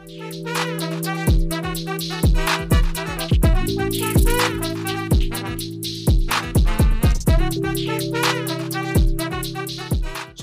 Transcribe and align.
So 0.00 0.06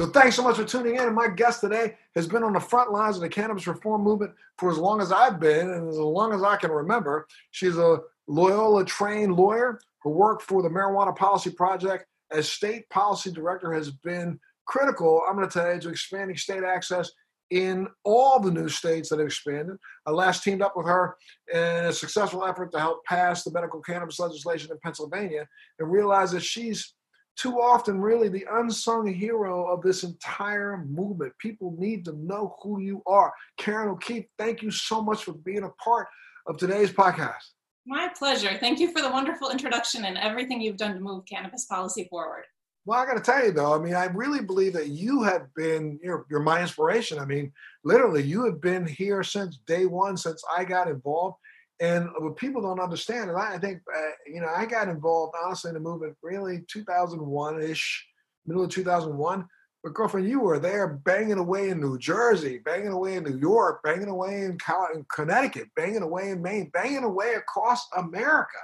thanks 0.06 0.36
so 0.36 0.44
much 0.44 0.58
for 0.58 0.64
tuning 0.64 0.96
in. 0.96 1.02
And 1.02 1.16
my 1.16 1.28
guest 1.28 1.62
today 1.62 1.96
has 2.14 2.28
been 2.28 2.44
on 2.44 2.54
the 2.54 2.60
front 2.60 2.92
lines 2.92 3.16
of 3.16 3.24
the 3.24 3.30
cannabis 3.30 3.66
reform 3.66 4.04
movement 4.04 4.34
for 4.60 4.70
as 4.70 4.78
long 4.78 5.02
as 5.02 5.12
I've 5.12 5.40
been 5.40 5.72
and 5.72 5.90
as 5.90 5.98
long 5.98 6.34
as 6.34 6.44
I 6.44 6.58
can 6.58 6.70
remember. 6.70 7.26
She's 7.50 7.78
a 7.78 8.02
Loyola 8.28 8.86
trained 8.86 9.36
lawyer 9.36 9.80
who 10.04 10.12
worked 10.12 10.44
for 10.44 10.62
the 10.62 10.70
Marijuana 10.70 11.16
Policy 11.16 11.50
Project 11.50 12.06
as 12.32 12.48
state 12.48 12.88
policy 12.92 13.32
director 13.32 13.74
has 13.74 13.90
been 13.90 14.40
critical, 14.68 15.24
I'm 15.28 15.36
going 15.36 15.50
to 15.50 15.60
tell 15.60 15.74
you, 15.74 15.82
to 15.82 15.90
expanding 15.90 16.38
state 16.38 16.64
access 16.64 17.12
in 17.50 17.88
all 18.04 18.40
the 18.40 18.52
new 18.52 18.70
states 18.70 19.10
that 19.10 19.20
have 19.20 19.28
expanded. 19.28 19.78
I 20.06 20.12
last 20.12 20.44
teamed 20.44 20.62
up 20.62 20.76
with 20.76 20.88
her 20.88 21.16
in 21.54 21.86
a 21.86 21.94
successful 21.94 22.46
effort 22.46 22.72
to 22.74 22.80
help 22.80 23.06
pass 23.06 23.44
the 23.44 23.52
medical 23.52 23.82
cannabis 23.82 24.20
legislation 24.20 24.72
in 24.72 24.78
Pennsylvania 24.84 25.48
and 25.80 25.92
realized 25.92 26.34
that 26.34 26.44
she's 26.44 26.94
too 27.38 27.62
often 27.62 28.02
really 28.02 28.30
the 28.30 28.46
unsung 28.52 29.08
hero 29.14 29.68
of 29.68 29.82
this 29.84 30.04
entire 30.04 30.84
movement. 30.90 31.32
People 31.38 31.76
need 31.78 32.04
to 32.06 32.14
know 32.14 32.56
who 32.62 32.80
you 32.82 33.02
are. 33.06 33.32
Karen 33.58 33.90
O'Keefe, 33.90 34.26
thank 34.38 34.62
you 34.62 34.72
so 34.72 35.02
much 35.02 35.24
for 35.24 35.34
being 35.34 35.64
a 35.64 35.70
part 35.70 36.08
of 36.48 36.58
today's 36.58 36.92
podcast. 36.92 37.52
My 37.86 38.10
pleasure. 38.18 38.58
Thank 38.60 38.80
you 38.80 38.92
for 38.92 39.02
the 39.02 39.10
wonderful 39.10 39.50
introduction 39.50 40.06
and 40.06 40.18
everything 40.18 40.60
you've 40.60 40.78
done 40.78 40.96
to 40.96 41.00
move 41.00 41.26
cannabis 41.26 41.66
policy 41.66 42.08
forward. 42.10 42.44
Well, 42.88 42.98
I 42.98 43.06
got 43.06 43.16
to 43.16 43.32
tell 43.32 43.44
you 43.44 43.52
though, 43.52 43.76
I 43.76 43.80
mean, 43.80 43.96
I 43.96 44.06
really 44.06 44.40
believe 44.40 44.72
that 44.72 44.88
you 44.88 45.22
have 45.24 45.54
been, 45.56 46.00
you're, 46.02 46.26
you're 46.30 46.40
my 46.40 46.62
inspiration. 46.62 47.20
I 47.20 47.26
mean, 47.26 47.52
literally, 47.84 48.24
you 48.24 48.46
have 48.46 48.62
been 48.62 48.88
here 48.88 49.24
since 49.24 49.60
day 49.68 49.86
one, 49.86 50.16
since 50.16 50.42
I 50.58 50.64
got 50.64 50.88
involved. 50.88 51.36
And 51.82 52.08
what 52.18 52.38
people 52.38 52.62
don't 52.62 52.80
understand, 52.80 53.30
and 53.30 53.38
I 53.38 53.58
think, 53.58 53.82
uh, 53.94 54.12
you 54.26 54.40
know, 54.40 54.48
I 54.48 54.66
got 54.66 54.88
involved 54.88 55.36
honestly 55.44 55.68
in 55.68 55.74
the 55.74 55.82
movement 55.82 56.16
really 56.24 56.64
2001 56.72 57.62
ish, 57.62 58.08
middle 58.46 58.64
of 58.64 58.70
2001. 58.70 59.46
But 59.84 59.94
girlfriend, 59.94 60.30
you 60.30 60.40
were 60.40 60.58
there 60.58 60.88
banging 60.88 61.40
away 61.40 61.70
in 61.70 61.82
New 61.82 62.00
Jersey, 62.00 62.60
banging 62.60 62.94
away 62.94 63.16
in 63.16 63.26
New 63.26 63.38
York, 63.38 63.82
banging 63.84 64.08
away 64.08 64.46
in 64.46 64.58
Connecticut, 65.14 65.68
banging 65.76 66.04
away 66.04 66.30
in 66.30 66.42
Maine, 66.42 66.70
banging 66.74 67.04
away 67.04 67.34
across 67.34 67.86
America. 67.98 68.58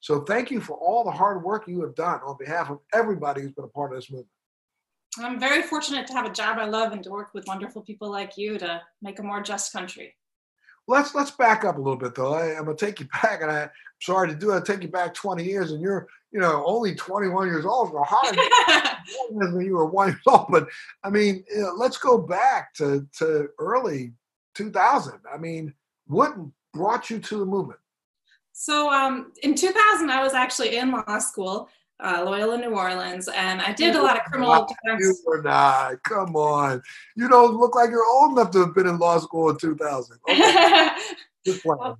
So 0.00 0.20
thank 0.20 0.50
you 0.50 0.60
for 0.60 0.76
all 0.76 1.04
the 1.04 1.10
hard 1.10 1.42
work 1.42 1.66
you 1.66 1.82
have 1.82 1.94
done 1.94 2.20
on 2.24 2.36
behalf 2.38 2.70
of 2.70 2.78
everybody 2.94 3.42
who's 3.42 3.52
been 3.52 3.64
a 3.64 3.68
part 3.68 3.92
of 3.92 3.98
this 3.98 4.10
movement. 4.10 4.28
I'm 5.18 5.40
very 5.40 5.62
fortunate 5.62 6.06
to 6.08 6.12
have 6.12 6.26
a 6.26 6.32
job 6.32 6.58
I 6.58 6.66
love 6.66 6.92
and 6.92 7.02
to 7.02 7.10
work 7.10 7.34
with 7.34 7.46
wonderful 7.46 7.82
people 7.82 8.10
like 8.10 8.36
you 8.36 8.58
to 8.58 8.82
make 9.02 9.18
a 9.18 9.22
more 9.22 9.42
just 9.42 9.72
country 9.72 10.14
let's 10.88 11.14
let's 11.14 11.30
back 11.30 11.64
up 11.64 11.76
a 11.76 11.80
little 11.80 11.96
bit 11.96 12.14
though. 12.14 12.34
I, 12.34 12.54
am 12.54 12.64
gonna 12.64 12.76
take 12.76 12.98
you 12.98 13.06
back, 13.22 13.42
and 13.42 13.50
I, 13.50 13.62
am 13.62 13.70
sorry 14.00 14.28
to 14.28 14.34
do 14.34 14.50
it. 14.52 14.64
Take 14.64 14.82
you 14.82 14.88
back 14.88 15.14
20 15.14 15.44
years, 15.44 15.70
and 15.70 15.80
you're 15.80 16.08
you 16.32 16.40
know 16.40 16.64
only 16.66 16.94
21 16.96 17.46
years 17.46 17.64
old. 17.64 17.90
So 17.90 18.02
hard 18.02 18.36
when 19.30 19.64
you 19.64 19.76
were 19.76 19.86
one 19.86 20.08
years 20.08 20.20
old. 20.26 20.46
But 20.48 20.68
I 21.04 21.10
mean, 21.10 21.44
you 21.54 21.60
know, 21.60 21.74
let's 21.76 21.98
go 21.98 22.18
back 22.18 22.74
to 22.74 23.06
to 23.18 23.48
early 23.60 24.14
2000. 24.54 25.20
I 25.32 25.36
mean, 25.36 25.72
what 26.06 26.34
brought 26.72 27.10
you 27.10 27.20
to 27.20 27.38
the 27.38 27.46
movement? 27.46 27.78
So 28.60 28.92
um, 28.92 29.30
in 29.44 29.54
2000, 29.54 30.10
I 30.10 30.20
was 30.20 30.34
actually 30.34 30.78
in 30.78 30.90
law 30.90 31.20
school 31.20 31.68
uh, 32.00 32.22
Loyola 32.24 32.58
New 32.58 32.70
Orleans, 32.70 33.28
and 33.28 33.62
I 33.62 33.72
did 33.72 33.94
a 33.94 34.02
lot 34.02 34.16
of 34.16 34.24
criminal 34.24 34.66
defense. 34.66 35.00
You 35.00 35.16
were 35.24 35.42
not. 35.42 36.02
Come 36.02 36.34
on. 36.34 36.82
You 37.14 37.28
don't 37.28 37.56
look 37.56 37.76
like 37.76 37.90
you're 37.90 38.04
old 38.04 38.32
enough 38.32 38.50
to 38.52 38.66
have 38.66 38.74
been 38.74 38.88
in 38.88 38.98
law 38.98 39.18
school 39.18 39.50
in 39.50 39.56
2000. 39.56 40.18
Okay. 41.48 41.60
Well, 41.64 41.98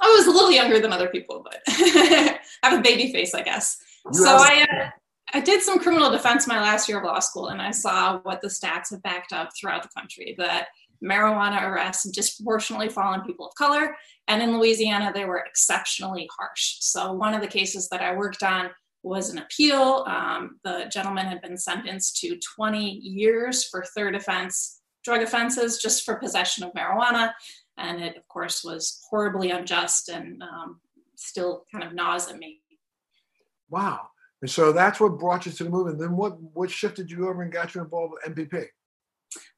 I 0.00 0.06
was 0.16 0.26
a 0.28 0.30
little 0.30 0.52
younger 0.52 0.78
than 0.78 0.94
other 0.94 1.08
people, 1.08 1.44
but 1.44 1.60
I 1.68 2.38
have 2.62 2.78
a 2.78 2.80
baby 2.80 3.12
face, 3.12 3.34
I 3.34 3.42
guess. 3.42 3.76
You 4.06 4.14
so 4.14 4.36
I, 4.38 4.66
uh, 4.72 4.90
I 5.34 5.40
did 5.40 5.60
some 5.60 5.78
criminal 5.78 6.10
defense 6.10 6.46
my 6.46 6.58
last 6.58 6.88
year 6.88 6.98
of 6.98 7.04
law 7.04 7.18
school, 7.18 7.48
and 7.48 7.60
I 7.60 7.70
saw 7.70 8.20
what 8.20 8.40
the 8.40 8.48
stats 8.48 8.92
have 8.92 9.02
backed 9.02 9.34
up 9.34 9.50
throughout 9.54 9.82
the 9.82 9.90
country 9.94 10.36
that 10.38 10.68
marijuana 11.04 11.62
arrests 11.62 12.10
disproportionately 12.10 12.88
fall 12.88 13.12
on 13.12 13.24
people 13.24 13.46
of 13.46 13.54
color. 13.54 13.96
And 14.26 14.42
in 14.42 14.58
Louisiana, 14.58 15.12
they 15.14 15.24
were 15.24 15.44
exceptionally 15.46 16.28
harsh. 16.38 16.76
So, 16.80 17.12
one 17.12 17.34
of 17.34 17.40
the 17.40 17.46
cases 17.46 17.88
that 17.88 18.02
I 18.02 18.14
worked 18.14 18.42
on 18.42 18.70
was 19.02 19.30
an 19.30 19.38
appeal. 19.38 20.04
Um, 20.06 20.58
the 20.64 20.90
gentleman 20.92 21.26
had 21.26 21.40
been 21.40 21.56
sentenced 21.56 22.18
to 22.18 22.38
20 22.56 22.90
years 22.90 23.64
for 23.64 23.84
third 23.96 24.14
offense 24.14 24.80
drug 25.04 25.22
offenses 25.22 25.78
just 25.78 26.04
for 26.04 26.16
possession 26.16 26.64
of 26.64 26.72
marijuana. 26.72 27.32
And 27.78 28.02
it, 28.02 28.16
of 28.16 28.26
course, 28.28 28.64
was 28.64 29.00
horribly 29.08 29.50
unjust 29.50 30.08
and 30.08 30.42
um, 30.42 30.80
still 31.16 31.64
kind 31.72 31.84
of 31.84 31.94
gnaws 31.94 32.28
at 32.28 32.38
me. 32.38 32.60
Wow. 33.70 34.08
And 34.42 34.50
so 34.50 34.72
that's 34.72 35.00
what 35.00 35.18
brought 35.18 35.46
you 35.46 35.52
to 35.52 35.64
the 35.64 35.70
movement. 35.70 35.98
Then 35.98 36.16
what, 36.16 36.40
what 36.40 36.70
shifted 36.70 37.10
you 37.10 37.28
over 37.28 37.42
and 37.42 37.52
got 37.52 37.74
you 37.74 37.80
involved 37.80 38.14
with 38.14 38.34
MPP? 38.34 38.66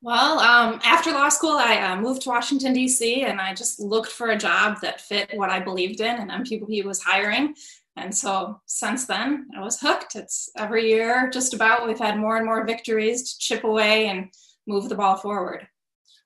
Well, 0.03 0.39
um, 0.41 0.81
after 0.83 1.13
law 1.13 1.29
school, 1.29 1.57
I 1.59 1.79
uh, 1.79 2.01
moved 2.01 2.23
to 2.23 2.31
Washington, 2.31 2.73
D.C., 2.73 3.23
and 3.23 3.41
I 3.41 3.55
just 3.55 3.79
looked 3.81 4.11
for 4.11 4.31
a 4.31 4.39
job 4.39 4.81
that 4.81 5.01
fit 5.01 5.31
what 5.35 5.51
I 5.51 5.61
believed 5.61 6.01
in, 6.01 6.17
and 6.17 6.31
MPP 6.31 6.85
was 6.85 7.03
hiring. 7.03 7.55
And 7.97 8.15
so 8.15 8.61
since 8.67 9.07
then, 9.07 9.49
I 9.57 9.61
was 9.61 9.81
hooked. 9.81 10.17
It's 10.17 10.51
every 10.57 10.89
year, 10.89 11.29
just 11.31 11.55
about, 11.55 11.87
we've 11.87 11.99
had 11.99 12.19
more 12.19 12.37
and 12.37 12.47
more 12.47 12.65
victories 12.65 13.35
to 13.35 13.39
chip 13.39 13.65
away 13.65 14.07
and 14.07 14.29
move 14.67 14.89
the 14.89 14.95
ball 14.95 15.17
forward. 15.17 15.67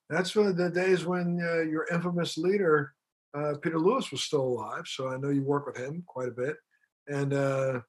That's 0.09 0.37
really 0.37 0.53
the 0.53 0.71
days 0.71 1.05
when 1.05 1.41
uh, 1.43 1.63
your 1.63 1.87
infamous 1.91 2.37
leader, 2.37 2.95
uh, 3.37 3.55
Peter 3.61 3.79
Lewis, 3.79 4.13
was 4.13 4.23
still 4.23 4.43
alive. 4.43 4.87
So 4.87 5.09
I 5.09 5.17
know 5.17 5.31
you 5.31 5.43
work 5.43 5.67
with 5.67 5.77
him 5.77 6.05
quite 6.07 6.29
a 6.29 6.33
bit. 6.33 6.57
And 7.09 7.33
uh, 7.33 7.81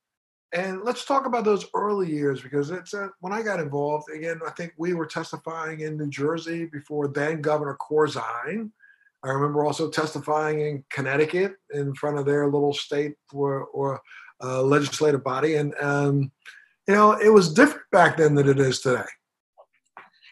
and 0.56 0.84
let's 0.84 1.04
talk 1.04 1.26
about 1.26 1.44
those 1.44 1.66
early 1.74 2.10
years 2.10 2.42
because 2.42 2.72
it's 2.72 2.94
uh, 2.94 3.10
when 3.20 3.34
I 3.34 3.42
got 3.42 3.60
involved. 3.60 4.10
Again, 4.10 4.40
I 4.48 4.52
think 4.52 4.74
we 4.78 4.94
were 4.94 5.06
testifying 5.06 5.82
in 5.82 5.98
New 5.98 6.08
Jersey 6.08 6.66
before 6.66 7.10
then 7.10 7.42
Governor 7.42 7.78
Corzine. 7.78 8.72
I 9.24 9.30
remember 9.30 9.66
also 9.66 9.90
testifying 9.90 10.62
in 10.62 10.86
Connecticut 10.90 11.56
in 11.74 11.94
front 11.94 12.18
of 12.18 12.26
their 12.26 12.46
little 12.46 12.74
state 12.74 13.16
or, 13.34 13.66
or 13.66 14.02
uh, 14.42 14.62
legislative 14.62 15.24
body, 15.26 15.56
and 15.56 15.76
um, 15.82 16.32
you 16.88 16.94
know 16.94 17.12
it 17.14 17.34
was 17.34 17.54
different 17.54 17.90
back 17.92 18.16
then 18.16 18.36
than 18.36 18.48
it 18.48 18.60
is 18.60 18.80
today. 18.80 19.04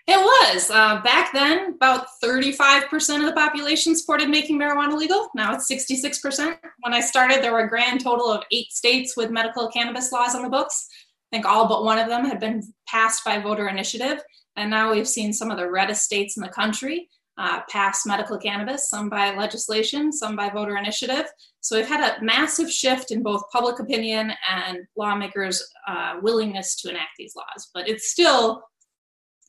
It 0.05 0.17
was. 0.17 0.69
Uh, 0.69 1.01
back 1.01 1.31
then, 1.31 1.75
about 1.75 2.07
35% 2.21 3.19
of 3.19 3.25
the 3.25 3.31
population 3.33 3.95
supported 3.95 4.29
making 4.29 4.59
marijuana 4.59 4.97
legal. 4.97 5.29
Now 5.33 5.53
it's 5.53 5.71
66%. 5.71 6.57
When 6.81 6.93
I 6.93 6.99
started, 6.99 7.41
there 7.41 7.53
were 7.53 7.61
a 7.65 7.69
grand 7.69 8.03
total 8.03 8.29
of 8.29 8.43
eight 8.51 8.71
states 8.73 9.15
with 9.15 9.31
medical 9.31 9.69
cannabis 9.69 10.11
laws 10.11 10.35
on 10.35 10.43
the 10.43 10.49
books. 10.49 10.89
I 11.31 11.37
think 11.37 11.45
all 11.45 11.69
but 11.69 11.85
one 11.85 11.99
of 11.99 12.09
them 12.09 12.25
had 12.25 12.39
been 12.39 12.61
passed 12.87 13.23
by 13.23 13.39
voter 13.39 13.69
initiative. 13.69 14.21
And 14.57 14.69
now 14.69 14.91
we've 14.91 15.07
seen 15.07 15.31
some 15.31 15.49
of 15.49 15.57
the 15.57 15.71
reddest 15.71 16.03
states 16.03 16.35
in 16.35 16.43
the 16.43 16.49
country 16.49 17.09
uh, 17.37 17.61
pass 17.69 18.05
medical 18.05 18.37
cannabis, 18.37 18.89
some 18.89 19.09
by 19.09 19.35
legislation, 19.35 20.11
some 20.11 20.35
by 20.35 20.49
voter 20.49 20.77
initiative. 20.77 21.25
So 21.61 21.77
we've 21.77 21.87
had 21.87 22.17
a 22.17 22.23
massive 22.23 22.71
shift 22.71 23.11
in 23.11 23.23
both 23.23 23.49
public 23.51 23.79
opinion 23.79 24.33
and 24.51 24.79
lawmakers' 24.97 25.65
uh, 25.87 26.15
willingness 26.21 26.75
to 26.81 26.89
enact 26.89 27.11
these 27.17 27.35
laws. 27.35 27.69
But 27.73 27.87
it's 27.87 28.11
still 28.11 28.63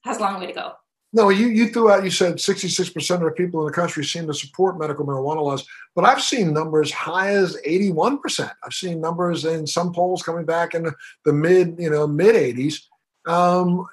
has 0.05 0.19
a 0.19 0.21
long 0.21 0.41
way 0.41 0.47
to 0.47 0.53
go. 0.53 0.73
No, 1.15 1.29
you, 1.29 1.47
you 1.47 1.69
threw 1.69 1.93
out, 1.93 2.03
you 2.03 2.11
said 2.11 2.39
66% 2.39 3.15
of 3.15 3.21
the 3.21 3.31
people 3.31 3.61
in 3.61 3.67
the 3.67 3.73
country 3.73 4.05
seem 4.05 4.27
to 4.27 4.35
support 4.35 4.81
medical 4.81 5.07
marijuana 5.07 5.45
laws, 5.45 5.65
but 5.95 6.05
I've 6.05 6.21
seen 6.21 6.53
numbers 6.53 6.91
high 6.91 7.29
as 7.29 7.57
81%. 7.65 8.51
I've 8.65 8.73
seen 8.73 9.01
numbers 9.01 9.45
in 9.45 9.65
some 9.65 9.93
polls 9.93 10.25
coming 10.25 10.45
back 10.45 10.75
in 10.75 10.91
the, 11.25 11.33
mid, 11.33 11.77
you 11.79 11.89
know, 11.89 12.09
mid 12.09 12.35
80s. 12.35 12.81
Um, 13.29 13.87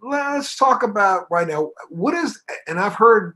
let's 0.00 0.56
talk 0.56 0.84
about 0.84 1.26
right 1.28 1.48
now, 1.48 1.72
what 1.88 2.14
is, 2.14 2.40
and 2.68 2.78
I've 2.78 2.94
heard, 2.94 3.34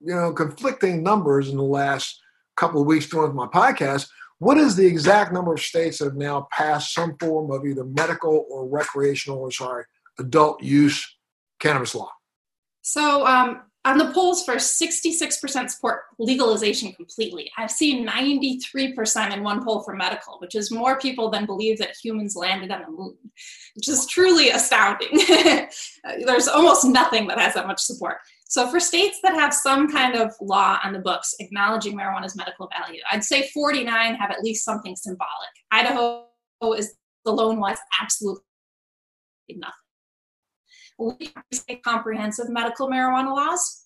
you 0.00 0.14
know, 0.14 0.32
conflicting 0.32 1.02
numbers 1.02 1.48
in 1.48 1.56
the 1.56 1.64
last 1.64 2.20
couple 2.56 2.80
of 2.80 2.86
weeks 2.86 3.08
doing 3.08 3.34
my 3.34 3.48
podcast. 3.48 4.08
What 4.38 4.58
is 4.58 4.76
the 4.76 4.86
exact 4.86 5.32
number 5.32 5.54
of 5.54 5.60
states 5.60 5.98
that 5.98 6.04
have 6.04 6.14
now 6.14 6.46
passed 6.52 6.94
some 6.94 7.16
form 7.18 7.50
of 7.50 7.66
either 7.66 7.84
medical 7.84 8.46
or 8.48 8.68
recreational 8.68 9.40
or 9.40 9.50
sorry, 9.50 9.84
adult 10.20 10.62
use 10.62 11.15
cannabis 11.58 11.94
law? 11.94 12.10
So, 12.82 13.26
um, 13.26 13.62
on 13.86 13.98
the 13.98 14.10
polls 14.12 14.44
for 14.44 14.56
66% 14.56 15.70
support 15.70 16.00
legalization 16.18 16.92
completely. 16.92 17.48
I've 17.56 17.70
seen 17.70 18.04
93% 18.04 19.32
in 19.32 19.44
one 19.44 19.64
poll 19.64 19.82
for 19.82 19.94
medical, 19.94 20.38
which 20.40 20.56
is 20.56 20.72
more 20.72 20.98
people 20.98 21.30
than 21.30 21.46
believe 21.46 21.78
that 21.78 21.94
humans 22.02 22.34
landed 22.34 22.72
on 22.72 22.82
the 22.82 22.90
moon, 22.90 23.16
which 23.76 23.88
is 23.88 24.06
truly 24.06 24.50
astounding. 24.50 25.20
There's 26.26 26.48
almost 26.48 26.84
nothing 26.84 27.28
that 27.28 27.38
has 27.38 27.54
that 27.54 27.68
much 27.68 27.80
support. 27.80 28.16
So, 28.48 28.68
for 28.68 28.80
states 28.80 29.20
that 29.22 29.34
have 29.34 29.54
some 29.54 29.90
kind 29.90 30.16
of 30.16 30.32
law 30.40 30.78
on 30.82 30.92
the 30.92 30.98
books 30.98 31.34
acknowledging 31.38 31.96
marijuana's 31.96 32.36
medical 32.36 32.68
value, 32.68 33.00
I'd 33.10 33.22
say 33.22 33.48
49 33.54 34.16
have 34.16 34.32
at 34.32 34.42
least 34.42 34.64
something 34.64 34.96
symbolic. 34.96 35.28
Idaho 35.70 36.26
is 36.76 36.94
the 37.24 37.32
lone 37.32 37.60
one, 37.60 37.76
absolutely 38.00 38.42
nothing 39.50 39.85
we 40.98 41.32
say 41.52 41.76
comprehensive 41.76 42.48
medical 42.48 42.88
marijuana 42.88 43.34
laws. 43.34 43.82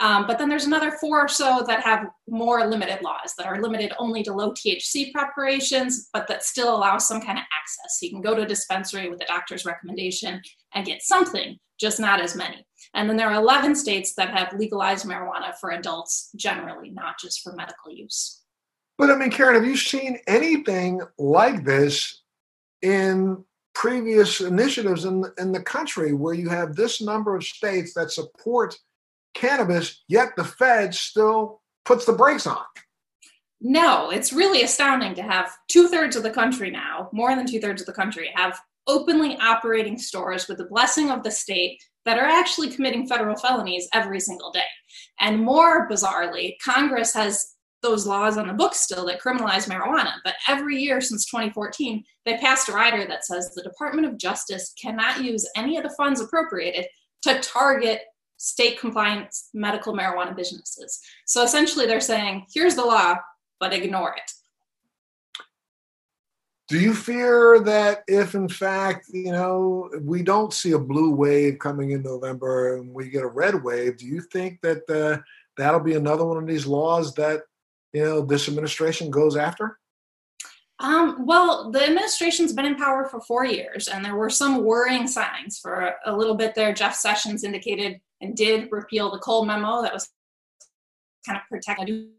Um, 0.00 0.26
but 0.26 0.38
then 0.38 0.48
there's 0.48 0.64
another 0.64 0.92
four 0.92 1.20
or 1.20 1.28
so 1.28 1.62
that 1.66 1.82
have 1.82 2.06
more 2.26 2.66
limited 2.66 3.02
laws 3.02 3.34
that 3.36 3.46
are 3.46 3.60
limited 3.60 3.92
only 3.98 4.22
to 4.22 4.32
low 4.32 4.52
THC 4.52 5.12
preparations, 5.12 6.08
but 6.12 6.26
that 6.28 6.42
still 6.42 6.74
allow 6.74 6.96
some 6.96 7.20
kind 7.20 7.38
of 7.38 7.44
access. 7.52 7.98
So 7.98 8.06
you 8.06 8.12
can 8.12 8.22
go 8.22 8.34
to 8.34 8.42
a 8.42 8.46
dispensary 8.46 9.10
with 9.10 9.22
a 9.22 9.26
doctor's 9.26 9.66
recommendation 9.66 10.40
and 10.74 10.86
get 10.86 11.02
something, 11.02 11.58
just 11.78 12.00
not 12.00 12.20
as 12.20 12.34
many. 12.34 12.64
And 12.94 13.10
then 13.10 13.18
there 13.18 13.28
are 13.28 13.40
11 13.40 13.74
states 13.74 14.14
that 14.14 14.30
have 14.30 14.58
legalized 14.58 15.06
marijuana 15.06 15.54
for 15.60 15.70
adults 15.70 16.30
generally, 16.34 16.90
not 16.90 17.18
just 17.20 17.42
for 17.42 17.52
medical 17.52 17.92
use. 17.92 18.40
But 18.96 19.10
I 19.10 19.16
mean, 19.16 19.30
Karen, 19.30 19.54
have 19.54 19.66
you 19.66 19.76
seen 19.76 20.18
anything 20.26 21.00
like 21.18 21.64
this 21.64 22.22
in 22.82 23.44
previous 23.74 24.40
initiatives 24.40 25.04
in, 25.04 25.24
in 25.38 25.52
the 25.52 25.62
country 25.62 26.12
where 26.12 26.34
you 26.34 26.48
have 26.48 26.76
this 26.76 27.00
number 27.00 27.34
of 27.34 27.44
states 27.44 27.94
that 27.94 28.10
support 28.10 28.76
cannabis, 29.34 30.02
yet 30.08 30.30
the 30.36 30.44
Fed 30.44 30.94
still 30.94 31.60
puts 31.84 32.04
the 32.04 32.12
brakes 32.12 32.46
on. 32.46 32.64
No, 33.60 34.10
it's 34.10 34.32
really 34.32 34.62
astounding 34.62 35.14
to 35.14 35.22
have 35.22 35.50
two 35.68 35.88
thirds 35.88 36.16
of 36.16 36.22
the 36.22 36.30
country 36.30 36.70
now, 36.70 37.10
more 37.12 37.34
than 37.36 37.46
two 37.46 37.60
thirds 37.60 37.82
of 37.82 37.86
the 37.86 37.92
country, 37.92 38.30
have 38.34 38.58
openly 38.86 39.36
operating 39.36 39.98
stores 39.98 40.48
with 40.48 40.58
the 40.58 40.64
blessing 40.64 41.10
of 41.10 41.22
the 41.22 41.30
state 41.30 41.82
that 42.06 42.18
are 42.18 42.24
actually 42.24 42.70
committing 42.70 43.06
federal 43.06 43.36
felonies 43.36 43.88
every 43.92 44.18
single 44.18 44.50
day. 44.50 44.64
And 45.20 45.44
more 45.44 45.88
bizarrely, 45.88 46.54
Congress 46.64 47.12
has 47.14 47.54
those 47.82 48.06
laws 48.06 48.36
on 48.36 48.46
the 48.46 48.52
books 48.52 48.80
still 48.80 49.06
that 49.06 49.20
criminalize 49.20 49.68
marijuana. 49.68 50.12
But 50.24 50.34
every 50.48 50.76
year 50.76 51.00
since 51.00 51.26
2014, 51.26 52.04
they 52.26 52.36
passed 52.36 52.68
a 52.68 52.72
rider 52.72 53.06
that 53.06 53.24
says 53.24 53.54
the 53.54 53.62
Department 53.62 54.06
of 54.06 54.18
Justice 54.18 54.74
cannot 54.80 55.24
use 55.24 55.48
any 55.56 55.76
of 55.76 55.82
the 55.82 55.94
funds 55.96 56.20
appropriated 56.20 56.86
to 57.22 57.40
target 57.40 58.02
state 58.36 58.80
compliant 58.80 59.28
medical 59.52 59.92
marijuana 59.92 60.34
businesses. 60.34 61.00
So 61.26 61.42
essentially, 61.42 61.86
they're 61.86 62.00
saying, 62.00 62.46
here's 62.52 62.74
the 62.74 62.84
law, 62.84 63.16
but 63.58 63.72
ignore 63.72 64.14
it. 64.16 64.30
Do 66.68 66.78
you 66.78 66.94
fear 66.94 67.58
that 67.64 68.04
if, 68.06 68.36
in 68.36 68.48
fact, 68.48 69.06
you 69.12 69.32
know, 69.32 69.90
we 70.02 70.22
don't 70.22 70.54
see 70.54 70.70
a 70.72 70.78
blue 70.78 71.10
wave 71.10 71.58
coming 71.58 71.90
in 71.90 72.02
November 72.02 72.76
and 72.76 72.94
we 72.94 73.08
get 73.10 73.24
a 73.24 73.26
red 73.26 73.60
wave, 73.62 73.96
do 73.96 74.06
you 74.06 74.20
think 74.20 74.60
that 74.62 74.88
uh, 74.88 75.20
that'll 75.56 75.80
be 75.80 75.94
another 75.94 76.24
one 76.24 76.36
of 76.36 76.46
these 76.46 76.66
laws 76.66 77.12
that, 77.16 77.42
you 77.92 78.04
know, 78.04 78.20
this 78.22 78.48
administration 78.48 79.10
goes 79.10 79.36
after? 79.36 79.78
Um, 80.78 81.26
well, 81.26 81.70
the 81.70 81.84
administration's 81.84 82.54
been 82.54 82.64
in 82.64 82.76
power 82.76 83.04
for 83.04 83.20
four 83.20 83.44
years, 83.44 83.88
and 83.88 84.04
there 84.04 84.16
were 84.16 84.30
some 84.30 84.64
worrying 84.64 85.06
signs. 85.06 85.58
For 85.58 85.94
a 86.06 86.16
little 86.16 86.34
bit 86.34 86.54
there, 86.54 86.72
Jeff 86.72 86.94
Sessions 86.94 87.44
indicated 87.44 88.00
and 88.22 88.34
did 88.34 88.68
repeal 88.72 89.10
the 89.10 89.18
Cole 89.18 89.44
memo 89.44 89.82
that 89.82 89.92
was 89.92 90.08
kind 91.26 91.38
of 91.38 91.42
protecting 91.50 92.10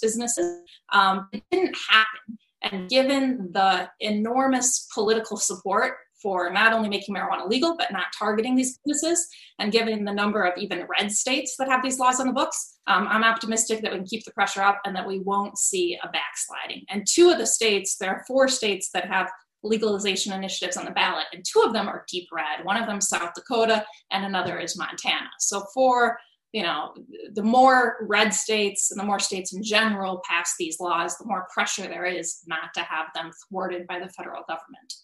businesses. 0.00 0.62
Um, 0.92 1.28
it 1.32 1.42
didn't 1.50 1.76
happen. 1.88 2.38
And 2.62 2.88
given 2.88 3.50
the 3.52 3.88
enormous 4.00 4.88
political 4.94 5.36
support 5.36 5.94
for 6.22 6.50
not 6.50 6.72
only 6.72 6.88
making 6.88 7.14
marijuana 7.14 7.48
legal, 7.48 7.76
but 7.76 7.92
not 7.92 8.06
targeting 8.18 8.56
these 8.56 8.78
businesses, 8.84 9.28
and 9.58 9.72
given 9.72 10.04
the 10.04 10.12
number 10.12 10.44
of 10.44 10.56
even 10.58 10.86
red 10.98 11.10
states 11.10 11.56
that 11.58 11.68
have 11.68 11.82
these 11.82 11.98
laws 11.98 12.20
on 12.20 12.26
the 12.26 12.32
books, 12.32 12.78
um, 12.86 13.06
I'm 13.08 13.24
optimistic 13.24 13.82
that 13.82 13.92
we 13.92 13.98
can 13.98 14.06
keep 14.06 14.24
the 14.24 14.32
pressure 14.32 14.62
up 14.62 14.80
and 14.84 14.94
that 14.96 15.06
we 15.06 15.20
won't 15.20 15.58
see 15.58 15.98
a 16.02 16.08
backsliding. 16.08 16.84
And 16.88 17.06
two 17.06 17.30
of 17.30 17.38
the 17.38 17.46
states, 17.46 17.96
there 17.96 18.10
are 18.10 18.24
four 18.26 18.48
states 18.48 18.90
that 18.94 19.08
have 19.08 19.30
legalization 19.62 20.32
initiatives 20.32 20.76
on 20.76 20.84
the 20.84 20.90
ballot, 20.92 21.26
and 21.32 21.44
two 21.44 21.62
of 21.62 21.72
them 21.72 21.88
are 21.88 22.04
deep 22.08 22.28
red. 22.32 22.64
One 22.64 22.76
of 22.76 22.86
them 22.86 23.00
South 23.00 23.34
Dakota, 23.34 23.84
and 24.10 24.24
another 24.24 24.58
is 24.58 24.78
Montana. 24.78 25.30
So 25.38 25.64
for 25.74 26.18
you 26.52 26.62
know, 26.62 26.94
the 27.34 27.42
more 27.42 27.96
red 28.08 28.32
states 28.32 28.90
and 28.90 28.98
the 28.98 29.04
more 29.04 29.18
states 29.18 29.52
in 29.52 29.62
general 29.62 30.22
pass 30.26 30.54
these 30.58 30.80
laws, 30.80 31.18
the 31.18 31.26
more 31.26 31.46
pressure 31.52 31.82
there 31.82 32.06
is 32.06 32.38
not 32.46 32.72
to 32.74 32.80
have 32.80 33.08
them 33.14 33.30
thwarted 33.48 33.86
by 33.86 33.98
the 33.98 34.08
federal 34.08 34.42
government. 34.48 34.94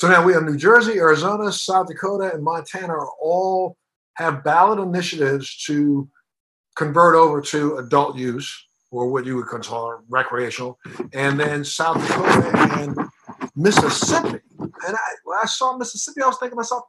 So 0.00 0.08
now 0.08 0.24
we 0.24 0.32
have 0.32 0.44
New 0.44 0.56
Jersey, 0.56 0.98
Arizona, 0.98 1.52
South 1.52 1.88
Dakota, 1.88 2.32
and 2.32 2.42
Montana 2.42 2.94
are 2.94 3.10
all 3.20 3.76
have 4.14 4.42
ballot 4.42 4.78
initiatives 4.78 5.62
to 5.66 6.08
convert 6.74 7.14
over 7.14 7.42
to 7.42 7.76
adult 7.76 8.16
use 8.16 8.66
or 8.90 9.10
what 9.10 9.26
you 9.26 9.36
would 9.36 9.44
call 9.44 10.00
recreational, 10.08 10.78
and 11.12 11.38
then 11.38 11.62
South 11.62 11.98
Dakota 11.98 12.78
and 12.80 12.96
Mississippi. 13.54 14.38
And 14.58 14.96
I, 14.96 15.08
when 15.24 15.36
I 15.42 15.44
saw 15.44 15.76
Mississippi, 15.76 16.22
I 16.22 16.28
was 16.28 16.38
thinking 16.38 16.52
to 16.52 16.56
myself, 16.56 16.84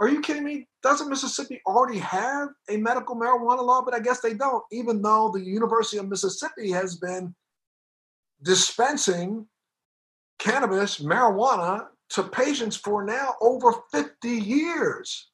are 0.00 0.08
you 0.08 0.22
kidding 0.22 0.44
me? 0.44 0.66
Doesn't 0.82 1.10
Mississippi 1.10 1.60
already 1.66 1.98
have 1.98 2.48
a 2.70 2.78
medical 2.78 3.14
marijuana 3.14 3.62
law? 3.62 3.82
But 3.84 3.92
I 3.92 4.00
guess 4.00 4.20
they 4.20 4.32
don't, 4.32 4.64
even 4.72 5.02
though 5.02 5.30
the 5.30 5.42
University 5.42 5.98
of 5.98 6.08
Mississippi 6.08 6.70
has 6.70 6.96
been 6.96 7.34
dispensing 8.42 9.48
cannabis, 10.38 10.98
marijuana 10.98 11.88
to 12.14 12.22
patients 12.22 12.76
for 12.76 13.04
now 13.04 13.34
over 13.40 13.74
50 13.92 14.28
years. 14.28 15.30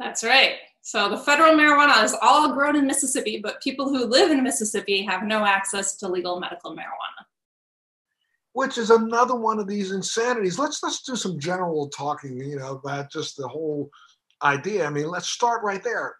That's 0.00 0.24
right. 0.24 0.54
So 0.80 1.08
the 1.08 1.16
federal 1.16 1.54
marijuana 1.54 2.02
is 2.02 2.14
all 2.20 2.52
grown 2.52 2.74
in 2.74 2.88
Mississippi, 2.88 3.38
but 3.40 3.62
people 3.62 3.88
who 3.88 4.04
live 4.04 4.32
in 4.32 4.42
Mississippi 4.42 5.02
have 5.02 5.22
no 5.22 5.44
access 5.44 5.96
to 5.98 6.08
legal 6.08 6.40
medical 6.40 6.72
marijuana. 6.72 7.24
Which 8.52 8.78
is 8.78 8.90
another 8.90 9.36
one 9.36 9.60
of 9.60 9.68
these 9.68 9.92
insanities. 9.92 10.58
Let's 10.58 10.82
let's 10.82 11.02
do 11.02 11.14
some 11.14 11.38
general 11.38 11.88
talking, 11.88 12.36
you 12.36 12.56
know, 12.56 12.72
about 12.72 13.10
just 13.10 13.36
the 13.36 13.46
whole 13.46 13.88
idea. 14.42 14.84
I 14.84 14.90
mean, 14.90 15.08
let's 15.08 15.28
start 15.28 15.62
right 15.62 15.82
there. 15.82 16.16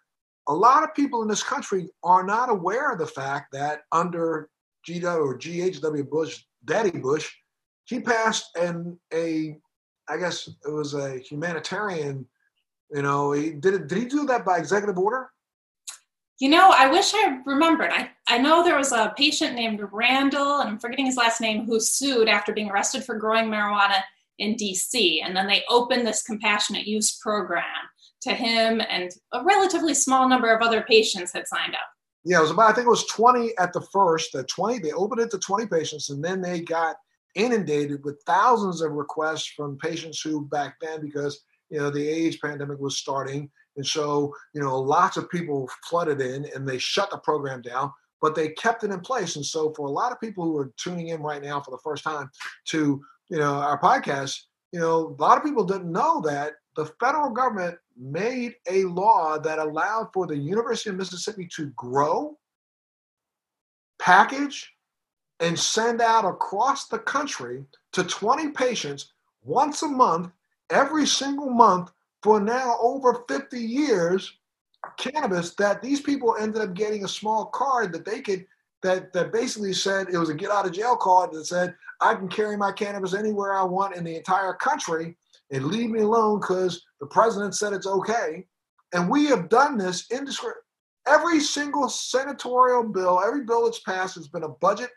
A 0.47 0.53
lot 0.53 0.83
of 0.83 0.95
people 0.95 1.21
in 1.21 1.27
this 1.27 1.43
country 1.43 1.89
are 2.03 2.23
not 2.23 2.49
aware 2.49 2.91
of 2.91 2.99
the 2.99 3.05
fact 3.05 3.51
that 3.51 3.81
under 3.91 4.49
GW 4.87 5.25
or 5.25 5.37
GHW 5.37 6.09
Bush, 6.09 6.41
Daddy 6.65 6.97
Bush, 6.97 7.29
he 7.85 7.99
passed 7.99 8.45
an 8.55 8.97
a 9.13 9.57
I 10.09 10.17
guess 10.17 10.47
it 10.47 10.71
was 10.71 10.93
a 10.93 11.17
humanitarian 11.17 12.27
you 12.93 13.01
know, 13.01 13.31
he 13.31 13.51
did 13.51 13.73
it. 13.73 13.87
Did 13.87 13.97
he 13.97 14.05
do 14.05 14.25
that 14.27 14.45
by 14.45 14.57
executive 14.57 14.97
order? 14.97 15.29
You 16.39 16.49
know, 16.49 16.71
I 16.75 16.87
wish 16.87 17.13
I 17.13 17.39
remembered. 17.45 17.91
I, 17.91 18.11
I 18.27 18.37
know 18.37 18.63
there 18.63 18.77
was 18.77 18.91
a 18.91 19.13
patient 19.17 19.55
named 19.55 19.81
Randall, 19.91 20.59
and 20.59 20.69
I'm 20.69 20.79
forgetting 20.79 21.05
his 21.05 21.17
last 21.17 21.41
name, 21.41 21.65
who 21.65 21.79
sued 21.79 22.27
after 22.27 22.53
being 22.53 22.69
arrested 22.69 23.03
for 23.03 23.15
growing 23.15 23.45
marijuana 23.45 24.01
in 24.39 24.55
DC. 24.55 25.21
And 25.23 25.35
then 25.35 25.47
they 25.47 25.63
opened 25.69 26.05
this 26.05 26.23
compassionate 26.23 26.85
use 26.85 27.17
program 27.17 27.63
to 28.21 28.33
him, 28.33 28.81
and 28.87 29.11
a 29.31 29.43
relatively 29.43 29.93
small 29.93 30.29
number 30.29 30.53
of 30.53 30.61
other 30.61 30.81
patients 30.81 31.33
had 31.33 31.47
signed 31.47 31.73
up. 31.73 31.81
Yeah, 32.25 32.39
it 32.39 32.41
was 32.41 32.51
about, 32.51 32.71
I 32.71 32.73
think 32.73 32.87
it 32.87 32.91
was 32.91 33.05
20 33.07 33.53
at 33.57 33.73
the 33.73 33.81
first. 33.91 34.31
The 34.33 34.43
20, 34.43 34.79
they 34.79 34.91
opened 34.91 35.21
it 35.21 35.31
to 35.31 35.39
20 35.39 35.67
patients, 35.67 36.09
and 36.09 36.23
then 36.23 36.41
they 36.41 36.61
got 36.61 36.95
inundated 37.35 38.03
with 38.03 38.21
thousands 38.25 38.81
of 38.81 38.91
requests 38.91 39.47
from 39.47 39.77
patients 39.77 40.21
who 40.21 40.45
back 40.45 40.75
then, 40.81 41.01
because 41.01 41.43
you 41.73 41.79
know, 41.79 41.89
the 41.89 42.07
AIDS 42.07 42.37
pandemic 42.37 42.79
was 42.79 42.99
starting. 42.99 43.49
And 43.77 43.85
so, 43.85 44.35
you 44.53 44.61
know, 44.61 44.79
lots 44.79 45.17
of 45.17 45.29
people 45.29 45.67
flooded 45.89 46.21
in 46.21 46.45
and 46.53 46.69
they 46.69 46.77
shut 46.77 47.09
the 47.09 47.17
program 47.17 47.63
down, 47.63 47.91
but 48.21 48.35
they 48.35 48.49
kept 48.49 48.83
it 48.83 48.91
in 48.91 48.99
place. 48.99 49.35
And 49.37 49.45
so, 49.45 49.73
for 49.73 49.87
a 49.87 49.91
lot 49.91 50.11
of 50.11 50.21
people 50.21 50.43
who 50.43 50.55
are 50.59 50.71
tuning 50.77 51.07
in 51.07 51.21
right 51.23 51.41
now 51.41 51.59
for 51.59 51.71
the 51.71 51.79
first 51.83 52.03
time 52.03 52.29
to, 52.65 53.01
you 53.29 53.37
know, 53.39 53.55
our 53.55 53.81
podcast, 53.81 54.39
you 54.71 54.79
know, 54.79 55.15
a 55.19 55.21
lot 55.21 55.37
of 55.37 55.43
people 55.43 55.63
didn't 55.63 55.91
know 55.91 56.21
that 56.21 56.53
the 56.75 56.85
federal 56.99 57.31
government 57.31 57.77
made 57.97 58.55
a 58.69 58.83
law 58.85 59.39
that 59.39 59.57
allowed 59.57 60.09
for 60.13 60.27
the 60.27 60.37
University 60.37 60.91
of 60.91 60.95
Mississippi 60.95 61.47
to 61.55 61.71
grow, 61.75 62.37
package, 63.97 64.71
and 65.43 65.59
send 65.59 66.01
out 66.01 66.23
across 66.23 66.87
the 66.87 66.99
country 66.99 67.65
to 67.91 68.03
20 68.03 68.49
patients 68.51 69.11
once 69.43 69.83
a 69.83 69.87
month 69.87 70.31
every 70.69 71.05
single 71.05 71.49
month 71.49 71.91
for 72.23 72.39
now 72.39 72.77
over 72.81 73.25
50 73.27 73.59
years 73.59 74.37
cannabis 74.97 75.53
that 75.55 75.81
these 75.81 75.99
people 75.99 76.37
ended 76.39 76.61
up 76.61 76.73
getting 76.73 77.03
a 77.03 77.07
small 77.07 77.47
card 77.47 77.91
that 77.91 78.05
they 78.05 78.21
could 78.21 78.45
that 78.81 79.11
that 79.11 79.33
basically 79.33 79.73
said 79.73 80.07
it 80.09 80.17
was 80.17 80.29
a 80.29 80.33
get 80.33 80.49
out 80.49 80.65
of 80.65 80.71
jail 80.71 80.95
card 80.95 81.33
that 81.33 81.45
said 81.45 81.75
I 81.99 82.15
can 82.15 82.29
carry 82.29 82.55
my 82.55 82.71
cannabis 82.71 83.13
anywhere 83.13 83.53
I 83.53 83.63
want 83.63 83.95
in 83.95 84.05
the 84.05 84.15
entire 84.15 84.53
country 84.53 85.15
and 85.51 85.65
leave 85.65 85.89
me 85.89 86.01
alone 86.01 86.39
because 86.39 86.83
the 86.99 87.05
president 87.05 87.55
said 87.55 87.73
it's 87.73 87.87
okay. 87.87 88.45
And 88.93 89.09
we 89.09 89.25
have 89.27 89.49
done 89.49 89.77
this 89.77 90.07
in 90.11 90.27
every 91.07 91.39
single 91.39 91.87
senatorial 91.89 92.83
bill, 92.83 93.21
every 93.25 93.45
bill 93.45 93.65
that's 93.65 93.79
passed 93.79 94.15
has 94.15 94.27
been 94.27 94.43
a 94.43 94.49
budget 94.49 94.89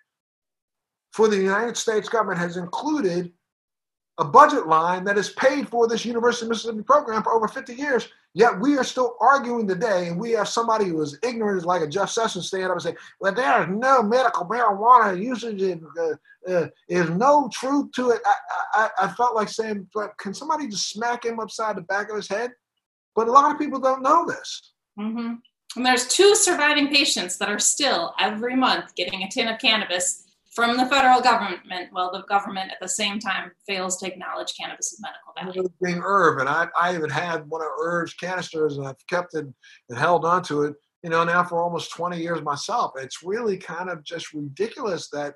for 1.16 1.28
the 1.28 1.36
United 1.36 1.78
States 1.78 2.10
government 2.10 2.38
has 2.38 2.58
included 2.58 3.32
a 4.18 4.24
budget 4.24 4.66
line 4.66 5.02
that 5.04 5.16
has 5.16 5.30
paid 5.30 5.66
for 5.66 5.88
this 5.88 6.04
University 6.04 6.44
of 6.44 6.50
Mississippi 6.50 6.82
program 6.82 7.22
for 7.22 7.32
over 7.32 7.48
50 7.48 7.74
years. 7.74 8.08
Yet 8.34 8.60
we 8.60 8.76
are 8.76 8.84
still 8.84 9.16
arguing 9.18 9.66
today, 9.66 10.08
and 10.08 10.20
we 10.20 10.32
have 10.32 10.46
somebody 10.46 10.86
who 10.86 11.00
is 11.00 11.18
ignorant, 11.22 11.64
like 11.64 11.80
a 11.80 11.86
Jeff 11.86 12.10
Sessions, 12.10 12.48
stand 12.48 12.64
up 12.64 12.72
and 12.72 12.82
say, 12.82 12.94
"Well, 13.18 13.32
there 13.32 13.62
is 13.62 13.68
no 13.70 14.02
medical 14.02 14.44
marijuana 14.44 15.18
usage. 15.18 15.62
Uh, 15.62 16.52
uh, 16.52 16.66
is 16.86 17.08
no 17.10 17.48
truth 17.50 17.92
to 17.92 18.10
it." 18.10 18.20
I, 18.26 18.34
I, 18.74 18.90
I 19.04 19.08
felt 19.08 19.34
like 19.34 19.48
saying, 19.48 19.88
"Can 20.18 20.34
somebody 20.34 20.68
just 20.68 20.90
smack 20.90 21.24
him 21.24 21.40
upside 21.40 21.76
the 21.76 21.82
back 21.82 22.10
of 22.10 22.16
his 22.16 22.28
head?" 22.28 22.50
But 23.14 23.28
a 23.28 23.32
lot 23.32 23.50
of 23.50 23.58
people 23.58 23.80
don't 23.80 24.02
know 24.02 24.26
this. 24.26 24.74
Mm-hmm. 25.00 25.34
And 25.76 25.86
there's 25.86 26.08
two 26.08 26.34
surviving 26.34 26.88
patients 26.88 27.38
that 27.38 27.48
are 27.48 27.58
still 27.58 28.14
every 28.20 28.54
month 28.54 28.94
getting 28.96 29.22
a 29.22 29.30
tin 29.30 29.48
of 29.48 29.58
cannabis 29.58 30.25
from 30.56 30.78
the 30.78 30.86
federal 30.86 31.20
government 31.20 31.60
while 31.92 32.10
the 32.10 32.22
government 32.22 32.72
at 32.72 32.78
the 32.80 32.88
same 32.88 33.18
time 33.18 33.52
fails 33.68 33.98
to 33.98 34.06
acknowledge 34.06 34.54
cannabis' 34.58 34.94
as 34.94 35.00
medical 35.02 35.34
value. 35.52 35.68
Being 35.84 36.00
herb, 36.02 36.38
and 36.40 36.48
I, 36.48 36.66
I 36.80 36.94
even 36.94 37.10
had 37.10 37.46
one 37.48 37.60
of 37.60 37.68
herb's 37.78 38.14
canisters 38.14 38.78
and 38.78 38.88
I've 38.88 39.06
kept 39.08 39.34
it 39.34 39.44
and 39.90 39.98
held 39.98 40.24
onto 40.24 40.62
it, 40.62 40.74
you 41.02 41.10
know, 41.10 41.22
now 41.24 41.44
for 41.44 41.62
almost 41.62 41.92
20 41.92 42.18
years 42.18 42.40
myself. 42.40 42.92
It's 42.96 43.22
really 43.22 43.58
kind 43.58 43.90
of 43.90 44.02
just 44.02 44.32
ridiculous 44.32 45.10
that 45.10 45.34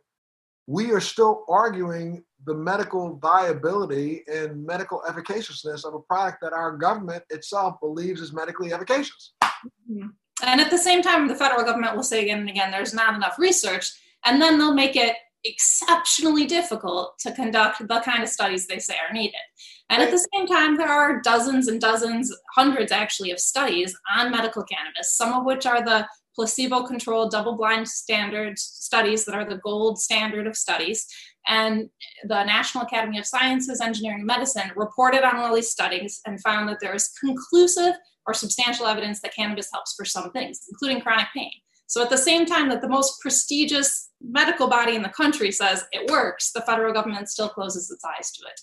we 0.67 0.91
are 0.91 1.00
still 1.00 1.45
arguing 1.50 2.25
the 2.47 2.55
medical 2.55 3.19
viability 3.19 4.23
and 4.27 4.65
medical 4.65 5.03
efficaciousness 5.07 5.85
of 5.85 5.93
a 5.93 6.00
product 6.00 6.39
that 6.41 6.55
our 6.55 6.79
government 6.79 7.25
itself 7.29 7.75
believes 7.83 8.23
is 8.23 8.33
medically 8.33 8.73
efficacious. 8.73 9.35
Mm-hmm. 9.45 10.07
And 10.45 10.61
at 10.62 10.71
the 10.71 10.79
same 10.79 11.03
time, 11.03 11.29
the 11.29 11.35
federal 11.35 11.62
government 11.62 11.95
will 11.95 12.03
say 12.03 12.23
again 12.23 12.39
and 12.39 12.49
again, 12.49 12.71
there's 12.71 12.95
not 12.95 13.15
enough 13.15 13.39
research 13.39 13.93
and 14.25 14.41
then 14.41 14.59
they'll 14.59 14.75
make 14.75 14.97
it 14.97 15.17
exceptionally 15.45 16.47
difficult 16.47 17.19
to 17.19 17.33
conduct 17.33 17.87
the 17.87 18.00
kind 18.00 18.23
of 18.23 18.29
studies 18.29 18.67
they 18.67 18.79
say 18.79 18.95
are 19.09 19.12
needed. 19.12 19.41
And 19.89 20.03
at 20.03 20.11
the 20.11 20.27
same 20.35 20.47
time, 20.47 20.77
there 20.77 20.89
are 20.89 21.21
dozens 21.23 21.67
and 21.67 21.81
dozens, 21.81 22.33
hundreds 22.55 22.93
actually, 22.93 23.31
of 23.31 23.41
studies 23.41 23.97
on 24.17 24.31
medical 24.31 24.62
cannabis, 24.65 25.17
some 25.17 25.33
of 25.33 25.45
which 25.45 25.67
are 25.67 25.83
the 25.83 26.07
placebo 26.37 26.85
controlled, 26.85 27.33
double 27.33 27.57
blind 27.57 27.89
standard 27.89 28.59
studies 28.59 29.25
that 29.25 29.35
are 29.35 29.49
the 29.49 29.59
gold 29.65 29.99
standard 29.99 30.47
of 30.47 30.57
studies. 30.57 31.07
And 31.49 31.89
the 32.25 32.45
National 32.45 32.85
Academy 32.85 33.19
of 33.19 33.27
Sciences, 33.27 33.81
Engineering, 33.81 34.21
and 34.21 34.27
Medicine 34.27 34.71
reported 34.77 35.25
on 35.25 35.37
all 35.37 35.55
these 35.55 35.71
studies 35.71 36.21
and 36.27 36.41
found 36.41 36.69
that 36.69 36.79
there 36.81 36.95
is 36.95 37.11
conclusive 37.19 37.95
or 38.27 38.35
substantial 38.35 38.87
evidence 38.87 39.21
that 39.23 39.35
cannabis 39.35 39.71
helps 39.73 39.95
for 39.95 40.05
some 40.05 40.31
things, 40.31 40.61
including 40.71 41.00
chronic 41.00 41.27
pain. 41.35 41.50
So 41.90 42.00
at 42.00 42.09
the 42.09 42.16
same 42.16 42.47
time 42.47 42.68
that 42.68 42.82
the 42.82 42.88
most 42.88 43.20
prestigious 43.20 44.11
medical 44.23 44.68
body 44.68 44.94
in 44.94 45.02
the 45.02 45.09
country 45.09 45.50
says 45.50 45.85
it 45.90 46.09
works, 46.09 46.52
the 46.52 46.61
federal 46.61 46.92
government 46.92 47.28
still 47.28 47.49
closes 47.49 47.90
its 47.90 48.04
eyes 48.04 48.30
to 48.30 48.47
it. 48.47 48.61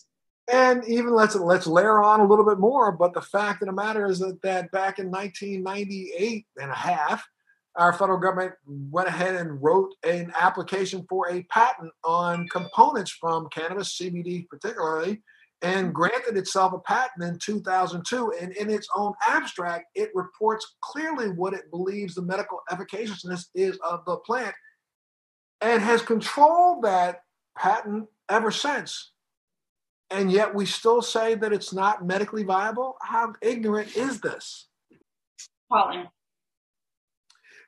And 0.50 0.86
even 0.88 1.14
let's 1.14 1.36
let's 1.36 1.68
layer 1.68 2.02
on 2.02 2.22
a 2.22 2.26
little 2.26 2.46
bit 2.46 2.58
more, 2.58 2.94
but 2.94 3.14
the 3.14 3.22
fact 3.22 3.62
of 3.62 3.66
the 3.66 3.74
matter 3.74 4.06
is 4.06 4.20
that, 4.20 4.42
that 4.44 4.72
back 4.72 4.98
in 5.00 5.12
1998 5.12 6.46
and 6.56 6.72
a 6.72 6.74
half, 6.74 7.28
our 7.76 7.92
federal 7.92 8.18
government 8.18 8.54
went 8.66 9.10
ahead 9.10 9.36
and 9.36 9.62
wrote 9.62 9.94
an 10.06 10.32
application 10.40 11.06
for 11.10 11.30
a 11.30 11.44
patent 11.52 11.92
on 12.06 12.48
components 12.48 13.12
from 13.12 13.50
cannabis, 13.50 13.98
CBD 13.98 14.48
particularly, 14.48 15.22
and 15.62 15.94
granted 15.94 16.38
itself 16.38 16.74
a 16.74 16.80
patent 16.80 17.24
in 17.24 17.40
2002. 17.40 18.34
And 18.40 18.52
in 18.54 18.70
its 18.70 18.88
own 18.96 19.14
abstract, 19.28 19.86
it 19.96 20.12
reports 20.14 20.76
clearly 20.82 21.30
what 21.30 21.54
it 21.54 21.72
believes 21.72 22.16
the 22.16 22.22
medical 22.22 22.62
efficaciousness 22.72 23.50
is 23.56 23.78
of 23.84 24.06
the 24.06 24.18
plant 24.18 24.54
and 25.62 25.82
has 25.82 26.02
controlled 26.02 26.84
that 26.84 27.22
patent 27.58 28.06
ever 28.30 28.52
since. 28.52 29.12
And 30.10 30.32
yet 30.32 30.54
we 30.54 30.66
still 30.66 31.02
say 31.02 31.36
that 31.36 31.52
it's 31.52 31.74
not 31.74 32.06
medically 32.06 32.44
viable. 32.44 32.96
How 33.02 33.34
ignorant 33.42 33.98
is 33.98 34.22
this? 34.22 34.68
Appalling. 35.70 36.08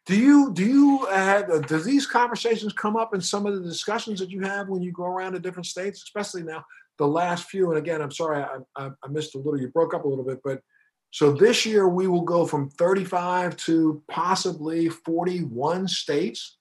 Do 0.05 0.15
you 0.15 0.53
do 0.53 0.65
you 0.65 1.05
have 1.05 1.49
uh, 1.51 1.59
does 1.59 1.85
these 1.85 2.07
conversations 2.07 2.73
come 2.73 2.95
up 2.95 3.13
in 3.13 3.21
some 3.21 3.45
of 3.45 3.55
the 3.55 3.61
discussions 3.61 4.19
that 4.19 4.31
you 4.31 4.41
have 4.41 4.69
when 4.69 4.81
you 4.81 4.91
go 4.91 5.03
around 5.03 5.33
to 5.33 5.39
different 5.39 5.65
states, 5.65 6.01
especially 6.01 6.41
now 6.41 6.63
the 6.99 7.07
last 7.07 7.49
few? 7.49 7.69
And 7.69 7.79
again, 7.79 8.01
I'm 8.01 8.11
sorry 8.11 8.43
I, 8.43 8.57
I, 8.75 8.89
I 9.03 9.07
missed 9.09 9.33
a 9.33 9.39
little. 9.39 9.59
You 9.59 9.69
broke 9.69 9.95
up 9.95 10.05
a 10.05 10.07
little 10.07 10.25
bit, 10.25 10.39
but 10.43 10.61
so 11.11 11.31
this 11.31 11.65
year 11.65 11.89
we 11.89 12.07
will 12.07 12.21
go 12.21 12.45
from 12.45 12.69
35 12.69 13.57
to 13.57 14.03
possibly 14.11 14.89
41 14.89 15.87
states 15.87 16.57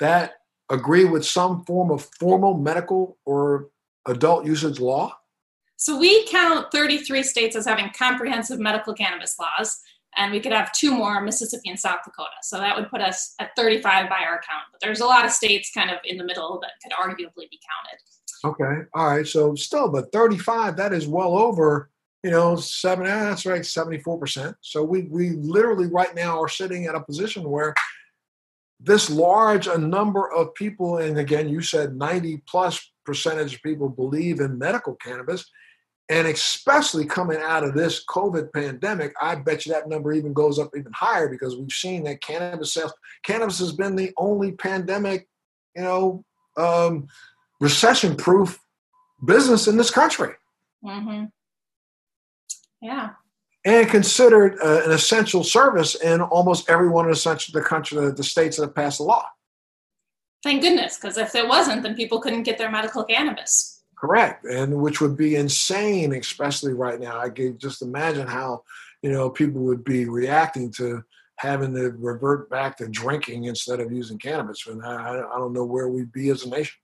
that 0.00 0.34
agree 0.70 1.04
with 1.04 1.24
some 1.24 1.64
form 1.64 1.90
of 1.90 2.08
formal 2.18 2.56
medical 2.56 3.18
or 3.26 3.68
adult 4.06 4.46
usage 4.46 4.80
law? 4.80 5.14
So 5.76 5.98
we 5.98 6.26
count 6.28 6.68
33 6.72 7.22
states 7.22 7.56
as 7.56 7.66
having 7.66 7.90
comprehensive 7.96 8.58
medical 8.58 8.94
cannabis 8.94 9.36
laws, 9.38 9.80
and 10.16 10.32
we 10.32 10.40
could 10.40 10.52
have 10.52 10.72
two 10.72 10.94
more, 10.94 11.20
Mississippi 11.20 11.70
and 11.70 11.78
South 11.78 12.00
Dakota. 12.04 12.30
So 12.42 12.58
that 12.58 12.76
would 12.76 12.88
put 12.88 13.00
us 13.00 13.34
at 13.40 13.50
35 13.56 14.08
by 14.08 14.20
our 14.20 14.40
count. 14.48 14.64
But 14.70 14.80
there's 14.80 15.00
a 15.00 15.06
lot 15.06 15.24
of 15.24 15.32
states 15.32 15.70
kind 15.74 15.90
of 15.90 15.98
in 16.04 16.18
the 16.18 16.24
middle 16.24 16.60
that 16.60 16.72
could 16.82 16.92
arguably 16.92 17.50
be 17.50 17.58
counted. 17.66 17.98
Okay. 18.44 18.82
All 18.94 19.06
right. 19.06 19.26
So 19.26 19.54
still, 19.54 19.88
but 19.88 20.10
35, 20.12 20.76
that 20.76 20.92
is 20.92 21.06
well 21.06 21.36
over, 21.36 21.90
you 22.22 22.30
know, 22.30 22.56
seven, 22.56 23.06
ah, 23.06 23.30
that's 23.30 23.46
right, 23.46 23.62
74%. 23.62 24.54
So 24.60 24.82
we, 24.82 25.02
we 25.02 25.30
literally 25.30 25.86
right 25.86 26.14
now 26.14 26.40
are 26.40 26.48
sitting 26.48 26.86
at 26.86 26.94
a 26.94 27.00
position 27.00 27.48
where 27.48 27.74
this 28.80 29.08
large 29.08 29.68
a 29.68 29.78
number 29.78 30.32
of 30.32 30.54
people, 30.54 30.98
and 30.98 31.18
again, 31.18 31.48
you 31.48 31.62
said 31.62 31.96
90 31.96 32.42
plus 32.48 32.92
percentage 33.04 33.54
of 33.54 33.62
people 33.62 33.88
believe 33.88 34.40
in 34.40 34.58
medical 34.58 34.96
cannabis, 34.96 35.48
and 36.08 36.26
especially 36.26 37.06
coming 37.06 37.38
out 37.40 37.64
of 37.64 37.74
this 37.74 38.04
COVID 38.04 38.52
pandemic, 38.52 39.14
I 39.20 39.36
bet 39.36 39.64
you 39.64 39.72
that 39.72 39.88
number 39.88 40.12
even 40.12 40.32
goes 40.32 40.58
up 40.58 40.70
even 40.76 40.92
higher 40.92 41.28
because 41.28 41.56
we've 41.56 41.70
seen 41.70 42.04
that 42.04 42.22
cannabis 42.22 42.74
sales, 42.74 42.92
cannabis 43.24 43.60
has 43.60 43.72
been 43.72 43.94
the 43.94 44.12
only 44.16 44.52
pandemic, 44.52 45.28
you 45.76 45.82
know, 45.82 46.24
um, 46.56 47.06
recession 47.62 48.16
proof 48.16 48.60
business 49.24 49.68
in 49.68 49.76
this 49.76 49.90
country. 49.90 50.34
Mm-hmm. 50.84 51.24
Yeah 52.82 53.10
and 53.64 53.88
considered 53.88 54.58
uh, 54.62 54.82
an 54.84 54.90
essential 54.90 55.44
service 55.44 55.94
in 55.96 56.20
almost 56.20 56.68
every 56.68 56.88
one 56.88 57.08
of 57.08 57.14
the, 57.14 57.50
the 57.52 57.60
country, 57.60 58.00
the, 58.00 58.12
the 58.12 58.24
states 58.24 58.56
that 58.56 58.64
have 58.64 58.74
passed 58.74 58.98
the 58.98 59.04
law. 59.04 59.24
Thank 60.42 60.62
goodness, 60.62 60.98
because 60.98 61.16
if 61.16 61.30
there 61.32 61.46
wasn't, 61.46 61.82
then 61.82 61.94
people 61.94 62.20
couldn't 62.20 62.42
get 62.42 62.58
their 62.58 62.70
medical 62.70 63.04
cannabis. 63.04 63.84
Correct, 63.96 64.44
and 64.44 64.74
which 64.74 65.00
would 65.00 65.16
be 65.16 65.36
insane, 65.36 66.12
especially 66.14 66.72
right 66.72 66.98
now. 66.98 67.20
I 67.20 67.30
can 67.30 67.56
just 67.58 67.82
imagine 67.82 68.26
how 68.26 68.64
you 69.02 69.12
know 69.12 69.30
people 69.30 69.60
would 69.60 69.84
be 69.84 70.06
reacting 70.06 70.72
to 70.72 71.04
having 71.36 71.72
to 71.74 71.90
revert 71.90 72.50
back 72.50 72.76
to 72.78 72.88
drinking 72.88 73.44
instead 73.44 73.78
of 73.78 73.92
using 73.92 74.18
cannabis. 74.18 74.66
And 74.66 74.84
I, 74.84 75.20
I 75.20 75.38
don't 75.38 75.52
know 75.52 75.64
where 75.64 75.88
we'd 75.88 76.10
be 76.10 76.30
as 76.30 76.44
a 76.44 76.48
nation. 76.48 76.74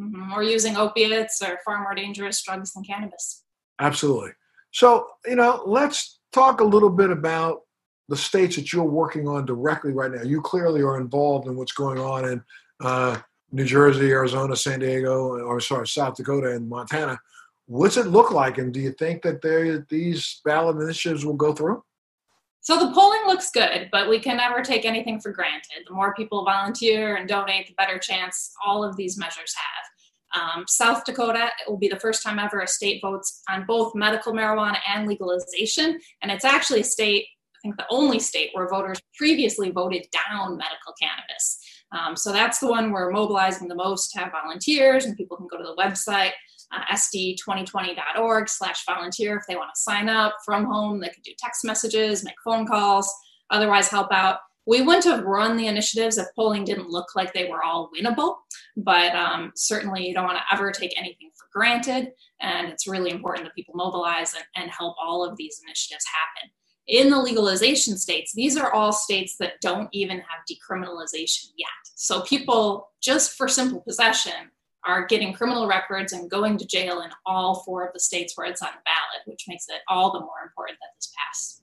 Mm-hmm. 0.00 0.32
Or 0.32 0.42
using 0.42 0.76
opiates 0.76 1.42
or 1.42 1.58
far 1.64 1.82
more 1.82 1.94
dangerous 1.94 2.42
drugs 2.42 2.72
than 2.72 2.82
cannabis. 2.82 3.44
Absolutely. 3.78 4.30
So, 4.70 5.06
you 5.26 5.36
know, 5.36 5.62
let's 5.66 6.18
talk 6.32 6.60
a 6.60 6.64
little 6.64 6.88
bit 6.88 7.10
about 7.10 7.60
the 8.08 8.16
states 8.16 8.56
that 8.56 8.72
you're 8.72 8.84
working 8.84 9.28
on 9.28 9.44
directly 9.44 9.92
right 9.92 10.10
now. 10.10 10.22
You 10.22 10.40
clearly 10.40 10.80
are 10.82 10.98
involved 10.98 11.46
in 11.46 11.56
what's 11.56 11.72
going 11.72 11.98
on 11.98 12.24
in 12.24 12.42
uh, 12.80 13.18
New 13.52 13.66
Jersey, 13.66 14.10
Arizona, 14.10 14.56
San 14.56 14.80
Diego, 14.80 15.38
or 15.44 15.60
sorry, 15.60 15.86
South 15.86 16.16
Dakota 16.16 16.54
and 16.54 16.68
Montana. 16.68 17.20
What's 17.66 17.96
it 17.96 18.06
look 18.06 18.32
like, 18.32 18.58
and 18.58 18.72
do 18.72 18.80
you 18.80 18.92
think 18.92 19.22
that 19.22 19.86
these 19.88 20.40
ballot 20.44 20.76
initiatives 20.76 21.24
will 21.24 21.34
go 21.34 21.52
through? 21.52 21.84
So 22.62 22.78
the 22.78 22.92
polling 22.92 23.22
looks 23.26 23.50
good, 23.50 23.88
but 23.90 24.08
we 24.08 24.20
can 24.20 24.36
never 24.36 24.62
take 24.62 24.84
anything 24.84 25.20
for 25.20 25.32
granted. 25.32 25.84
The 25.86 25.94
more 25.94 26.14
people 26.14 26.44
volunteer 26.44 27.16
and 27.16 27.28
donate, 27.28 27.66
the 27.66 27.74
better 27.74 27.98
chance 27.98 28.52
all 28.64 28.84
of 28.84 28.96
these 28.96 29.18
measures 29.18 29.52
have. 29.56 30.40
Um, 30.40 30.64
South 30.68 31.04
Dakota 31.04 31.46
it 31.46 31.68
will 31.68 31.76
be 31.76 31.88
the 31.88 31.98
first 31.98 32.22
time 32.22 32.38
ever 32.38 32.60
a 32.60 32.68
state 32.68 33.02
votes 33.02 33.42
on 33.48 33.66
both 33.66 33.94
medical 33.94 34.32
marijuana 34.32 34.78
and 34.88 35.08
legalization. 35.08 35.98
And 36.22 36.30
it's 36.30 36.44
actually 36.44 36.80
a 36.80 36.84
state, 36.84 37.26
I 37.56 37.58
think 37.62 37.76
the 37.76 37.86
only 37.90 38.20
state 38.20 38.50
where 38.52 38.68
voters 38.68 39.00
previously 39.18 39.70
voted 39.70 40.06
down 40.12 40.56
medical 40.56 40.94
cannabis. 41.00 41.58
Um, 41.92 42.16
so 42.16 42.32
that's 42.32 42.60
the 42.60 42.68
one 42.68 42.90
we're 42.90 43.10
mobilizing 43.10 43.68
the 43.68 43.74
most 43.74 44.12
to 44.12 44.20
have 44.20 44.32
volunteers, 44.32 45.04
and 45.04 45.16
people 45.16 45.36
can 45.36 45.48
go 45.48 45.58
to 45.58 45.64
the 45.64 45.76
website, 45.76 46.30
uh, 46.72 46.94
sd2020.org 46.94 48.48
slash 48.48 48.84
volunteer 48.86 49.36
if 49.36 49.44
they 49.48 49.56
want 49.56 49.70
to 49.74 49.80
sign 49.80 50.08
up 50.08 50.36
from 50.44 50.64
home. 50.64 51.00
They 51.00 51.08
can 51.08 51.22
do 51.22 51.32
text 51.38 51.64
messages, 51.64 52.24
make 52.24 52.34
phone 52.44 52.66
calls, 52.66 53.12
otherwise 53.50 53.88
help 53.88 54.12
out 54.12 54.38
we 54.66 54.82
wouldn't 54.82 55.04
have 55.04 55.24
run 55.24 55.56
the 55.56 55.66
initiatives 55.66 56.18
if 56.18 56.26
polling 56.36 56.64
didn't 56.64 56.88
look 56.88 57.16
like 57.16 57.32
they 57.32 57.48
were 57.48 57.62
all 57.62 57.90
winnable. 57.96 58.36
But 58.76 59.14
um, 59.14 59.52
certainly, 59.56 60.06
you 60.06 60.14
don't 60.14 60.24
want 60.24 60.38
to 60.38 60.54
ever 60.54 60.70
take 60.70 60.96
anything 60.96 61.30
for 61.36 61.46
granted. 61.52 62.12
And 62.40 62.68
it's 62.68 62.86
really 62.86 63.10
important 63.10 63.46
that 63.46 63.54
people 63.54 63.74
mobilize 63.74 64.34
and, 64.34 64.44
and 64.56 64.70
help 64.70 64.94
all 65.02 65.28
of 65.28 65.36
these 65.36 65.60
initiatives 65.66 66.04
happen. 66.06 66.50
In 66.86 67.10
the 67.10 67.18
legalization 67.18 67.96
states, 67.96 68.32
these 68.34 68.56
are 68.56 68.72
all 68.72 68.92
states 68.92 69.36
that 69.38 69.60
don't 69.60 69.88
even 69.92 70.18
have 70.18 70.44
decriminalization 70.50 71.46
yet. 71.56 71.68
So 71.94 72.22
people, 72.22 72.90
just 73.00 73.32
for 73.32 73.48
simple 73.48 73.80
possession, 73.80 74.50
are 74.84 75.06
getting 75.06 75.32
criminal 75.32 75.66
records 75.66 76.12
and 76.12 76.30
going 76.30 76.58
to 76.58 76.66
jail 76.66 77.02
in 77.02 77.10
all 77.24 77.62
four 77.64 77.86
of 77.86 77.92
the 77.92 78.00
states 78.00 78.36
where 78.36 78.46
it's 78.46 78.62
on 78.62 78.70
the 78.72 78.82
ballot, 78.84 79.26
which 79.26 79.44
makes 79.48 79.68
it 79.68 79.80
all 79.88 80.12
the 80.12 80.20
more 80.20 80.42
important 80.44 80.78
that 80.80 80.88
this 80.96 81.12
pass. 81.16 81.62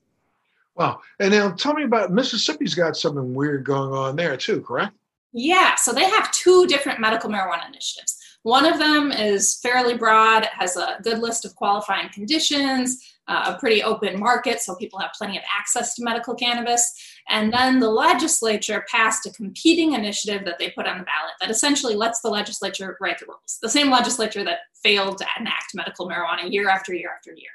Wow. 0.75 1.01
And 1.19 1.31
now 1.31 1.51
tell 1.51 1.73
me 1.73 1.83
about 1.83 2.11
Mississippi's 2.11 2.73
got 2.73 2.95
something 2.95 3.33
weird 3.33 3.65
going 3.65 3.91
on 3.91 4.15
there 4.15 4.37
too, 4.37 4.61
correct? 4.61 4.95
Yeah, 5.33 5.75
so 5.75 5.93
they 5.93 6.09
have 6.09 6.31
two 6.31 6.65
different 6.67 6.99
medical 6.99 7.29
marijuana 7.29 7.67
initiatives. 7.67 8.17
One 8.43 8.65
of 8.65 8.79
them 8.79 9.11
is 9.11 9.59
fairly 9.61 9.97
broad, 9.97 10.43
it 10.43 10.49
has 10.53 10.77
a 10.77 10.97
good 11.03 11.19
list 11.19 11.43
of 11.43 11.55
qualifying 11.55 12.09
conditions, 12.09 13.03
uh, 13.27 13.53
a 13.55 13.59
pretty 13.59 13.83
open 13.83 14.19
market, 14.19 14.61
so 14.61 14.75
people 14.75 14.97
have 14.99 15.11
plenty 15.17 15.37
of 15.37 15.43
access 15.55 15.93
to 15.95 16.03
medical 16.03 16.33
cannabis. 16.33 17.08
And 17.27 17.51
then 17.53 17.79
the 17.79 17.89
legislature 17.89 18.85
passed 18.89 19.25
a 19.25 19.31
competing 19.31 19.93
initiative 19.93 20.45
that 20.45 20.57
they 20.59 20.71
put 20.71 20.87
on 20.87 20.97
the 20.97 21.03
ballot 21.03 21.33
that 21.41 21.51
essentially 21.51 21.95
lets 21.95 22.21
the 22.21 22.29
legislature 22.29 22.97
write 23.01 23.19
the 23.19 23.25
rules. 23.27 23.57
The 23.61 23.69
same 23.69 23.89
legislature 23.89 24.43
that 24.43 24.59
failed 24.83 25.17
to 25.17 25.25
enact 25.39 25.75
medical 25.75 26.07
marijuana 26.07 26.51
year 26.51 26.69
after 26.69 26.93
year 26.93 27.11
after 27.15 27.31
year. 27.31 27.51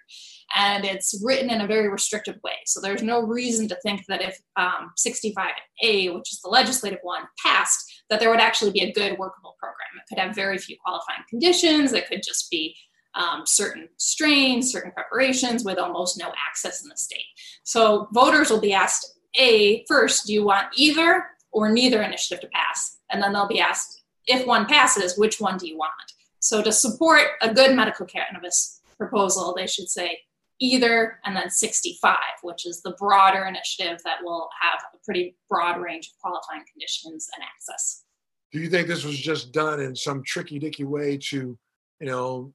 And 0.55 0.85
it's 0.85 1.21
written 1.25 1.51
in 1.51 1.63
a 1.63 1.67
very 1.67 1.89
restrictive 1.89 2.37
way. 2.45 2.53
So 2.67 2.81
there's 2.81 3.03
no 3.03 3.23
reason 3.23 3.67
to 3.69 3.77
think 3.83 4.05
that 4.09 4.23
if 4.23 4.39
um, 4.57 4.93
65A, 4.99 6.15
which 6.15 6.33
is 6.33 6.41
the 6.43 6.51
legislative 6.51 7.01
one, 7.03 7.23
passed, 7.45 8.03
that 8.11 8.21
there 8.21 8.31
would 8.31 8.41
actually 8.41 8.73
be 8.73 8.83
a 8.83 8.93
good 8.93 9.19
workable 9.19 9.57
program. 9.59 9.89
It 9.97 10.09
could 10.09 10.23
have 10.23 10.35
very 10.35 10.59
few 10.59 10.77
qualifying 10.85 11.23
conditions. 11.29 11.93
It 11.93 12.07
could 12.09 12.23
just 12.23 12.51
be 12.51 12.77
um, 13.15 13.43
certain 13.47 13.89
strains, 13.97 14.73
certain 14.73 14.93
preparations 14.93 15.65
with 15.65 15.79
almost 15.79 16.19
no 16.19 16.33
access 16.49 16.83
in 16.83 16.89
the 16.89 16.97
state. 16.97 17.25
So 17.63 18.09
voters 18.13 18.51
will 18.51 18.61
be 18.61 18.73
asked, 18.73 19.19
A, 19.37 19.85
first, 19.87 20.27
do 20.27 20.33
you 20.33 20.45
want 20.45 20.69
either 20.77 21.27
or 21.53 21.71
neither 21.71 22.03
initiative 22.03 22.41
to 22.41 22.49
pass? 22.49 22.99
And 23.11 23.23
then 23.23 23.33
they'll 23.33 23.49
be 23.49 23.61
asked, 23.61 24.03
if 24.27 24.47
one 24.47 24.67
passes, 24.67 25.19
which 25.19 25.41
one 25.41 25.59
do 25.59 25.67
you 25.67 25.77
want? 25.77 25.93
So 26.39 26.63
to 26.63 26.73
support 26.73 27.23
a 27.43 27.53
good 27.53 27.75
medical 27.75 28.07
cannabis 28.07 28.81
proposal, 28.97 29.55
they 29.57 29.67
should 29.67 29.89
say 29.89 30.19
either 30.61 31.19
and 31.25 31.37
then 31.37 31.51
65, 31.51 32.17
which 32.43 32.67
is 32.67 32.83
the 32.83 32.95
broader 32.99 33.45
initiative 33.45 34.01
that 34.05 34.19
will 34.23 34.49
have 34.61 34.81
a 34.95 34.99
pretty 35.05 35.37
broad 35.49 35.81
range 35.81 36.09
of 36.09 36.21
qualifying 36.21 36.65
conditions 36.71 37.29
and 37.35 37.45
access. 37.45 38.05
Do 38.53 38.61
you 38.61 38.69
think 38.69 38.87
this 38.87 39.05
was 39.05 39.19
just 39.19 39.53
done 39.53 39.81
in 39.81 39.97
some 39.97 40.23
tricky 40.25 40.59
dicky 40.59 40.85
way 40.85 41.19
to, 41.31 41.59
you 42.01 42.07
know, 42.07 42.53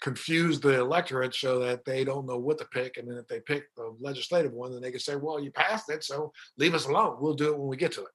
confuse 0.00 0.60
the 0.60 0.80
electorate 0.80 1.34
so 1.34 1.58
that 1.58 1.84
they 1.84 2.04
don't 2.04 2.26
know 2.26 2.38
what 2.38 2.58
to 2.58 2.64
pick. 2.66 2.96
And 2.96 3.08
then 3.08 3.18
if 3.18 3.26
they 3.28 3.40
pick 3.40 3.64
the 3.76 3.94
legislative 4.00 4.52
one, 4.52 4.72
then 4.72 4.80
they 4.80 4.90
can 4.90 5.00
say, 5.00 5.16
well, 5.16 5.38
you 5.38 5.50
passed 5.52 5.90
it, 5.90 6.04
so 6.04 6.32
leave 6.58 6.74
us 6.74 6.86
alone. 6.86 7.18
We'll 7.20 7.34
do 7.34 7.52
it 7.52 7.58
when 7.58 7.68
we 7.68 7.76
get 7.76 7.92
to 7.92 8.02
it. 8.02 8.10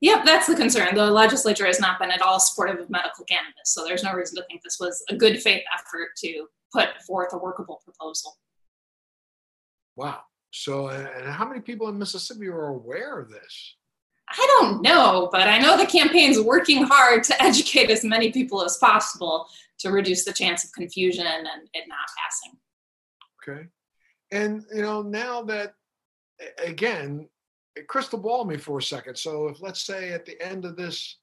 Yep, 0.00 0.24
that's 0.24 0.48
the 0.48 0.56
concern. 0.56 0.96
The 0.96 1.08
legislature 1.10 1.64
has 1.64 1.78
not 1.78 2.00
been 2.00 2.10
at 2.10 2.22
all 2.22 2.40
supportive 2.40 2.80
of 2.80 2.90
medical 2.90 3.24
cannabis, 3.24 3.66
so 3.66 3.84
there's 3.84 4.02
no 4.02 4.12
reason 4.12 4.36
to 4.36 4.44
think 4.48 4.62
this 4.64 4.78
was 4.80 5.00
a 5.08 5.16
good 5.16 5.40
faith 5.40 5.62
effort 5.72 6.08
to 6.18 6.46
put 6.72 7.00
forth 7.06 7.32
a 7.32 7.38
workable 7.38 7.80
proposal. 7.84 8.36
Wow. 9.94 10.22
So, 10.50 10.88
and 10.88 11.32
how 11.32 11.46
many 11.46 11.60
people 11.60 11.88
in 11.88 11.98
Mississippi 11.98 12.48
are 12.48 12.68
aware 12.68 13.20
of 13.20 13.30
this? 13.30 13.76
I 14.32 14.46
don't 14.60 14.82
know, 14.82 15.28
but 15.30 15.48
I 15.48 15.58
know 15.58 15.76
the 15.76 15.86
campaign's 15.86 16.40
working 16.40 16.84
hard 16.84 17.22
to 17.24 17.42
educate 17.42 17.90
as 17.90 18.04
many 18.04 18.32
people 18.32 18.64
as 18.64 18.78
possible 18.78 19.46
to 19.78 19.90
reduce 19.90 20.24
the 20.24 20.32
chance 20.32 20.64
of 20.64 20.72
confusion 20.72 21.26
and 21.26 21.46
it 21.74 21.84
not 21.88 22.08
passing. 22.18 22.58
Okay. 23.42 23.68
And, 24.30 24.64
you 24.74 24.82
know, 24.82 25.02
now 25.02 25.42
that, 25.42 25.74
again, 26.64 27.28
crystal 27.88 28.18
ball 28.18 28.44
me 28.44 28.56
for 28.56 28.78
a 28.78 28.82
second. 28.82 29.16
So 29.16 29.48
if, 29.48 29.60
let's 29.60 29.82
say, 29.82 30.12
at 30.12 30.24
the 30.24 30.40
end 30.40 30.64
of 30.64 30.76
this 30.76 31.18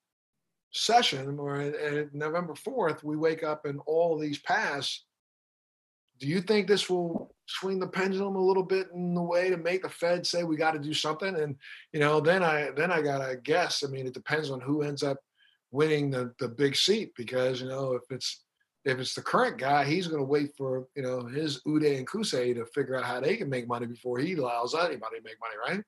session 0.72 1.40
or 1.40 1.56
at 1.56 2.14
November 2.14 2.54
4th, 2.54 3.04
we 3.04 3.18
wake 3.18 3.44
up 3.44 3.66
and 3.66 3.80
all 3.86 4.18
these 4.18 4.40
pass, 4.40 5.04
do 6.20 6.28
you 6.28 6.42
think 6.42 6.68
this 6.68 6.90
will 6.90 7.34
swing 7.50 7.80
the 7.80 7.88
pendulum 7.88 8.36
a 8.36 8.42
little 8.42 8.64
bit 8.64 8.88
in 8.94 9.14
the 9.14 9.22
way 9.22 9.50
to 9.50 9.58
make 9.58 9.82
the 9.82 9.90
Fed 9.90 10.26
say 10.26 10.44
we 10.44 10.56
got 10.56 10.72
to 10.72 10.80
do 10.80 10.94
something? 10.94 11.36
And 11.36 11.56
you 11.94 12.00
know, 12.00 12.20
then 12.20 12.44
I 12.44 12.70
then 12.76 12.92
I 12.92 13.02
gotta 13.02 13.38
guess. 13.38 13.84
I 13.84 13.90
mean, 13.90 14.08
it 14.08 14.14
depends 14.14 14.52
on 14.52 14.62
who 14.62 14.84
ends 14.84 15.04
up 15.04 15.18
winning 15.72 16.10
the 16.10 16.34
the 16.40 16.48
big 16.48 16.76
seat 16.76 17.12
because 17.16 17.62
you 17.62 17.68
know 17.68 17.94
if 17.94 18.04
it's 18.10 18.44
if 18.86 19.00
it's 19.00 19.14
the 19.14 19.22
current 19.22 19.58
guy, 19.58 19.84
he's 19.84 20.08
going 20.08 20.22
to 20.22 20.26
wait 20.26 20.52
for 20.58 20.88
you 20.96 21.04
know 21.04 21.26
his 21.26 21.62
Uday 21.64 21.98
and 21.98 22.08
Qusay 22.08 22.56
to 22.56 22.66
figure 22.68 22.96
out 22.96 23.04
how 23.04 23.20
they 23.20 23.36
can 23.36 23.50
make 23.50 23.68
money 23.68 23.88
before 23.88 24.20
he 24.20 24.34
allows 24.34 24.74
anybody 24.76 25.18
to 25.18 25.24
make 25.24 25.38
money, 25.42 25.76
right? 25.76 25.84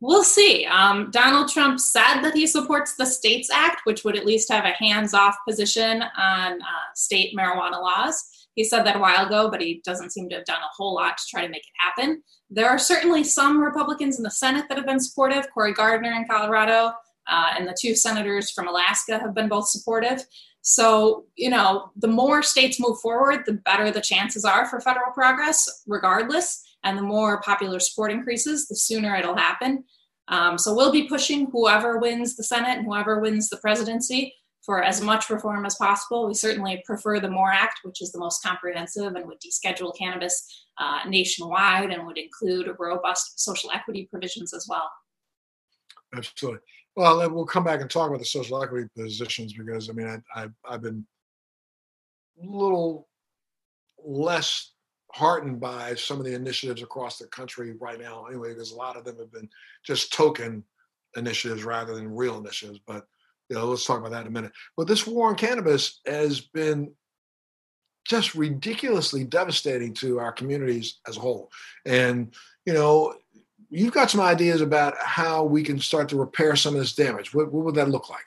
We'll 0.00 0.24
see. 0.24 0.64
Um, 0.66 1.10
Donald 1.10 1.48
Trump 1.48 1.80
said 1.80 2.22
that 2.22 2.34
he 2.34 2.46
supports 2.46 2.94
the 2.94 3.04
States 3.04 3.50
Act, 3.50 3.80
which 3.82 4.04
would 4.04 4.16
at 4.16 4.24
least 4.24 4.50
have 4.50 4.64
a 4.64 4.70
hands-off 4.70 5.36
position 5.46 6.02
on 6.16 6.52
uh, 6.52 6.88
state 6.94 7.36
marijuana 7.36 7.82
laws. 7.82 8.37
He 8.58 8.64
said 8.64 8.82
that 8.86 8.96
a 8.96 8.98
while 8.98 9.24
ago, 9.24 9.48
but 9.48 9.60
he 9.60 9.80
doesn't 9.84 10.10
seem 10.10 10.28
to 10.30 10.34
have 10.34 10.44
done 10.44 10.60
a 10.60 10.74
whole 10.76 10.92
lot 10.92 11.16
to 11.16 11.24
try 11.30 11.42
to 11.42 11.48
make 11.48 11.62
it 11.62 11.78
happen. 11.78 12.24
There 12.50 12.68
are 12.68 12.76
certainly 12.76 13.22
some 13.22 13.62
Republicans 13.62 14.16
in 14.16 14.24
the 14.24 14.32
Senate 14.32 14.64
that 14.68 14.76
have 14.76 14.84
been 14.84 14.98
supportive. 14.98 15.46
Cory 15.54 15.72
Gardner 15.72 16.10
in 16.10 16.26
Colorado 16.28 16.90
uh, 17.28 17.50
and 17.56 17.68
the 17.68 17.76
two 17.80 17.94
senators 17.94 18.50
from 18.50 18.66
Alaska 18.66 19.20
have 19.20 19.32
been 19.32 19.48
both 19.48 19.68
supportive. 19.68 20.24
So, 20.62 21.26
you 21.36 21.50
know, 21.50 21.92
the 21.94 22.08
more 22.08 22.42
states 22.42 22.80
move 22.80 22.98
forward, 22.98 23.44
the 23.46 23.52
better 23.64 23.92
the 23.92 24.00
chances 24.00 24.44
are 24.44 24.66
for 24.66 24.80
federal 24.80 25.12
progress, 25.12 25.84
regardless. 25.86 26.60
And 26.82 26.98
the 26.98 27.02
more 27.02 27.40
popular 27.42 27.78
support 27.78 28.10
increases, 28.10 28.66
the 28.66 28.74
sooner 28.74 29.14
it'll 29.14 29.36
happen. 29.36 29.84
Um, 30.26 30.58
so 30.58 30.74
we'll 30.74 30.90
be 30.90 31.08
pushing 31.08 31.48
whoever 31.52 31.98
wins 31.98 32.34
the 32.34 32.42
Senate 32.42 32.78
and 32.78 32.86
whoever 32.86 33.20
wins 33.20 33.50
the 33.50 33.58
presidency 33.58 34.34
for 34.68 34.82
as 34.82 35.00
much 35.00 35.30
reform 35.30 35.64
as 35.64 35.76
possible. 35.76 36.28
We 36.28 36.34
certainly 36.34 36.82
prefer 36.84 37.20
the 37.20 37.30
MORE 37.30 37.50
Act, 37.50 37.80
which 37.84 38.02
is 38.02 38.12
the 38.12 38.18
most 38.18 38.42
comprehensive 38.42 39.14
and 39.14 39.26
would 39.26 39.38
deschedule 39.40 39.96
cannabis 39.96 40.66
uh, 40.76 40.98
nationwide 41.08 41.90
and 41.90 42.04
would 42.06 42.18
include 42.18 42.68
robust 42.78 43.40
social 43.40 43.70
equity 43.70 44.06
provisions 44.10 44.52
as 44.52 44.66
well. 44.68 44.90
Absolutely. 46.14 46.60
Well, 46.96 47.30
we'll 47.30 47.46
come 47.46 47.64
back 47.64 47.80
and 47.80 47.88
talk 47.88 48.08
about 48.08 48.18
the 48.18 48.26
social 48.26 48.62
equity 48.62 48.90
positions 48.94 49.54
because 49.54 49.88
I 49.88 49.94
mean, 49.94 50.06
I, 50.06 50.42
I, 50.42 50.48
I've 50.68 50.82
been 50.82 51.06
a 52.42 52.46
little 52.46 53.08
less 54.04 54.72
heartened 55.12 55.60
by 55.60 55.94
some 55.94 56.18
of 56.18 56.26
the 56.26 56.34
initiatives 56.34 56.82
across 56.82 57.16
the 57.16 57.26
country 57.28 57.74
right 57.80 57.98
now. 57.98 58.26
Anyway, 58.26 58.52
because 58.52 58.72
a 58.72 58.76
lot 58.76 58.98
of 58.98 59.06
them 59.06 59.16
have 59.16 59.32
been 59.32 59.48
just 59.82 60.12
token 60.12 60.62
initiatives 61.16 61.64
rather 61.64 61.94
than 61.94 62.14
real 62.14 62.36
initiatives. 62.36 62.80
But 62.86 63.06
you 63.48 63.56
know, 63.56 63.66
let's 63.66 63.84
talk 63.84 63.98
about 63.98 64.12
that 64.12 64.22
in 64.22 64.28
a 64.28 64.30
minute. 64.30 64.52
But 64.76 64.88
this 64.88 65.06
war 65.06 65.28
on 65.28 65.36
cannabis 65.36 66.00
has 66.06 66.40
been 66.40 66.92
just 68.06 68.34
ridiculously 68.34 69.24
devastating 69.24 69.92
to 69.94 70.18
our 70.18 70.32
communities 70.32 70.98
as 71.06 71.16
a 71.16 71.20
whole. 71.20 71.50
And 71.84 72.34
you 72.64 72.72
know, 72.72 73.14
you've 73.70 73.94
got 73.94 74.10
some 74.10 74.20
ideas 74.20 74.60
about 74.60 74.94
how 74.98 75.44
we 75.44 75.62
can 75.62 75.78
start 75.78 76.08
to 76.10 76.16
repair 76.16 76.56
some 76.56 76.74
of 76.74 76.80
this 76.80 76.94
damage. 76.94 77.34
What, 77.34 77.52
what 77.52 77.64
would 77.64 77.74
that 77.76 77.90
look 77.90 78.10
like? 78.10 78.24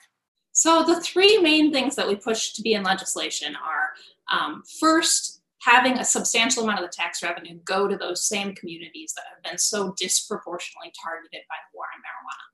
So 0.52 0.84
the 0.84 1.00
three 1.00 1.38
main 1.38 1.72
things 1.72 1.96
that 1.96 2.06
we 2.06 2.16
push 2.16 2.52
to 2.52 2.62
be 2.62 2.74
in 2.74 2.82
legislation 2.82 3.56
are 3.56 4.36
um, 4.36 4.62
first 4.80 5.40
having 5.60 5.98
a 5.98 6.04
substantial 6.04 6.64
amount 6.64 6.80
of 6.80 6.84
the 6.84 6.94
tax 6.94 7.22
revenue 7.22 7.58
go 7.64 7.88
to 7.88 7.96
those 7.96 8.26
same 8.26 8.54
communities 8.54 9.14
that 9.14 9.24
have 9.32 9.42
been 9.42 9.58
so 9.58 9.94
disproportionately 9.96 10.92
targeted 11.02 11.40
by 11.48 11.56
the 11.56 11.76
war 11.76 11.84
on 11.94 12.00
marijuana. 12.00 12.46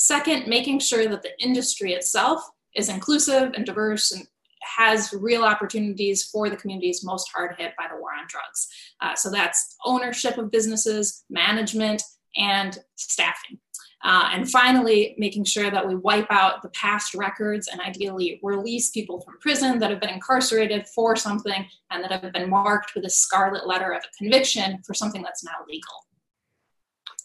Second, 0.00 0.46
making 0.46 0.78
sure 0.78 1.06
that 1.06 1.20
the 1.20 1.38
industry 1.40 1.92
itself 1.92 2.40
is 2.74 2.88
inclusive 2.88 3.52
and 3.52 3.66
diverse 3.66 4.12
and 4.12 4.26
has 4.62 5.12
real 5.12 5.42
opportunities 5.42 6.24
for 6.24 6.48
the 6.48 6.56
communities 6.56 7.04
most 7.04 7.28
hard 7.34 7.54
hit 7.58 7.74
by 7.76 7.84
the 7.86 8.00
war 8.00 8.08
on 8.18 8.24
drugs. 8.26 8.66
Uh, 9.02 9.14
so 9.14 9.30
that's 9.30 9.76
ownership 9.84 10.38
of 10.38 10.50
businesses, 10.50 11.24
management, 11.28 12.02
and 12.34 12.78
staffing. 12.96 13.58
Uh, 14.02 14.30
and 14.32 14.50
finally, 14.50 15.14
making 15.18 15.44
sure 15.44 15.70
that 15.70 15.86
we 15.86 15.94
wipe 15.94 16.30
out 16.30 16.62
the 16.62 16.70
past 16.70 17.12
records 17.14 17.68
and 17.68 17.78
ideally 17.82 18.40
release 18.42 18.88
people 18.88 19.20
from 19.20 19.38
prison 19.38 19.78
that 19.78 19.90
have 19.90 20.00
been 20.00 20.08
incarcerated 20.08 20.86
for 20.94 21.14
something 21.14 21.66
and 21.90 22.02
that 22.02 22.10
have 22.10 22.32
been 22.32 22.48
marked 22.48 22.94
with 22.94 23.04
a 23.04 23.10
scarlet 23.10 23.66
letter 23.66 23.92
of 23.92 24.02
a 24.02 24.16
conviction 24.16 24.80
for 24.86 24.94
something 24.94 25.20
that's 25.20 25.44
now 25.44 25.52
legal. 25.68 26.06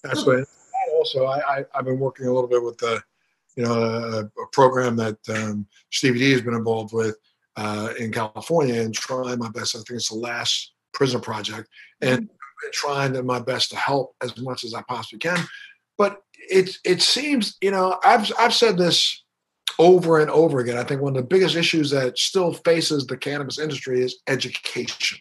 That's 0.03 0.27
right. 0.27 0.45
Also, 1.05 1.25
I, 1.25 1.59
I, 1.59 1.65
have 1.75 1.85
been 1.85 1.99
working 1.99 2.25
a 2.25 2.33
little 2.33 2.49
bit 2.49 2.63
with 2.63 2.79
the, 2.79 2.99
you 3.55 3.63
know, 3.63 3.73
a, 3.73 4.21
a 4.21 4.47
program 4.51 4.95
that 4.95 5.17
um, 5.29 5.67
Stevie 5.91 6.17
D 6.17 6.31
has 6.31 6.41
been 6.41 6.55
involved 6.55 6.93
with 6.93 7.15
uh, 7.57 7.93
in 7.99 8.11
California 8.11 8.81
and 8.81 8.91
trying 8.91 9.37
my 9.37 9.49
best. 9.49 9.75
I 9.75 9.79
think 9.79 9.97
it's 9.97 10.09
the 10.09 10.15
Last 10.15 10.73
Prisoner 10.93 11.21
Project 11.21 11.69
and 12.01 12.23
mm-hmm. 12.23 12.67
trying 12.73 13.23
my 13.23 13.39
best 13.39 13.69
to 13.69 13.75
help 13.75 14.15
as 14.23 14.35
much 14.39 14.63
as 14.63 14.73
I 14.73 14.81
possibly 14.87 15.19
can. 15.19 15.37
But 15.95 16.21
it 16.37 16.75
it 16.83 17.03
seems 17.03 17.55
you 17.61 17.69
know 17.69 17.99
I've 18.03 18.31
I've 18.39 18.53
said 18.53 18.79
this 18.79 19.23
over 19.77 20.21
and 20.21 20.31
over 20.31 20.59
again. 20.59 20.79
I 20.79 20.83
think 20.83 21.01
one 21.01 21.15
of 21.15 21.21
the 21.21 21.27
biggest 21.27 21.55
issues 21.55 21.91
that 21.91 22.17
still 22.17 22.51
faces 22.51 23.05
the 23.05 23.15
cannabis 23.15 23.59
industry 23.59 24.01
is 24.01 24.17
education. 24.27 25.19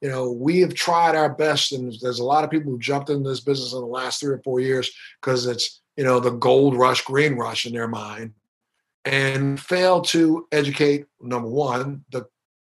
You 0.00 0.08
know, 0.08 0.32
we 0.32 0.60
have 0.60 0.74
tried 0.74 1.14
our 1.14 1.28
best, 1.28 1.72
and 1.72 1.92
there's 2.00 2.20
a 2.20 2.24
lot 2.24 2.44
of 2.44 2.50
people 2.50 2.72
who 2.72 2.78
jumped 2.78 3.10
into 3.10 3.28
this 3.28 3.40
business 3.40 3.72
in 3.72 3.80
the 3.80 3.86
last 3.86 4.20
three 4.20 4.32
or 4.32 4.40
four 4.42 4.60
years 4.60 4.90
because 5.20 5.46
it's 5.46 5.82
you 5.96 6.04
know 6.04 6.20
the 6.20 6.30
gold 6.30 6.76
rush, 6.76 7.02
green 7.02 7.34
rush 7.34 7.66
in 7.66 7.72
their 7.72 7.88
mind, 7.88 8.32
and 9.04 9.60
failed 9.60 10.06
to 10.08 10.46
educate 10.52 11.06
number 11.20 11.48
one 11.48 12.04
the 12.12 12.26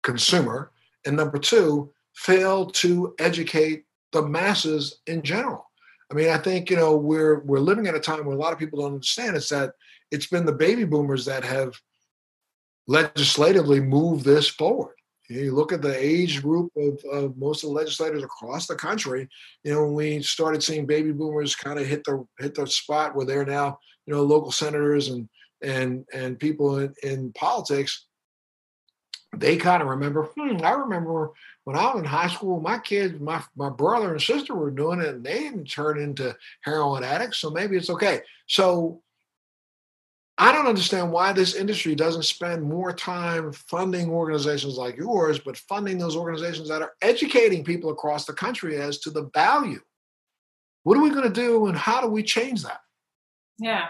consumer, 0.03 0.71
and 1.05 1.15
number 1.15 1.38
two 1.38 1.91
failed 2.15 2.73
to 2.73 3.13
educate 3.19 3.86
the 4.12 4.21
masses 4.21 4.99
in 5.07 5.21
general. 5.21 5.69
I 6.12 6.13
mean, 6.13 6.29
I 6.29 6.38
think 6.38 6.69
you 6.69 6.75
know 6.75 6.95
we're 6.97 7.39
we're 7.41 7.60
living 7.60 7.88
at 7.88 7.95
a 7.95 7.99
time 7.99 8.25
where 8.25 8.36
a 8.36 8.39
lot 8.39 8.53
of 8.53 8.60
people 8.60 8.79
don't 8.79 8.93
understand. 8.93 9.38
It's 9.38 9.49
that 9.49 9.73
it's 10.10 10.27
been 10.27 10.45
the 10.45 10.51
baby 10.51 10.84
boomers 10.84 11.25
that 11.25 11.43
have 11.43 11.73
legislatively 12.88 13.79
moved 13.79 14.25
this 14.25 14.47
forward. 14.47 14.95
You 15.32 15.54
look 15.54 15.72
at 15.72 15.82
the 15.82 15.98
age 15.98 16.41
group 16.41 16.72
of, 16.76 17.00
of 17.12 17.38
most 17.38 17.63
of 17.63 17.70
the 17.70 17.76
legislators 17.76 18.24
across 18.24 18.67
the 18.67 18.76
country. 18.76 19.28
You 19.63 19.74
know, 19.74 19.84
when 19.86 19.94
we 19.94 20.22
started 20.22 20.62
seeing 20.62 20.86
baby 20.86 21.12
boomers 21.12 21.56
kind 21.56 21.80
of 21.80 21.88
hit 21.88 22.04
the 22.04 22.26
hit 22.39 22.56
the 22.56 22.67
spot 22.67 23.15
where 23.15 23.26
they're 23.26 23.46
now, 23.46 23.80
you 24.06 24.13
know, 24.13 24.24
local 24.24 24.52
senators 24.52 25.08
and 25.10 25.30
and 25.62 26.06
and 26.13 26.39
people 26.39 26.80
in, 26.80 26.94
in 27.04 27.32
politics, 27.34 28.08
they 29.36 29.58
kind 29.58 29.82
of 29.82 29.89
remember. 29.89 30.30
Hmm, 30.38 30.58
I 30.63 30.72
remember 30.72 31.32
when 31.63 31.76
I 31.76 31.91
was 31.91 32.00
in 32.00 32.06
high 32.06 32.28
school, 32.28 32.60
my 32.60 32.80
kids, 32.80 33.20
my 33.20 33.41
my 33.56 33.70
brother 33.70 34.12
and 34.12 34.22
sister 34.22 34.54
were 34.56 34.72
doing 34.72 35.00
it, 35.00 35.15
and 35.15 35.24
they 35.24 35.39
didn't 35.39 35.65
turn 35.65 36.00
into 36.00 36.36
heroin 36.62 37.04
addicts. 37.04 37.38
So 37.38 37.50
maybe 37.50 37.78
it's 37.78 37.89
okay. 37.89 38.22
So 38.48 39.02
I 40.41 40.51
don't 40.51 40.65
understand 40.65 41.12
why 41.12 41.34
this 41.34 41.54
industry 41.54 41.93
doesn't 41.93 42.23
spend 42.23 42.63
more 42.63 42.91
time 42.91 43.51
funding 43.51 44.10
organizations 44.10 44.75
like 44.75 44.97
yours, 44.97 45.38
but 45.38 45.56
funding 45.56 45.99
those 45.99 46.15
organizations 46.15 46.67
that 46.69 46.82
are 46.82 46.93
educating 47.04 47.63
people 47.63 47.91
across 47.91 48.25
the 48.25 48.34
country 48.34 48.77
as 48.77 48.97
to 49.01 49.12
the 49.12 49.30
value. 49.36 49.80
What 50.82 50.97
are 50.97 51.04
we 51.04 51.12
going 51.12 51.32
to 51.32 51.41
do 51.41 51.67
and 51.67 51.77
how 51.77 52.01
do 52.01 52.08
we 52.08 52.23
change 52.23 52.63
that? 52.63 52.80
Yeah. 53.60 53.86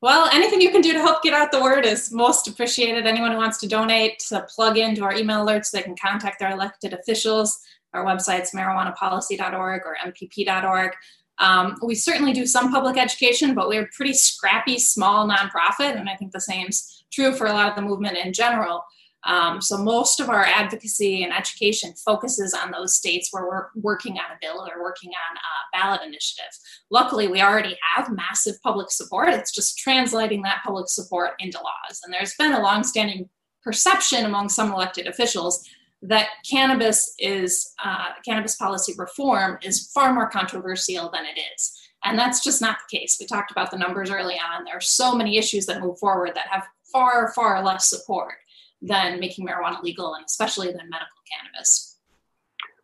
Well, 0.00 0.30
anything 0.32 0.60
you 0.60 0.70
can 0.70 0.80
do 0.80 0.92
to 0.92 1.00
help 1.00 1.24
get 1.24 1.34
out 1.34 1.50
the 1.50 1.60
word 1.60 1.84
is 1.84 2.12
most 2.12 2.46
appreciated. 2.46 3.04
Anyone 3.04 3.32
who 3.32 3.38
wants 3.38 3.58
to 3.58 3.66
donate 3.66 4.20
to 4.28 4.46
plug 4.54 4.78
into 4.78 5.02
our 5.02 5.12
email 5.12 5.44
alerts, 5.44 5.72
they 5.72 5.82
can 5.82 5.96
contact 5.96 6.38
their 6.38 6.52
elected 6.52 6.92
officials. 6.92 7.58
Our 7.94 8.04
website's 8.04 8.52
marijuanapolicy.org 8.52 9.82
or 9.84 9.96
mpp.org. 10.06 10.92
Um, 11.40 11.76
we 11.82 11.94
certainly 11.94 12.32
do 12.32 12.46
some 12.46 12.70
public 12.70 12.98
education, 12.98 13.54
but 13.54 13.68
we're 13.68 13.84
a 13.84 13.88
pretty 13.96 14.12
scrappy, 14.12 14.78
small 14.78 15.26
nonprofit, 15.26 15.98
and 15.98 16.08
I 16.08 16.14
think 16.16 16.32
the 16.32 16.40
same's 16.40 17.04
true 17.10 17.34
for 17.34 17.46
a 17.46 17.52
lot 17.52 17.70
of 17.70 17.76
the 17.76 17.82
movement 17.82 18.18
in 18.18 18.32
general. 18.32 18.84
Um, 19.24 19.60
so 19.60 19.76
most 19.76 20.20
of 20.20 20.30
our 20.30 20.44
advocacy 20.44 21.24
and 21.24 21.32
education 21.32 21.92
focuses 22.04 22.54
on 22.54 22.70
those 22.70 22.96
states 22.96 23.28
where 23.30 23.44
we're 23.44 23.66
working 23.74 24.14
on 24.14 24.24
a 24.32 24.38
bill 24.40 24.66
or 24.66 24.82
working 24.82 25.10
on 25.10 25.36
a 25.36 25.78
ballot 25.78 26.00
initiative. 26.06 26.52
Luckily, 26.90 27.28
we 27.28 27.42
already 27.42 27.76
have 27.94 28.10
massive 28.10 28.54
public 28.62 28.90
support. 28.90 29.28
It's 29.30 29.54
just 29.54 29.76
translating 29.78 30.42
that 30.42 30.62
public 30.64 30.88
support 30.88 31.32
into 31.38 31.58
laws. 31.58 32.00
And 32.04 32.12
there's 32.12 32.34
been 32.36 32.52
a 32.52 32.62
longstanding 32.62 33.28
perception 33.62 34.24
among 34.24 34.48
some 34.48 34.72
elected 34.72 35.06
officials 35.06 35.68
that 36.02 36.28
cannabis 36.48 37.14
is 37.18 37.72
uh, 37.84 38.08
cannabis 38.24 38.56
policy 38.56 38.94
reform 38.96 39.58
is 39.62 39.90
far 39.92 40.14
more 40.14 40.28
controversial 40.30 41.10
than 41.10 41.24
it 41.26 41.38
is. 41.54 41.78
And 42.04 42.18
that's 42.18 42.42
just 42.42 42.62
not 42.62 42.78
the 42.78 42.98
case. 42.98 43.18
We 43.20 43.26
talked 43.26 43.50
about 43.50 43.70
the 43.70 43.76
numbers 43.76 44.10
early 44.10 44.36
on. 44.36 44.64
There 44.64 44.76
are 44.76 44.80
so 44.80 45.14
many 45.14 45.36
issues 45.36 45.66
that 45.66 45.82
move 45.82 45.98
forward 45.98 46.32
that 46.34 46.48
have 46.48 46.66
far 46.90 47.32
far 47.34 47.62
less 47.62 47.88
support 47.88 48.34
than 48.82 49.20
making 49.20 49.46
marijuana 49.46 49.82
legal 49.82 50.14
and 50.14 50.24
especially 50.24 50.68
than 50.68 50.88
medical 50.88 51.18
cannabis. 51.30 51.98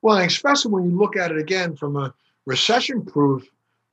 Well 0.02 0.18
especially 0.18 0.72
when 0.72 0.84
you 0.84 0.96
look 0.96 1.16
at 1.16 1.30
it 1.30 1.38
again 1.38 1.74
from 1.74 1.96
a 1.96 2.14
recession 2.44 3.04
proof 3.04 3.48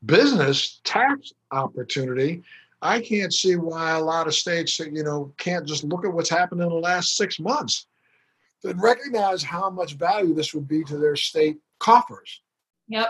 business 0.06 0.82
tax 0.84 1.32
opportunity 1.52 2.44
i 2.82 3.00
can't 3.00 3.34
see 3.34 3.56
why 3.56 3.92
a 3.92 4.02
lot 4.02 4.28
of 4.28 4.36
states 4.36 4.78
you 4.80 5.04
know 5.04 5.32
can't 5.38 5.66
just 5.66 5.86
look 5.86 6.06
at 6.06 6.12
what's 6.12 6.30
happened 6.30 6.62
in 6.62 6.68
the 6.68 6.76
last 6.76 7.16
six 7.16 7.40
months 7.40 7.88
and 8.64 8.82
recognize 8.82 9.44
how 9.44 9.70
much 9.70 9.96
value 9.96 10.34
this 10.34 10.54
would 10.54 10.68
be 10.68 10.84
to 10.86 10.98
their 10.98 11.16
state 11.16 11.58
coffers. 11.80 12.42
Yep. 12.88 13.10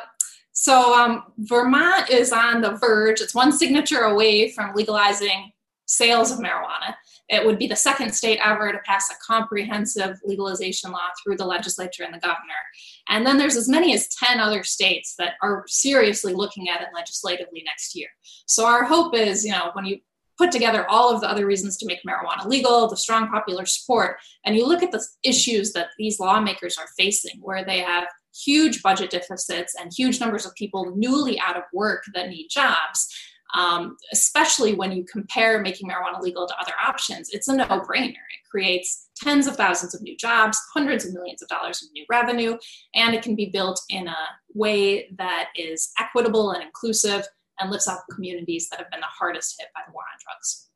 So 0.52 0.94
um, 0.94 1.24
Vermont 1.39 2.10
is 2.10 2.32
on 2.32 2.62
the 2.62 2.72
verge. 2.72 3.22
It's 3.22 3.36
one 3.36 3.52
signature 3.52 4.02
away 4.02 4.52
from 4.52 4.76
legalizing 4.76 5.52
sales 5.86 6.32
of 6.32 6.39
marijuana. 6.39 6.96
It 7.30 7.46
would 7.46 7.58
be 7.58 7.68
the 7.68 7.76
second 7.76 8.13
state 8.13 8.39
ever 8.44 8.72
to 8.72 8.80
pass 8.80 9.10
a 9.10 9.16
comprehensive 9.26 10.20
legalization 10.24 10.92
law 10.92 11.08
through 11.24 11.38
the 11.38 11.46
legislature 11.46 12.04
and 12.04 12.13
the 12.13 12.20
governor. 12.20 12.62
And 13.10 13.26
then 13.26 13.38
there's 13.38 13.56
as 13.56 13.70
many 13.70 13.94
as 13.94 14.10
10 14.16 14.39
other 14.39 14.63
states 14.63 15.16
that 15.18 15.34
are 15.42 15.63
seriously 15.68 16.34
looking 16.34 16.70
at 16.70 16.82
it 16.82 16.89
legislatively 16.94 17.63
next 17.66 17.96
year. 17.96 18.10
So 18.46 18.66
our 18.66 18.84
hope 18.84 19.16
is, 19.16 19.46
you 19.46 19.52
know, 19.52 19.72
when 19.74 19.86
you 19.86 20.00
put 20.38 20.52
together 20.52 20.89
all 20.89 21.13
of 21.13 21.22
the 21.22 21.30
other 21.30 21.46
reasons 21.46 21.78
to 21.78 21.86
make 21.86 22.00
marijuana 22.08 22.46
legal, 22.46 22.88
the 22.88 22.98
strong 22.98 23.30
popular 23.30 23.65
support, 23.65 24.17
and 24.46 24.56
you 24.56 24.67
look 24.67 24.84
at 24.84 24.91
the 24.91 25.06
issues 25.24 25.74
that 25.74 25.88
these 25.98 26.19
lawmakers 26.19 26.78
are 26.78 26.88
facing, 26.98 27.39
where 27.41 27.63
they 27.63 27.80
have 27.80 28.08
huge 28.34 28.82
budget 28.82 29.12
deficits 29.12 29.76
and 29.80 29.91
huge 29.96 30.19
numbers 30.19 30.46
of 30.46 30.54
people 30.56 30.93
newly 30.96 31.39
out 31.39 31.56
of 31.56 31.63
work 31.74 32.04
that 32.13 32.30
need 32.30 32.48
jobs. 32.50 33.08
Um, 33.56 33.98
especially 34.12 34.74
when 34.74 34.91
you 34.93 35.06
compare 35.06 35.62
making 35.62 35.88
marijuana 35.88 36.19
legal 36.19 36.48
to 36.48 36.60
other 36.60 36.74
options, 36.84 37.30
it's 37.30 37.48
a 37.48 37.56
no 37.56 37.65
brainer. 37.65 38.10
It 38.10 38.50
creates 38.50 39.10
tens 39.15 39.46
of 39.46 39.56
thousands 39.56 39.93
of 39.93 40.02
new 40.02 40.17
jobs, 40.17 40.58
hundreds 40.74 41.06
of 41.06 41.13
millions 41.13 41.43
of 41.43 41.50
dollars 41.50 41.84
of 41.84 41.89
new 41.93 42.04
revenue, 42.10 42.58
and 42.96 43.13
it 43.13 43.22
can 43.22 43.36
be 43.36 43.52
built 43.52 43.80
in 43.89 44.08
a 44.08 44.17
way 44.56 45.08
that 45.19 45.50
is 45.56 45.91
equitable 46.00 46.50
and 46.50 46.63
inclusive 46.63 47.28
and 47.60 47.72
lifts 47.72 47.88
up 47.88 48.04
communities 48.12 48.70
that 48.70 48.80
have 48.80 48.89
been 48.92 49.00
the 49.00 49.06
hardest 49.08 49.56
hit 49.60 49.70
by 49.76 49.82
the 49.86 49.94
war 49.94 50.04
on 50.04 50.20
drugs. 50.24 50.70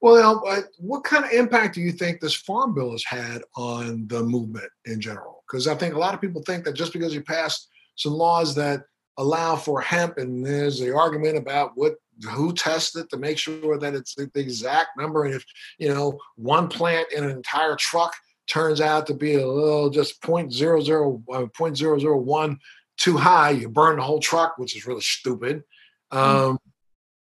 Well, 0.00 0.42
uh, 0.48 0.62
what 0.78 1.04
kind 1.04 1.24
of 1.24 1.30
impact 1.30 1.76
do 1.76 1.80
you 1.80 1.92
think 1.92 2.20
this 2.20 2.34
farm 2.34 2.74
bill 2.74 2.90
has 2.90 3.04
had 3.04 3.42
on 3.56 4.08
the 4.08 4.22
movement 4.22 4.68
in 4.84 5.00
general? 5.00 5.44
Because 5.46 5.68
I 5.68 5.76
think 5.76 5.94
a 5.94 5.98
lot 5.98 6.12
of 6.12 6.20
people 6.20 6.42
think 6.42 6.64
that 6.64 6.74
just 6.74 6.92
because 6.92 7.14
you 7.14 7.22
passed 7.22 7.68
some 7.94 8.12
laws 8.12 8.54
that 8.56 8.82
allow 9.16 9.54
for 9.54 9.80
hemp, 9.80 10.18
and 10.18 10.44
there's 10.44 10.80
the 10.80 10.92
argument 10.92 11.38
about 11.38 11.72
what 11.76 11.94
who 12.30 12.52
tests 12.52 12.96
it 12.96 13.08
to 13.10 13.16
make 13.16 13.38
sure 13.38 13.78
that 13.78 13.94
it's 13.94 14.14
the 14.16 14.28
exact 14.34 14.90
number, 14.98 15.24
and 15.24 15.34
if 15.34 15.44
you 15.78 15.88
know 15.88 16.18
one 16.34 16.66
plant 16.66 17.06
in 17.12 17.22
an 17.22 17.30
entire 17.30 17.76
truck 17.76 18.12
turns 18.48 18.80
out 18.80 19.06
to 19.06 19.14
be 19.14 19.34
a 19.34 19.46
little 19.46 19.88
just 19.88 20.14
uh, 20.24 20.26
point 20.26 20.52
zero 20.52 20.80
zero 20.80 22.16
one 22.18 22.58
too 22.98 23.16
high, 23.16 23.50
you 23.50 23.68
burn 23.68 23.96
the 23.96 24.02
whole 24.02 24.20
truck, 24.20 24.58
which 24.58 24.76
is 24.76 24.86
really 24.86 25.00
stupid. 25.00 25.62
Mm-hmm. 26.12 26.50
Um, 26.50 26.58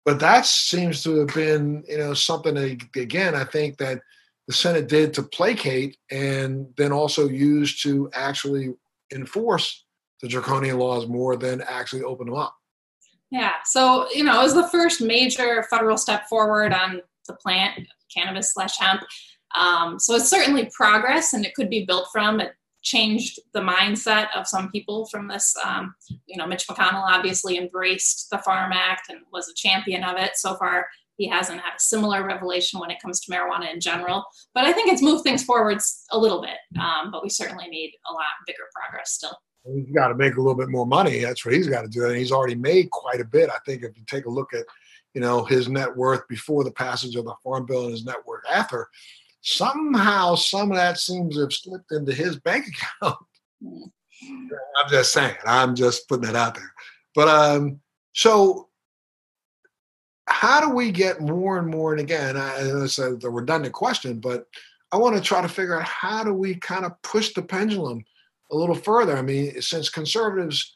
but 0.04 0.20
that 0.20 0.44
seems 0.44 1.02
to 1.04 1.20
have 1.20 1.34
been, 1.34 1.84
you 1.88 1.98
know, 1.98 2.14
something 2.14 2.54
that, 2.54 2.78
again, 2.96 3.34
I 3.34 3.44
think 3.44 3.78
that 3.78 4.00
the 4.46 4.52
Senate 4.52 4.88
did 4.88 5.14
to 5.14 5.22
placate 5.22 5.96
and 6.10 6.66
then 6.76 6.92
also 6.92 7.28
used 7.28 7.82
to 7.84 8.10
actually 8.12 8.74
enforce 9.12 9.84
the 10.20 10.28
draconian 10.28 10.78
laws 10.78 11.06
more 11.06 11.36
than 11.36 11.62
actually 11.62 12.02
open 12.02 12.26
them 12.26 12.36
up. 12.36 12.54
Yeah. 13.30 13.52
So, 13.64 14.06
you 14.12 14.24
know, 14.24 14.40
it 14.40 14.44
was 14.44 14.54
the 14.54 14.68
first 14.68 15.00
major 15.00 15.64
federal 15.70 15.96
step 15.96 16.28
forward 16.28 16.72
on 16.72 17.00
the 17.26 17.34
plant, 17.34 17.88
cannabis 18.14 18.52
slash 18.52 18.78
hemp. 18.78 19.02
Um, 19.56 19.98
so 19.98 20.14
it's 20.14 20.28
certainly 20.28 20.70
progress 20.74 21.32
and 21.32 21.44
it 21.44 21.54
could 21.54 21.70
be 21.70 21.84
built 21.84 22.08
from. 22.12 22.40
It 22.40 22.52
changed 22.84 23.40
the 23.52 23.60
mindset 23.60 24.28
of 24.36 24.46
some 24.46 24.70
people 24.70 25.06
from 25.06 25.26
this. 25.26 25.54
Um, 25.64 25.94
you 26.26 26.36
know, 26.36 26.46
Mitch 26.46 26.68
McConnell 26.68 27.02
obviously 27.02 27.58
embraced 27.58 28.28
the 28.30 28.38
Farm 28.38 28.72
Act 28.72 29.08
and 29.08 29.20
was 29.32 29.48
a 29.48 29.54
champion 29.54 30.04
of 30.04 30.16
it. 30.18 30.36
So 30.36 30.54
far, 30.54 30.86
he 31.16 31.28
hasn't 31.28 31.60
had 31.60 31.74
a 31.76 31.80
similar 31.80 32.26
revelation 32.26 32.78
when 32.80 32.90
it 32.90 33.00
comes 33.00 33.20
to 33.20 33.32
marijuana 33.32 33.72
in 33.72 33.80
general. 33.80 34.24
But 34.52 34.64
I 34.64 34.72
think 34.72 34.92
it's 34.92 35.02
moved 35.02 35.24
things 35.24 35.44
forwards 35.44 36.04
a 36.10 36.18
little 36.18 36.42
bit. 36.42 36.56
Um, 36.80 37.10
but 37.10 37.22
we 37.22 37.30
certainly 37.30 37.68
need 37.68 37.94
a 38.08 38.12
lot 38.12 38.24
bigger 38.46 38.64
progress 38.74 39.12
still. 39.12 39.36
He's 39.64 39.90
got 39.94 40.08
to 40.08 40.14
make 40.14 40.34
a 40.34 40.40
little 40.40 40.56
bit 40.56 40.68
more 40.68 40.86
money. 40.86 41.20
That's 41.20 41.44
what 41.44 41.54
he's 41.54 41.68
got 41.68 41.82
to 41.82 41.88
do. 41.88 42.04
And 42.06 42.16
he's 42.16 42.32
already 42.32 42.54
made 42.54 42.90
quite 42.90 43.20
a 43.20 43.24
bit. 43.24 43.48
I 43.48 43.58
think 43.64 43.82
if 43.82 43.96
you 43.96 44.04
take 44.06 44.26
a 44.26 44.30
look 44.30 44.52
at, 44.52 44.66
you 45.14 45.22
know, 45.22 45.44
his 45.44 45.68
net 45.68 45.96
worth 45.96 46.28
before 46.28 46.64
the 46.64 46.72
passage 46.72 47.16
of 47.16 47.24
the 47.24 47.34
Farm 47.42 47.64
Bill 47.64 47.84
and 47.84 47.92
his 47.92 48.04
net 48.04 48.16
worth 48.26 48.42
after, 48.52 48.88
somehow 49.44 50.35
some 50.35 50.70
of 50.70 50.76
that 50.76 50.98
seems 50.98 51.35
to 51.35 51.42
have 51.42 51.52
slipped 51.52 51.92
into 51.92 52.12
his 52.12 52.37
bank 52.40 52.66
account. 52.66 53.18
I'm 53.62 54.90
just 54.90 55.12
saying. 55.12 55.37
I'm 55.44 55.74
just 55.74 56.09
putting 56.09 56.24
that 56.24 56.37
out 56.37 56.54
there. 56.54 56.72
But 57.14 57.28
um, 57.28 57.80
so 58.14 58.68
how 60.26 60.61
do 60.61 60.74
we 60.74 60.90
get 60.90 61.20
more 61.20 61.59
and 61.59 61.68
more? 61.68 61.92
And 61.92 62.00
again, 62.00 62.37
I, 62.37 62.57
it's 62.59 62.98
a, 62.98 63.12
redundant 63.12 63.74
question, 63.74 64.18
but 64.18 64.46
I 64.92 64.96
want 64.96 65.14
to 65.14 65.22
try 65.22 65.42
to 65.42 65.48
figure 65.48 65.78
out 65.78 65.87
how 65.87 66.24
do 66.24 66.33
we 66.33 66.54
kind 66.54 66.87
of 66.87 67.00
push 67.02 67.35
the 67.35 67.42
pendulum 67.42 68.02
a 68.50 68.57
little 68.57 68.74
further. 68.74 69.16
I 69.16 69.22
mean, 69.22 69.61
since 69.61 69.90
conservatives 69.90 70.73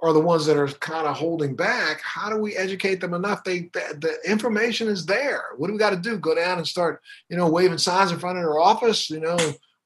are 0.00 0.12
the 0.12 0.20
ones 0.20 0.44
that 0.46 0.56
are 0.56 0.68
kind 0.68 1.06
of 1.06 1.16
holding 1.16 1.56
back. 1.56 2.00
How 2.02 2.28
do 2.28 2.36
we 2.36 2.54
educate 2.56 3.00
them 3.00 3.14
enough? 3.14 3.44
They 3.44 3.70
the, 3.72 3.96
the 3.98 4.30
information 4.30 4.88
is 4.88 5.06
there. 5.06 5.44
What 5.56 5.68
do 5.68 5.72
we 5.72 5.78
got 5.78 5.90
to 5.90 5.96
do? 5.96 6.18
Go 6.18 6.34
down 6.34 6.58
and 6.58 6.66
start, 6.66 7.00
you 7.28 7.36
know, 7.36 7.48
waving 7.48 7.78
signs 7.78 8.12
in 8.12 8.18
front 8.18 8.38
of 8.38 8.44
their 8.44 8.58
office, 8.58 9.08
you 9.08 9.20
know, 9.20 9.38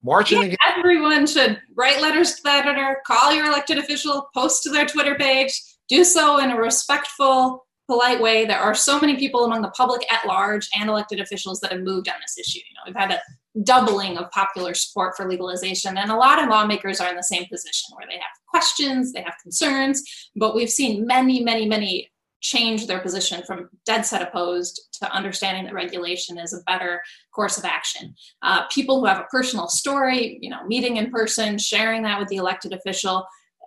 marching. 0.03 0.51
Yeah, 0.51 0.57
everyone 0.77 1.27
should 1.27 1.61
write 1.75 2.01
letters 2.01 2.35
to 2.35 2.43
the 2.43 2.51
editor, 2.51 2.99
call 3.07 3.33
your 3.33 3.47
elected 3.47 3.79
official, 3.79 4.29
post 4.35 4.63
to 4.65 4.71
their 4.71 4.87
Twitter 4.87 5.15
page, 5.15 5.53
do 5.89 6.03
so 6.05 6.39
in 6.39 6.51
a 6.51 6.57
respectful, 6.57 7.67
polite 7.87 8.21
way. 8.21 8.47
There 8.47 8.59
are 8.59 8.75
so 8.75 9.01
many 9.01 9.17
people 9.17 9.45
among 9.45 9.63
the 9.63 9.71
public 9.71 10.11
at 10.13 10.27
large 10.27 10.69
and 10.79 10.89
elected 10.89 11.21
officials 11.21 11.61
that 11.61 11.73
have 11.73 11.83
moved 11.83 12.09
on 12.09 12.15
this 12.21 12.39
issue. 12.39 12.59
You 12.59 12.75
know, 12.75 12.83
we've 12.87 12.97
had 12.97 13.11
a 13.11 13.21
doubling 13.65 14.17
of 14.17 14.31
popular 14.31 14.75
support 14.75 15.17
for 15.17 15.29
legalization. 15.29 15.99
And 15.99 16.11
a 16.11 16.17
lot 16.17 16.43
of 16.43 16.49
lawmakers 16.49 17.01
are 17.01 17.11
in 17.11 17.17
the 17.17 17.23
same 17.23 17.47
position 17.47 17.91
where 17.95 18.07
they 18.09 18.15
have 18.15 18.23
questions, 18.49 19.13
they 19.13 19.23
have 19.23 19.35
concerns, 19.43 20.03
but 20.37 20.55
we've 20.55 20.71
seen 20.71 21.07
many, 21.07 21.43
many, 21.43 21.67
many 21.67 22.11
change 22.41 22.87
their 22.87 23.01
position 23.01 23.43
from 23.47 23.69
dead 23.85 24.03
set 24.03 24.23
opposed 24.23 24.89
to 24.93 25.13
understanding 25.13 25.65
that 25.65 25.75
regulation 25.75 26.39
is 26.39 26.55
a 26.55 26.63
better 26.67 27.03
course 27.35 27.59
of 27.59 27.65
action. 27.65 28.15
Uh, 28.43 28.67
people 28.69 28.99
who 28.99 29.07
have 29.07 29.19
a 29.19 29.27
personal 29.31 29.69
story, 29.69 30.39
you 30.41 30.49
know, 30.49 30.65
meeting 30.67 30.97
in 30.97 31.11
person, 31.11 31.59
sharing 31.59 32.03
that 32.03 32.19
with 32.19 32.29
the 32.29 32.37
elected 32.37 32.73
official, 32.73 33.27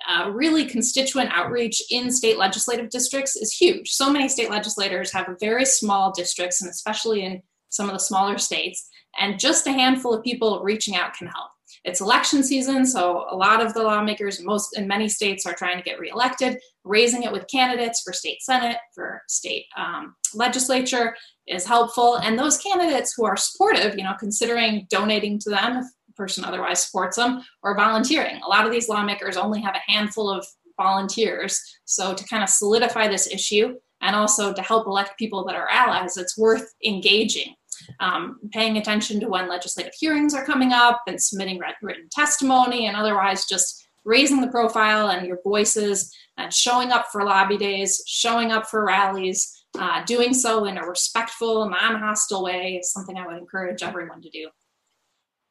uh, 0.09 0.29
really 0.31 0.65
constituent 0.65 1.29
outreach 1.31 1.81
in 1.91 2.11
state 2.11 2.37
legislative 2.37 2.89
districts 2.89 3.35
is 3.35 3.53
huge. 3.53 3.91
So 3.91 4.11
many 4.11 4.27
state 4.27 4.49
legislators 4.49 5.13
have 5.13 5.29
very 5.39 5.65
small 5.65 6.11
districts, 6.11 6.61
and 6.61 6.69
especially 6.69 7.23
in 7.23 7.41
some 7.69 7.87
of 7.87 7.93
the 7.93 7.99
smaller 7.99 8.37
states, 8.37 8.89
and 9.19 9.39
just 9.39 9.67
a 9.67 9.71
handful 9.71 10.13
of 10.13 10.23
people 10.23 10.61
reaching 10.63 10.95
out 10.95 11.13
can 11.13 11.27
help. 11.27 11.49
It's 11.85 12.01
election 12.01 12.43
season, 12.43 12.85
so 12.85 13.25
a 13.29 13.35
lot 13.35 13.61
of 13.61 13.73
the 13.73 13.83
lawmakers, 13.83 14.41
most 14.41 14.77
in 14.77 14.87
many 14.87 15.09
states, 15.09 15.45
are 15.45 15.53
trying 15.53 15.77
to 15.77 15.83
get 15.83 15.99
reelected. 15.99 16.57
Raising 16.85 17.23
it 17.23 17.31
with 17.31 17.47
candidates 17.47 18.01
for 18.01 18.13
state 18.13 18.41
senate, 18.41 18.77
for 18.93 19.21
state 19.27 19.65
um, 19.75 20.15
legislature 20.33 21.15
is 21.47 21.65
helpful. 21.65 22.17
And 22.17 22.37
those 22.37 22.57
candidates 22.57 23.13
who 23.15 23.25
are 23.25 23.37
supportive, 23.37 23.97
you 23.97 24.03
know, 24.03 24.15
considering 24.19 24.87
donating 24.89 25.39
to 25.39 25.49
them 25.49 25.77
if 25.77 25.85
a 26.09 26.13
person 26.13 26.45
otherwise 26.45 26.83
supports 26.83 27.17
them, 27.17 27.41
or 27.63 27.75
volunteering. 27.75 28.39
A 28.43 28.47
lot 28.47 28.65
of 28.65 28.71
these 28.71 28.87
lawmakers 28.87 29.35
only 29.35 29.61
have 29.61 29.75
a 29.75 29.91
handful 29.91 30.29
of 30.29 30.45
volunteers. 30.77 31.59
So 31.85 32.13
to 32.13 32.27
kind 32.27 32.43
of 32.43 32.49
solidify 32.49 33.07
this 33.07 33.27
issue 33.27 33.75
and 34.01 34.15
also 34.15 34.53
to 34.53 34.61
help 34.61 34.87
elect 34.87 35.17
people 35.17 35.45
that 35.45 35.55
are 35.55 35.69
allies, 35.69 36.17
it's 36.17 36.37
worth 36.37 36.73
engaging 36.85 37.55
um, 37.99 38.39
paying 38.51 38.77
attention 38.77 39.19
to 39.19 39.27
when 39.27 39.47
legislative 39.47 39.93
hearings 39.99 40.33
are 40.33 40.45
coming 40.45 40.73
up 40.73 41.01
and 41.07 41.21
submitting 41.21 41.59
written 41.81 42.07
testimony 42.11 42.87
and 42.87 42.97
otherwise 42.97 43.45
just 43.45 43.87
raising 44.05 44.41
the 44.41 44.47
profile 44.47 45.09
and 45.09 45.25
your 45.25 45.39
voices 45.43 46.13
and 46.37 46.53
showing 46.53 46.91
up 46.91 47.07
for 47.11 47.23
lobby 47.23 47.57
days, 47.57 48.03
showing 48.05 48.51
up 48.51 48.67
for 48.67 48.85
rallies, 48.85 49.65
uh, 49.79 50.03
doing 50.05 50.33
so 50.33 50.65
in 50.65 50.77
a 50.77 50.85
respectful, 50.85 51.69
non 51.69 51.99
hostile 51.99 52.43
way 52.43 52.75
is 52.75 52.91
something 52.91 53.17
I 53.17 53.25
would 53.25 53.37
encourage 53.37 53.83
everyone 53.83 54.21
to 54.21 54.29
do. 54.29 54.49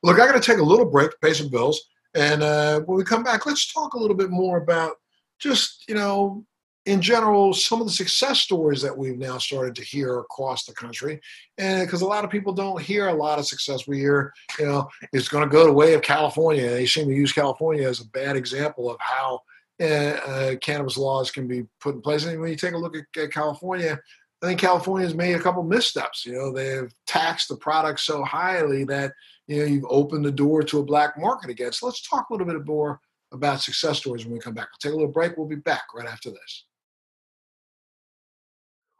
Look, 0.03 0.19
I 0.19 0.27
got 0.27 0.33
to 0.33 0.41
take 0.41 0.59
a 0.59 0.65
little 0.65 0.87
break, 0.87 1.13
pay 1.21 1.33
some 1.33 1.49
bills. 1.49 1.81
And 2.15 2.43
uh, 2.43 2.81
when 2.81 2.99
we 2.99 3.05
come 3.05 3.23
back, 3.23 3.47
let's 3.47 3.73
talk 3.73 3.95
a 3.95 3.99
little 3.99 4.17
bit 4.17 4.31
more 4.31 4.59
about 4.59 4.97
just, 5.39 5.85
you 5.89 5.95
know, 5.95 6.45
in 6.87 7.01
general, 7.01 7.55
some 7.55 7.81
of 7.81 7.87
the 7.87 7.93
success 7.93 8.41
stories 8.41 8.83
that 8.83 8.97
we've 8.97 9.19
now 9.19 9.39
started 9.39 9.75
to 9.77 9.85
hear 9.85 10.19
across 10.19 10.65
the 10.65 10.75
country, 10.75 11.21
and 11.59 11.87
because 11.87 12.03
a 12.03 12.07
lot 12.07 12.25
of 12.25 12.31
people 12.31 12.53
don't 12.53 12.83
hear 12.83 13.09
a 13.09 13.15
lot 13.15 13.39
of 13.39 13.47
success, 13.47 13.87
we 13.87 13.99
hear, 13.99 14.33
you 14.59 14.67
know, 14.67 14.89
it's 15.13 15.29
going 15.29 15.49
to 15.49 15.53
go 15.53 15.65
the 15.65 15.73
way 15.73 15.95
of 15.95 16.03
California. 16.03 16.69
They 16.69 16.87
seem 16.87 17.07
to 17.07 17.15
use 17.15 17.33
California 17.33 17.89
as 17.89 18.01
a 18.01 18.09
bad 18.09 18.37
example 18.37 18.91
of 18.91 18.97
how 18.99 19.43
uh, 19.81 20.57
cannabis 20.61 20.97
laws 20.97 21.31
can 21.31 21.47
be 21.47 21.65
put 21.81 21.95
in 21.95 22.01
place. 22.01 22.25
And 22.25 22.41
when 22.41 22.51
you 22.51 22.57
take 22.57 22.75
a 22.75 22.79
look 22.79 22.97
at, 22.97 23.05
at 23.23 23.33
California, 23.33 23.99
I 24.43 24.47
think 24.47 24.61
California 24.61 25.07
has 25.07 25.15
made 25.15 25.35
a 25.35 25.41
couple 25.41 25.63
missteps. 25.63 26.27
You 26.27 26.33
know, 26.33 26.53
they've 26.53 26.93
taxed 27.07 27.49
the 27.49 27.57
product 27.57 28.01
so 28.01 28.25
highly 28.25 28.83
that 28.85 29.13
you 29.47 29.59
know 29.59 29.65
you've 29.65 29.87
opened 29.89 30.25
the 30.25 30.33
door 30.33 30.63
to 30.65 30.81
a 30.81 30.85
black 30.85 31.17
market 31.17 31.51
again. 31.51 31.73
So 31.73 31.87
let's 31.87 32.07
talk 32.09 32.29
a 32.29 32.33
little 32.33 32.47
bit 32.47 32.67
more 32.67 33.01
about 33.33 33.61
success 33.61 33.99
stories 33.99 34.25
when 34.25 34.35
we 34.35 34.41
come 34.41 34.55
back. 34.55 34.69
We'll 34.73 34.91
take 34.91 34.95
a 34.95 34.97
little 34.97 35.13
break. 35.13 35.37
We'll 35.37 35.47
be 35.47 35.57
back 35.57 35.83
right 35.95 36.09
after 36.09 36.31
this. 36.31 36.65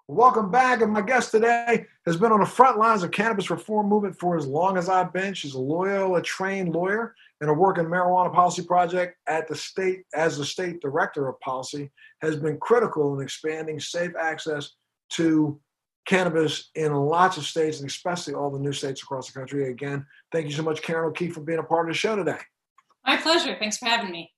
Welcome 0.09 0.51
back. 0.51 0.83
And 0.83 0.93
my 0.93 1.01
guest 1.01 1.31
today 1.31 1.87
has 2.07 2.17
been 2.17 2.33
on 2.33 2.41
the 2.41 2.47
front 2.47 2.77
lines 2.77 3.05
of 3.05 3.13
cannabis 3.13 3.51
reform 3.51 3.89
movement 3.89 4.19
for 4.19 4.37
as 4.37 4.47
long 4.47 4.77
as 4.77 4.89
I've 4.89 5.13
been. 5.13 5.33
She's 5.33 5.55
a 5.55 5.61
Loyola 5.61 6.21
trained 6.23 6.75
lawyer 6.75 7.15
and 7.41 7.49
a 7.49 7.55
work 7.55 7.79
in 7.79 7.87
marijuana 7.87 8.33
policy 8.33 8.63
project 8.63 9.17
at 9.29 9.47
the 9.47 9.55
state 9.55 10.03
as 10.15 10.37
the 10.37 10.45
state 10.45 10.81
director 10.81 11.29
of 11.29 11.39
policy 11.41 11.91
has 12.21 12.37
been 12.37 12.59
critical 12.59 13.17
in 13.17 13.23
expanding 13.23 13.79
safe 13.79 14.11
access 14.21 14.73
to 15.11 15.61
cannabis 16.05 16.71
in 16.75 16.93
lots 16.93 17.37
of 17.37 17.45
states 17.45 17.79
and 17.79 17.89
especially 17.89 18.35
all 18.35 18.51
the 18.51 18.59
new 18.59 18.73
states 18.73 19.03
across 19.03 19.29
the 19.31 19.39
country. 19.39 19.71
Again, 19.71 20.05
thank 20.33 20.47
you 20.47 20.53
so 20.53 20.65
much, 20.65 20.83
Karen 20.83 21.11
O'Keefe, 21.11 21.35
for 21.35 21.43
being 21.43 21.61
a 21.61 21.63
part 21.63 21.89
of 21.89 21.95
the 21.95 21.99
show 21.99 22.17
today. 22.17 22.39
My 23.07 23.17
pleasure. 23.19 23.57
Thanks 23.57 23.79
for 23.79 23.87
having 23.87 24.11
me. 24.11 24.33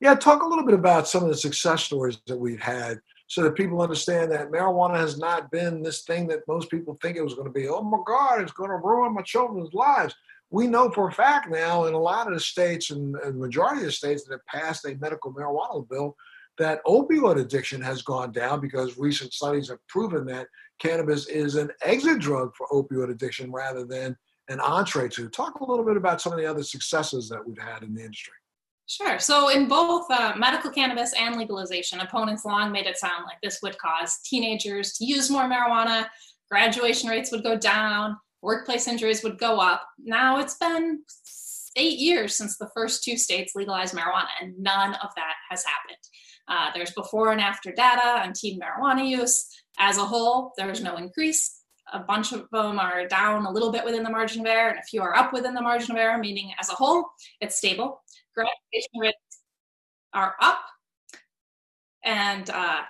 Yeah, 0.00 0.14
talk 0.14 0.42
a 0.42 0.46
little 0.46 0.66
bit 0.66 0.74
about 0.74 1.08
some 1.08 1.22
of 1.22 1.30
the 1.30 1.36
success 1.36 1.82
stories 1.82 2.18
that 2.26 2.36
we've 2.36 2.60
had 2.60 3.00
so 3.28 3.42
that 3.42 3.56
people 3.56 3.82
understand 3.82 4.30
that 4.30 4.50
marijuana 4.50 4.96
has 4.96 5.18
not 5.18 5.50
been 5.50 5.82
this 5.82 6.02
thing 6.02 6.28
that 6.28 6.46
most 6.46 6.70
people 6.70 6.96
think 7.02 7.16
it 7.16 7.24
was 7.24 7.34
going 7.34 7.46
to 7.46 7.52
be. 7.52 7.68
Oh 7.68 7.82
my 7.82 7.98
God, 8.06 8.40
it's 8.40 8.52
going 8.52 8.70
to 8.70 8.76
ruin 8.76 9.14
my 9.14 9.22
children's 9.22 9.74
lives. 9.74 10.14
We 10.50 10.68
know 10.68 10.90
for 10.90 11.08
a 11.08 11.12
fact 11.12 11.50
now 11.50 11.86
in 11.86 11.94
a 11.94 11.98
lot 11.98 12.28
of 12.28 12.34
the 12.34 12.40
states 12.40 12.90
and 12.90 13.14
the 13.14 13.32
majority 13.32 13.80
of 13.80 13.86
the 13.86 13.92
states 13.92 14.24
that 14.24 14.34
have 14.34 14.46
passed 14.46 14.84
a 14.84 14.94
medical 14.96 15.32
marijuana 15.32 15.88
bill 15.88 16.16
that 16.58 16.84
opioid 16.86 17.40
addiction 17.40 17.82
has 17.82 18.02
gone 18.02 18.32
down 18.32 18.60
because 18.60 18.96
recent 18.96 19.32
studies 19.32 19.68
have 19.68 19.84
proven 19.88 20.24
that 20.26 20.46
cannabis 20.78 21.28
is 21.28 21.56
an 21.56 21.70
exit 21.82 22.20
drug 22.20 22.54
for 22.56 22.66
opioid 22.68 23.10
addiction 23.10 23.50
rather 23.50 23.84
than 23.84 24.16
an 24.48 24.60
entree 24.60 25.08
to. 25.08 25.28
Talk 25.28 25.60
a 25.60 25.64
little 25.64 25.84
bit 25.84 25.96
about 25.96 26.20
some 26.20 26.32
of 26.32 26.38
the 26.38 26.46
other 26.46 26.62
successes 26.62 27.28
that 27.28 27.46
we've 27.46 27.58
had 27.58 27.82
in 27.82 27.94
the 27.94 28.02
industry. 28.02 28.34
Sure. 28.88 29.18
So, 29.18 29.48
in 29.48 29.66
both 29.66 30.08
uh, 30.10 30.34
medical 30.36 30.70
cannabis 30.70 31.12
and 31.18 31.36
legalization, 31.36 31.98
opponents 32.00 32.44
long 32.44 32.70
made 32.70 32.86
it 32.86 32.96
sound 32.96 33.24
like 33.26 33.38
this 33.42 33.58
would 33.62 33.76
cause 33.78 34.20
teenagers 34.24 34.92
to 34.94 35.04
use 35.04 35.28
more 35.28 35.42
marijuana, 35.42 36.06
graduation 36.48 37.10
rates 37.10 37.32
would 37.32 37.42
go 37.42 37.58
down, 37.58 38.16
workplace 38.42 38.86
injuries 38.86 39.24
would 39.24 39.38
go 39.38 39.58
up. 39.58 39.82
Now 39.98 40.38
it's 40.38 40.54
been 40.54 41.02
eight 41.74 41.98
years 41.98 42.36
since 42.36 42.56
the 42.56 42.70
first 42.74 43.02
two 43.02 43.16
states 43.16 43.54
legalized 43.56 43.92
marijuana, 43.92 44.28
and 44.40 44.56
none 44.56 44.94
of 44.94 45.10
that 45.16 45.34
has 45.50 45.64
happened. 45.64 45.98
Uh, 46.46 46.70
there's 46.72 46.92
before 46.92 47.32
and 47.32 47.40
after 47.40 47.72
data 47.72 48.22
on 48.22 48.32
teen 48.32 48.60
marijuana 48.60 49.06
use. 49.06 49.48
As 49.80 49.98
a 49.98 50.04
whole, 50.04 50.52
there's 50.56 50.80
no 50.80 50.96
increase. 50.96 51.60
A 51.92 51.98
bunch 51.98 52.32
of 52.32 52.48
them 52.52 52.78
are 52.78 53.06
down 53.08 53.46
a 53.46 53.50
little 53.50 53.72
bit 53.72 53.84
within 53.84 54.04
the 54.04 54.10
margin 54.10 54.42
of 54.42 54.46
error, 54.46 54.70
and 54.70 54.78
a 54.78 54.82
few 54.82 55.02
are 55.02 55.16
up 55.16 55.32
within 55.32 55.54
the 55.54 55.60
margin 55.60 55.90
of 55.90 55.96
error, 55.96 56.18
meaning 56.18 56.52
as 56.60 56.68
a 56.68 56.74
whole, 56.74 57.04
it's 57.40 57.56
stable 57.56 58.00
graduation 58.36 59.00
rates 59.00 59.40
are 60.12 60.34
up 60.40 60.64
and 62.04 62.48
uh, 62.50 62.82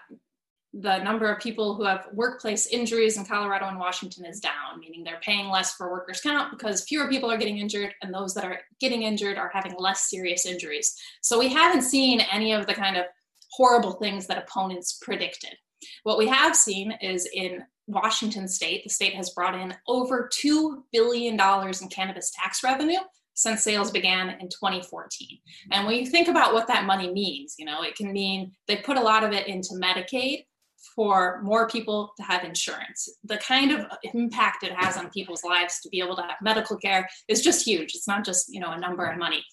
the 0.75 0.99
number 0.99 1.33
of 1.33 1.41
people 1.41 1.75
who 1.75 1.85
have 1.85 2.07
workplace 2.13 2.67
injuries 2.67 3.17
in 3.17 3.25
Colorado 3.25 3.67
and 3.67 3.79
Washington 3.79 4.27
is 4.27 4.41
down, 4.41 4.79
meaning 4.79 5.03
they're 5.03 5.21
paying 5.23 5.49
less 5.49 5.75
for 5.75 5.91
workers' 5.91 6.21
comp 6.21 6.51
because 6.51 6.85
fewer 6.85 7.09
people 7.09 7.31
are 7.31 7.39
getting 7.39 7.59
injured, 7.59 7.95
and 8.03 8.13
those 8.13 8.35
that 8.35 8.45
are 8.45 8.61
getting 8.79 9.03
injured 9.03 9.39
are 9.39 9.51
having 9.53 9.75
less 9.79 10.11
serious 10.11 10.45
injuries. 10.45 10.95
So 11.23 11.39
we 11.39 11.49
haven't 11.49 11.83
seen 11.83 12.21
any 12.21 12.53
of 12.53 12.67
the 12.67 12.75
kind 12.75 12.99
of 12.99 13.07
horrible 13.53 13.93
things 13.93 14.27
that 14.27 14.39
opponents 14.39 14.99
predicted. 15.01 15.57
What 16.03 16.19
we 16.19 16.27
have 16.29 16.55
seen 16.55 16.93
is 17.01 17.27
in 17.33 17.65
Washington 17.87 18.47
state, 18.47 18.85
the 18.85 18.91
state 18.91 19.15
has 19.15 19.31
brought 19.31 19.55
in 19.55 19.75
over 19.89 20.29
$2 20.45 20.83
billion 20.93 21.35
in 21.35 21.89
cannabis 21.89 22.33
tax 22.33 22.63
revenue 22.63 22.99
since 23.37 23.63
sales 23.63 23.91
began 23.91 24.31
in 24.41 24.49
2014. 24.49 25.39
And 25.71 25.87
when 25.87 25.97
you 25.97 26.07
think 26.07 26.27
about 26.27 26.55
what 26.55 26.67
that 26.69 26.87
money 26.87 27.13
means, 27.13 27.55
you 27.59 27.67
know, 27.67 27.83
it 27.83 27.95
can 27.95 28.13
mean 28.13 28.53
they 28.67 28.77
put 28.77 28.97
a 28.97 29.03
lot 29.03 29.23
of 29.23 29.33
it 29.33 29.47
into 29.47 29.75
Medicaid 29.75 30.45
for 30.95 31.41
more 31.43 31.69
people 31.69 32.13
to 32.17 32.23
have 32.23 32.45
insurance. 32.45 33.09
The 33.25 33.37
kind 33.37 33.73
of 33.73 33.87
impact 34.15 34.65
it 34.65 34.73
has 34.73 34.97
on 34.97 35.11
people's 35.11 35.45
lives 35.45 35.81
to 35.83 35.89
be 35.91 36.01
able 36.01 36.17
to 36.17 36.23
have 36.23 36.37
medical 36.41 36.79
care 36.79 37.09
is 37.29 37.43
just 37.43 37.67
huge. 37.67 37.95
It's 37.95 38.09
not 38.09 38.25
just, 38.25 38.53
you 38.53 38.61
know, 38.61 38.73
a 38.73 38.81
number 38.81 39.05
of 39.05 39.19
money. 39.19 39.45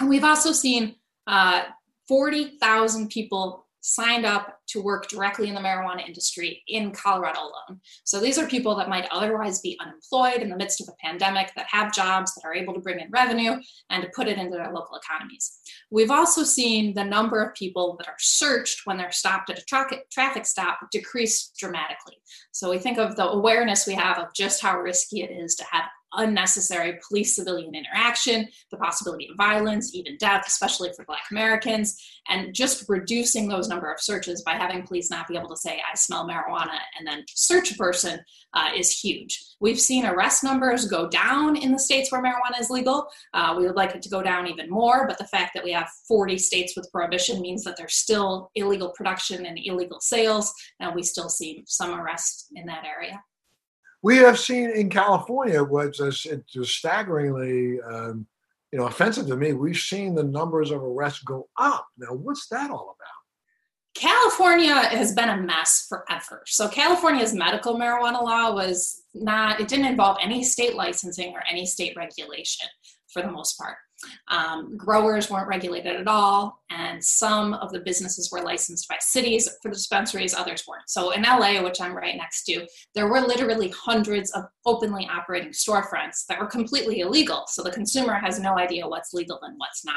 And 0.00 0.08
we've 0.08 0.24
also 0.24 0.52
seen 0.52 0.96
uh, 1.26 1.64
40,000 2.08 3.10
people 3.10 3.67
signed 3.80 4.26
up 4.26 4.58
to 4.68 4.82
work 4.82 5.08
directly 5.08 5.48
in 5.48 5.54
the 5.54 5.60
marijuana 5.60 6.06
industry 6.06 6.62
in 6.68 6.90
Colorado 6.90 7.40
alone. 7.40 7.80
So 8.04 8.20
these 8.20 8.38
are 8.38 8.46
people 8.46 8.74
that 8.76 8.88
might 8.88 9.08
otherwise 9.10 9.60
be 9.60 9.78
unemployed 9.80 10.42
in 10.42 10.48
the 10.48 10.56
midst 10.56 10.80
of 10.80 10.88
a 10.88 10.96
pandemic 11.04 11.52
that 11.56 11.66
have 11.70 11.94
jobs 11.94 12.34
that 12.34 12.46
are 12.46 12.54
able 12.54 12.74
to 12.74 12.80
bring 12.80 13.00
in 13.00 13.10
revenue 13.10 13.56
and 13.90 14.02
to 14.02 14.10
put 14.14 14.28
it 14.28 14.38
into 14.38 14.56
their 14.56 14.72
local 14.72 14.96
economies. 14.96 15.58
We've 15.90 16.10
also 16.10 16.42
seen 16.42 16.94
the 16.94 17.04
number 17.04 17.42
of 17.42 17.54
people 17.54 17.96
that 17.98 18.08
are 18.08 18.16
searched 18.18 18.82
when 18.84 18.98
they're 18.98 19.12
stopped 19.12 19.50
at 19.50 19.58
a 19.58 19.64
tra- 19.64 20.02
traffic 20.12 20.46
stop 20.46 20.78
decrease 20.90 21.52
dramatically. 21.58 22.16
So 22.52 22.70
we 22.70 22.78
think 22.78 22.98
of 22.98 23.16
the 23.16 23.28
awareness 23.28 23.86
we 23.86 23.94
have 23.94 24.18
of 24.18 24.34
just 24.34 24.60
how 24.60 24.78
risky 24.80 25.22
it 25.22 25.30
is 25.30 25.54
to 25.56 25.64
have 25.70 25.84
unnecessary 26.14 26.98
police 27.06 27.36
civilian 27.36 27.74
interaction, 27.74 28.48
the 28.70 28.76
possibility 28.76 29.28
of 29.30 29.36
violence, 29.36 29.94
even 29.94 30.16
death, 30.18 30.44
especially 30.46 30.90
for 30.94 31.04
Black 31.04 31.24
Americans, 31.30 32.00
and 32.28 32.54
just 32.54 32.84
reducing 32.88 33.48
those 33.48 33.68
number 33.68 33.92
of 33.92 34.00
searches 34.00 34.42
by 34.42 34.52
having 34.52 34.86
police 34.86 35.10
not 35.10 35.28
be 35.28 35.36
able 35.36 35.48
to 35.48 35.56
say, 35.56 35.80
I 35.90 35.94
smell 35.96 36.28
marijuana, 36.28 36.78
and 36.98 37.06
then 37.06 37.24
search 37.28 37.72
a 37.72 37.76
person 37.76 38.20
uh, 38.54 38.70
is 38.76 38.98
huge. 38.98 39.42
We've 39.60 39.80
seen 39.80 40.06
arrest 40.06 40.44
numbers 40.44 40.86
go 40.86 41.08
down 41.08 41.56
in 41.56 41.72
the 41.72 41.78
states 41.78 42.10
where 42.10 42.22
marijuana 42.22 42.60
is 42.60 42.70
legal. 42.70 43.08
Uh, 43.34 43.54
we 43.58 43.66
would 43.66 43.76
like 43.76 43.94
it 43.94 44.02
to 44.02 44.08
go 44.08 44.22
down 44.22 44.46
even 44.46 44.70
more, 44.70 45.06
but 45.06 45.18
the 45.18 45.26
fact 45.26 45.52
that 45.54 45.64
we 45.64 45.72
have 45.72 45.88
40 46.06 46.38
states 46.38 46.74
with 46.76 46.90
prohibition 46.92 47.40
means 47.40 47.64
that 47.64 47.76
there's 47.76 47.96
still 47.96 48.50
illegal 48.54 48.92
production 48.96 49.46
and 49.46 49.58
illegal 49.62 50.00
sales, 50.00 50.52
and 50.80 50.94
we 50.94 51.02
still 51.02 51.28
see 51.28 51.62
some 51.66 51.98
arrests 51.98 52.48
in 52.54 52.66
that 52.66 52.84
area 52.84 53.20
we 54.02 54.16
have 54.18 54.38
seen 54.38 54.70
in 54.70 54.88
California, 54.90 55.62
which 55.62 56.00
is 56.00 56.26
staggeringly, 56.62 57.80
um, 57.80 58.26
you 58.72 58.78
know, 58.78 58.86
offensive 58.86 59.26
to 59.26 59.36
me. 59.36 59.52
We've 59.52 59.76
seen 59.76 60.14
the 60.14 60.22
numbers 60.22 60.70
of 60.70 60.82
arrests 60.82 61.22
go 61.22 61.48
up. 61.56 61.86
Now, 61.96 62.14
what's 62.14 62.48
that 62.48 62.70
all 62.70 62.96
about? 62.96 63.18
California 63.94 64.74
has 64.74 65.12
been 65.14 65.28
a 65.28 65.36
mess 65.36 65.86
forever. 65.88 66.42
So 66.46 66.68
California's 66.68 67.34
medical 67.34 67.74
marijuana 67.74 68.22
law 68.22 68.54
was 68.54 69.02
not, 69.12 69.60
it 69.60 69.66
didn't 69.66 69.86
involve 69.86 70.18
any 70.22 70.44
state 70.44 70.76
licensing 70.76 71.32
or 71.34 71.42
any 71.50 71.66
state 71.66 71.96
regulation 71.96 72.68
for 73.12 73.22
the 73.22 73.32
most 73.32 73.58
part. 73.58 73.76
Um, 74.28 74.76
growers 74.76 75.30
weren't 75.30 75.48
regulated 75.48 75.96
at 75.96 76.06
all, 76.06 76.62
and 76.70 77.02
some 77.02 77.54
of 77.54 77.72
the 77.72 77.80
businesses 77.80 78.30
were 78.30 78.42
licensed 78.42 78.88
by 78.88 78.96
cities 79.00 79.48
for 79.62 79.68
the 79.68 79.74
dispensaries, 79.74 80.34
others 80.34 80.64
weren't. 80.66 80.88
So 80.88 81.10
in 81.10 81.22
LA, 81.22 81.62
which 81.62 81.80
I'm 81.80 81.96
right 81.96 82.16
next 82.16 82.44
to, 82.44 82.66
there 82.94 83.08
were 83.08 83.20
literally 83.20 83.70
hundreds 83.70 84.30
of 84.32 84.44
openly 84.66 85.08
operating 85.10 85.50
storefronts 85.50 86.26
that 86.28 86.38
were 86.38 86.46
completely 86.46 87.00
illegal. 87.00 87.44
So 87.48 87.62
the 87.62 87.70
consumer 87.70 88.14
has 88.14 88.38
no 88.38 88.58
idea 88.58 88.86
what's 88.88 89.14
legal 89.14 89.40
and 89.42 89.54
what's 89.58 89.84
not. 89.84 89.96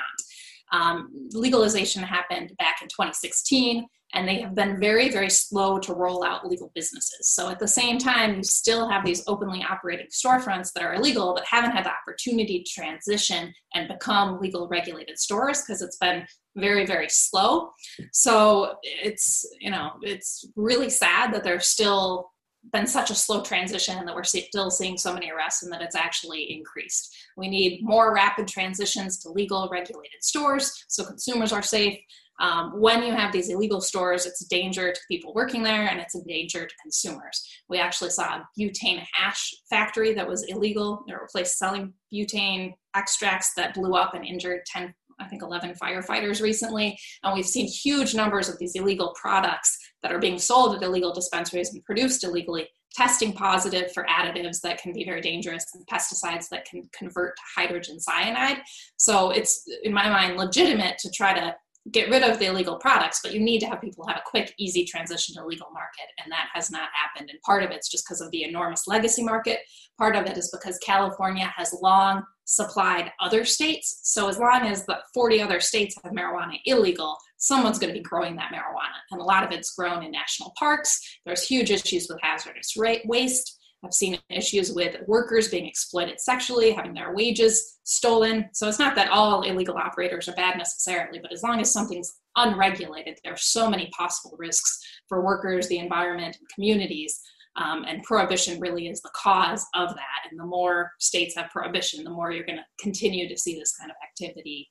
Um, 0.74 1.30
legalization 1.34 2.02
happened 2.02 2.54
back 2.58 2.82
in 2.82 2.88
2016 2.88 3.86
and 4.14 4.28
they 4.28 4.42
have 4.42 4.56
been 4.56 4.80
very, 4.80 5.10
very 5.10 5.30
slow 5.30 5.80
to 5.80 5.94
roll 5.94 6.24
out 6.24 6.48
legal 6.48 6.72
businesses. 6.76 7.30
So 7.30 7.50
at 7.50 7.60
the 7.60 7.68
same 7.68 7.98
time, 7.98 8.36
you 8.36 8.44
still 8.44 8.90
have 8.90 9.06
these 9.06 9.24
openly 9.28 9.64
operating 9.64 10.08
storefronts 10.08 10.74
that 10.74 10.84
are 10.84 10.96
illegal 10.96 11.34
but 11.34 11.46
haven't 11.46 11.72
had 11.72 11.86
the 11.86 11.92
opportunity 11.92 12.64
to 12.64 12.82
transition 12.82 13.54
and 13.74 13.88
become 13.88 14.40
legal 14.40 14.68
regulated 14.68 15.18
stores 15.18 15.62
because 15.62 15.82
it's 15.82 15.98
been 15.98 16.26
very, 16.56 16.86
very 16.86 17.10
slow. 17.10 17.72
So 18.12 18.76
it's, 18.84 19.46
you 19.60 19.72
know, 19.72 19.92
it's 20.02 20.46
really 20.56 20.90
sad 20.90 21.34
that 21.34 21.44
there's 21.44 21.68
still 21.68 22.32
been 22.74 22.86
such 22.86 23.10
a 23.10 23.16
slow 23.16 23.42
transition 23.42 23.98
and 23.98 24.08
that 24.08 24.16
we're 24.16 24.24
still 24.24 24.70
seeing 24.70 24.98
so 24.98 25.14
many 25.14 25.32
arrests 25.32 25.64
and 25.64 25.74
that 25.74 25.82
it's 25.82 25.96
actually 25.96 26.52
increased. 26.52 27.16
We 27.36 27.50
need 27.50 27.84
more 27.84 28.14
rapid 28.14 28.48
transitions 28.48 29.18
to 29.20 29.30
legal 29.30 29.68
regulated 29.72 30.22
stores 30.24 30.86
so 30.88 31.06
consumers 31.06 31.52
are 31.52 31.64
safe 31.64 31.98
um, 32.42 32.82
when 32.82 33.04
you 33.04 33.14
have 33.14 33.32
these 33.32 33.50
illegal 33.50 33.80
stores, 33.80 34.26
it's 34.26 34.42
a 34.42 34.48
danger 34.50 34.92
to 34.92 35.00
people 35.08 35.32
working 35.34 35.62
there 35.62 35.88
and 35.88 36.00
it's 36.00 36.16
a 36.16 36.24
danger 36.24 36.66
to 36.66 36.76
consumers. 36.82 37.48
We 37.70 37.78
actually 37.78 38.10
saw 38.10 38.38
a 38.38 38.50
butane 38.60 39.06
hash 39.14 39.54
factory 39.70 40.16
that 40.16 40.28
was 40.28 40.44
illegal. 40.50 41.04
They 41.08 41.14
replaced 41.14 41.60
selling 41.60 41.94
butane 42.12 42.74
extracts 42.96 43.54
that 43.58 43.76
blew 43.76 43.94
up 43.94 44.16
and 44.16 44.26
injured 44.26 44.62
10, 44.66 44.92
I 45.20 45.28
think 45.28 45.44
11 45.44 45.76
firefighters 45.82 46.42
recently. 46.42 46.98
And 47.24 47.36
we've 47.36 47.46
seen 47.46 47.68
huge 47.68 48.16
numbers 48.16 48.50
of 48.50 48.58
these 48.58 48.74
illegal 48.74 49.14
products 49.22 49.78
that 50.02 50.12
are 50.12 50.20
being 50.20 50.40
sold 50.40 50.76
at 50.76 50.82
illegal 50.82 51.14
dispensaries 51.14 51.72
and 51.72 51.84
produced 51.84 52.24
illegally 52.24 52.68
testing 52.94 53.34
positive 53.34 53.92
for 53.94 54.06
additives 54.06 54.60
that 54.62 54.82
can 54.82 54.92
be 54.94 55.06
very 55.06 55.22
dangerous 55.22 55.66
and 55.74 55.86
pesticides 55.88 56.50
that 56.50 56.66
can 56.66 56.90
convert 56.92 57.36
to 57.38 57.42
hydrogen 57.56 58.00
cyanide. 58.00 58.58
So 58.98 59.30
it's, 59.30 59.64
in 59.84 59.94
my 59.94 60.10
mind, 60.10 60.38
legitimate 60.38 60.98
to 61.00 61.10
try 61.12 61.34
to 61.34 61.56
get 61.90 62.10
rid 62.10 62.22
of 62.22 62.38
the 62.38 62.46
illegal 62.46 62.78
products, 62.78 63.22
but 63.24 63.34
you 63.34 63.40
need 63.40 63.60
to 63.60 63.66
have 63.66 63.82
people 63.82 64.06
have 64.08 64.18
a 64.18 64.30
quick, 64.30 64.54
easy 64.60 64.86
transition 64.86 65.34
to 65.36 65.46
legal 65.46 65.68
market. 65.74 66.06
And 66.24 66.32
that 66.32 66.50
has 66.54 66.70
not 66.70 66.90
happened. 66.94 67.32
And 67.32 67.42
part 67.42 67.64
of 67.64 67.72
it's 67.72 67.90
just 67.90 68.06
because 68.06 68.22
of 68.22 68.30
the 68.32 68.44
enormous 68.44 68.88
legacy 68.88 69.24
market. 69.24 69.60
Part 69.98 70.16
of 70.16 70.26
it 70.26 70.38
is 70.38 70.52
because 70.52 70.78
California 70.80 71.52
has 71.56 71.74
long 71.82 72.24
supplied 72.46 73.12
other 73.20 73.46
states. 73.46 74.02
So 74.04 74.28
as 74.28 74.38
long 74.38 74.64
as 74.64 74.86
the 74.86 75.00
40 75.14 75.42
other 75.42 75.60
states 75.60 75.96
have 76.04 76.14
marijuana 76.14 76.60
illegal, 76.66 77.18
someone's 77.38 77.80
going 77.80 77.94
to 77.94 78.00
be 78.00 78.04
growing 78.04 78.36
that 78.36 78.52
marijuana. 78.52 79.00
And 79.10 79.20
a 79.20 79.24
lot 79.24 79.44
of 79.44 79.52
it's 79.52 79.74
grown 79.74 80.04
in 80.04 80.12
national 80.12 80.54
parks. 80.60 81.00
There's 81.26 81.48
huge 81.48 81.72
issues 81.72 82.08
with 82.10 82.20
hazardous 82.22 82.76
waste. 83.06 83.58
I've 83.84 83.94
seen 83.94 84.20
issues 84.30 84.72
with 84.72 84.98
workers 85.08 85.48
being 85.50 85.66
exploited 85.66 86.20
sexually, 86.20 86.72
having 86.72 86.94
their 86.94 87.16
wages 87.16 87.80
stolen. 87.84 88.48
So 88.54 88.68
it's 88.68 88.80
not 88.80 88.96
that 88.96 89.10
all 89.10 89.42
illegal 89.42 89.76
operators 89.76 90.30
are 90.30 90.36
bad 90.36 90.58
necessarily, 90.58 91.20
but 91.20 91.34
as 91.34 91.42
long 91.42 91.60
as 91.60 91.74
something's 91.74 92.20
unregulated, 92.36 93.18
there 93.24 93.34
are 93.34 93.38
so 93.38 93.70
many 93.70 93.90
possible 93.98 94.36
risks 94.38 94.80
for 95.10 95.26
workers, 95.26 95.68
the 95.68 95.80
environment, 95.80 96.38
and 96.40 96.50
communities. 96.54 97.20
Um, 97.58 97.84
and 97.86 98.04
prohibition 98.04 98.62
really 98.62 98.88
is 98.88 99.02
the 99.02 99.12
cause 99.16 99.66
of 99.76 99.90
that. 99.90 100.30
And 100.30 100.40
the 100.40 100.46
more 100.46 100.92
states 101.00 101.36
have 101.36 101.50
prohibition, 101.50 102.04
the 102.04 102.10
more 102.10 102.32
you're 102.32 102.46
going 102.46 102.60
to 102.60 102.84
continue 102.84 103.28
to 103.28 103.38
see 103.38 103.58
this 103.58 103.76
kind 103.76 103.92
of 103.92 103.98
activity 104.08 104.70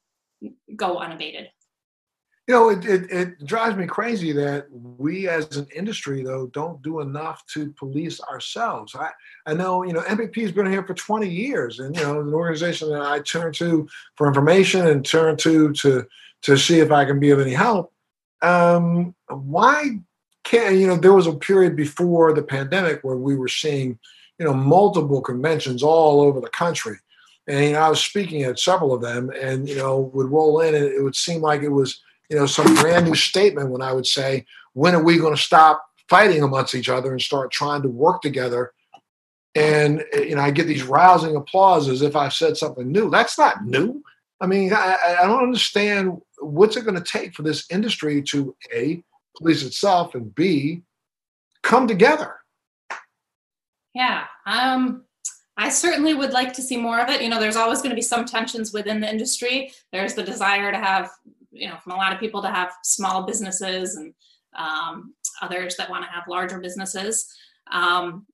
go 0.77 0.99
unabated. 0.99 1.49
You 2.51 2.57
know, 2.57 2.71
it, 2.71 2.85
it, 2.85 3.13
it, 3.13 3.47
drives 3.47 3.77
me 3.77 3.87
crazy 3.87 4.33
that 4.33 4.67
we 4.73 5.29
as 5.29 5.57
an 5.57 5.69
industry, 5.73 6.25
though, 6.25 6.49
don't 6.49 6.83
do 6.83 6.99
enough 6.99 7.47
to 7.55 7.71
police 7.75 8.21
ourselves. 8.23 8.93
I, 8.97 9.11
I 9.47 9.55
know, 9.55 9.85
you 9.85 9.93
know, 9.93 10.01
MPP 10.01 10.43
has 10.43 10.51
been 10.51 10.67
here 10.67 10.83
for 10.83 10.95
20 10.95 11.29
years 11.29 11.79
and, 11.79 11.95
you 11.95 12.03
know, 12.03 12.21
an 12.21 12.35
organization 12.35 12.91
that 12.91 13.03
I 13.03 13.21
turn 13.21 13.53
to 13.53 13.89
for 14.17 14.27
information 14.27 14.89
and 14.89 15.07
turn 15.07 15.37
to 15.37 15.73
to 15.75 16.05
to 16.43 16.57
see 16.57 16.81
if 16.81 16.91
I 16.91 17.05
can 17.05 17.21
be 17.21 17.31
of 17.31 17.39
any 17.39 17.53
help. 17.53 17.93
Um, 18.43 19.15
why 19.29 20.01
can't, 20.43 20.75
you 20.75 20.89
know, 20.89 20.97
there 20.97 21.15
was 21.15 21.29
a 21.29 21.35
period 21.35 21.77
before 21.77 22.33
the 22.33 22.43
pandemic 22.43 23.05
where 23.05 23.17
we 23.17 23.37
were 23.37 23.47
seeing, 23.47 23.97
you 24.41 24.45
know, 24.45 24.55
multiple 24.55 25.21
conventions 25.21 25.85
all 25.85 26.21
over 26.21 26.41
the 26.41 26.51
country. 26.51 26.97
And 27.47 27.65
you 27.65 27.73
know, 27.75 27.79
I 27.83 27.91
was 27.91 28.03
speaking 28.03 28.43
at 28.43 28.59
several 28.59 28.93
of 28.93 29.03
them 29.03 29.31
and, 29.41 29.69
you 29.69 29.77
know, 29.77 30.11
would 30.13 30.33
roll 30.33 30.63
in 30.63 30.75
and 30.75 30.85
it 30.85 31.01
would 31.01 31.15
seem 31.15 31.43
like 31.43 31.63
it 31.63 31.69
was– 31.69 32.03
you 32.31 32.37
know, 32.37 32.47
some 32.47 32.73
brand 32.77 33.07
new 33.07 33.15
statement 33.15 33.71
when 33.71 33.83
I 33.83 33.93
would 33.93 34.07
say, 34.07 34.47
when 34.73 34.95
are 34.95 35.03
we 35.03 35.19
going 35.19 35.35
to 35.35 35.43
stop 35.43 35.85
fighting 36.09 36.43
amongst 36.43 36.75
each 36.75 36.89
other 36.89 37.11
and 37.11 37.21
start 37.21 37.51
trying 37.51 37.83
to 37.83 37.89
work 37.89 38.23
together? 38.23 38.73
And 39.57 40.05
you 40.15 40.37
know, 40.37 40.43
I 40.43 40.53
get 40.53 40.69
these 40.69 40.85
rousing 40.85 41.35
applause 41.35 41.89
as 41.89 42.03
if 42.03 42.15
I've 42.15 42.33
said 42.33 42.57
something 42.57 42.91
new. 42.91 43.11
That's 43.11 43.37
not 43.37 43.67
new. 43.67 44.03
I 44.41 44.47
mean, 44.47 44.73
I, 44.73 44.97
I 45.21 45.27
don't 45.27 45.43
understand 45.43 46.19
what's 46.39 46.77
it 46.77 46.85
going 46.85 46.97
to 46.97 47.03
take 47.03 47.35
for 47.35 47.43
this 47.43 47.67
industry 47.69 48.23
to 48.23 48.57
a 48.73 49.03
police 49.37 49.65
itself 49.65 50.15
and 50.15 50.33
b 50.35 50.83
come 51.63 51.89
together. 51.89 52.37
Yeah, 53.93 54.25
um, 54.47 55.05
I 55.57 55.69
certainly 55.69 56.15
would 56.15 56.33
like 56.33 56.53
to 56.55 56.63
see 56.63 56.77
more 56.77 57.01
of 57.01 57.09
it. 57.09 57.21
You 57.21 57.29
know, 57.29 57.41
there's 57.41 57.57
always 57.57 57.81
going 57.81 57.91
to 57.91 57.97
be 57.97 58.03
some 58.03 58.25
tensions 58.25 58.73
within 58.73 59.01
the 59.01 59.11
industry. 59.11 59.73
There's 59.93 60.15
the 60.15 60.23
desire 60.23 60.71
to 60.71 60.79
have 60.79 61.11
you 61.51 61.69
know 61.69 61.77
from 61.83 61.93
a 61.93 61.97
lot 61.97 62.13
of 62.13 62.21
people 62.21 62.43
to 62.43 62.51
have 62.51 62.73
small 62.83 63.25
businesses 63.25 63.97
and 63.97 64.15
um, 64.57 65.15
others 65.43 65.77
that 65.77 65.91
want 65.91 66.05
to 66.05 66.11
have 66.11 66.25
larger 66.29 66.59
businesses. 66.59 67.27
Um, 67.71 68.27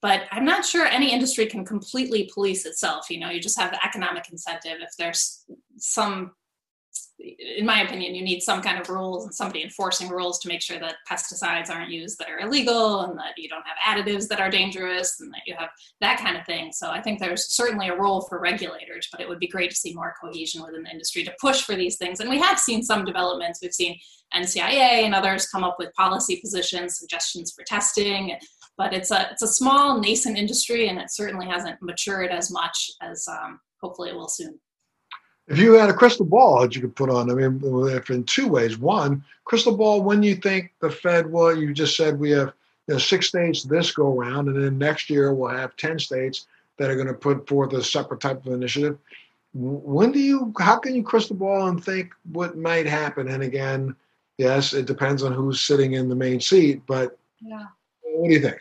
but 0.00 0.22
i'm 0.32 0.46
not 0.46 0.64
sure 0.64 0.86
any 0.86 1.12
industry 1.12 1.44
can 1.44 1.62
completely 1.62 2.30
police 2.32 2.64
itself 2.64 3.10
you 3.10 3.20
know 3.20 3.28
you 3.28 3.38
just 3.38 3.58
have 3.58 3.70
the 3.70 3.84
economic 3.84 4.30
incentive 4.30 4.78
if 4.80 4.90
there's 4.98 5.44
some 5.76 6.32
in 7.18 7.64
my 7.64 7.82
opinion, 7.82 8.14
you 8.14 8.24
need 8.24 8.40
some 8.40 8.60
kind 8.60 8.78
of 8.78 8.88
rules 8.88 9.24
and 9.24 9.34
somebody 9.34 9.62
enforcing 9.62 10.08
rules 10.08 10.38
to 10.40 10.48
make 10.48 10.60
sure 10.60 10.80
that 10.80 10.96
pesticides 11.08 11.70
aren't 11.70 11.90
used 11.90 12.18
that 12.18 12.28
are 12.28 12.40
illegal 12.40 13.02
and 13.02 13.16
that 13.16 13.34
you 13.36 13.48
don't 13.48 13.64
have 13.64 14.04
additives 14.04 14.26
that 14.28 14.40
are 14.40 14.50
dangerous 14.50 15.20
and 15.20 15.32
that 15.32 15.42
you 15.46 15.54
have 15.56 15.68
that 16.00 16.18
kind 16.18 16.36
of 16.36 16.44
thing. 16.44 16.72
So 16.72 16.90
I 16.90 17.00
think 17.00 17.20
there's 17.20 17.54
certainly 17.54 17.88
a 17.88 17.96
role 17.96 18.22
for 18.22 18.40
regulators, 18.40 19.08
but 19.12 19.20
it 19.20 19.28
would 19.28 19.38
be 19.38 19.46
great 19.46 19.70
to 19.70 19.76
see 19.76 19.94
more 19.94 20.14
cohesion 20.20 20.62
within 20.62 20.82
the 20.82 20.90
industry 20.90 21.22
to 21.24 21.32
push 21.40 21.62
for 21.62 21.76
these 21.76 21.96
things. 21.96 22.18
And 22.18 22.28
we 22.28 22.40
have 22.40 22.58
seen 22.58 22.82
some 22.82 23.04
developments. 23.04 23.60
We've 23.62 23.72
seen 23.72 23.96
NCIA 24.34 25.04
and 25.04 25.14
others 25.14 25.46
come 25.46 25.62
up 25.62 25.76
with 25.78 25.94
policy 25.94 26.40
positions, 26.40 26.98
suggestions 26.98 27.52
for 27.52 27.64
testing, 27.64 28.36
but 28.76 28.92
it's 28.92 29.12
a 29.12 29.28
it's 29.30 29.42
a 29.42 29.48
small 29.48 30.00
nascent 30.00 30.36
industry 30.36 30.88
and 30.88 30.98
it 30.98 31.12
certainly 31.12 31.46
hasn't 31.46 31.80
matured 31.80 32.30
as 32.30 32.50
much 32.50 32.90
as 33.00 33.24
um, 33.28 33.60
hopefully 33.80 34.10
it 34.10 34.16
will 34.16 34.28
soon 34.28 34.58
if 35.48 35.58
you 35.58 35.74
had 35.74 35.90
a 35.90 35.94
crystal 35.94 36.24
ball 36.24 36.62
that 36.62 36.74
you 36.74 36.80
could 36.80 36.96
put 36.96 37.10
on, 37.10 37.30
I 37.30 37.34
mean, 37.34 37.60
if 37.88 38.10
in 38.10 38.24
two 38.24 38.48
ways. 38.48 38.78
One, 38.78 39.22
crystal 39.44 39.76
ball, 39.76 40.02
when 40.02 40.22
you 40.22 40.36
think 40.36 40.72
the 40.80 40.90
Fed 40.90 41.30
will, 41.30 41.56
you 41.56 41.74
just 41.74 41.96
said 41.96 42.18
we 42.18 42.30
have 42.30 42.52
you 42.88 42.94
know, 42.94 42.98
six 42.98 43.28
states 43.28 43.62
this 43.62 43.92
go 43.92 44.18
around, 44.18 44.48
and 44.48 44.62
then 44.62 44.78
next 44.78 45.10
year 45.10 45.34
we'll 45.34 45.54
have 45.54 45.76
10 45.76 45.98
states 45.98 46.46
that 46.78 46.90
are 46.90 46.94
going 46.94 47.08
to 47.08 47.14
put 47.14 47.46
forth 47.46 47.72
a 47.72 47.82
separate 47.82 48.20
type 48.20 48.44
of 48.46 48.52
initiative. 48.52 48.98
When 49.52 50.12
do 50.12 50.18
you, 50.18 50.52
how 50.58 50.78
can 50.78 50.94
you 50.94 51.02
crystal 51.02 51.36
ball 51.36 51.68
and 51.68 51.82
think 51.82 52.12
what 52.32 52.56
might 52.56 52.86
happen? 52.86 53.28
And 53.28 53.42
again, 53.42 53.94
yes, 54.38 54.72
it 54.72 54.86
depends 54.86 55.22
on 55.22 55.32
who's 55.32 55.60
sitting 55.60 55.92
in 55.92 56.08
the 56.08 56.16
main 56.16 56.40
seat, 56.40 56.82
but 56.86 57.16
yeah. 57.40 57.66
what 58.02 58.28
do 58.28 58.34
you 58.34 58.40
think? 58.40 58.60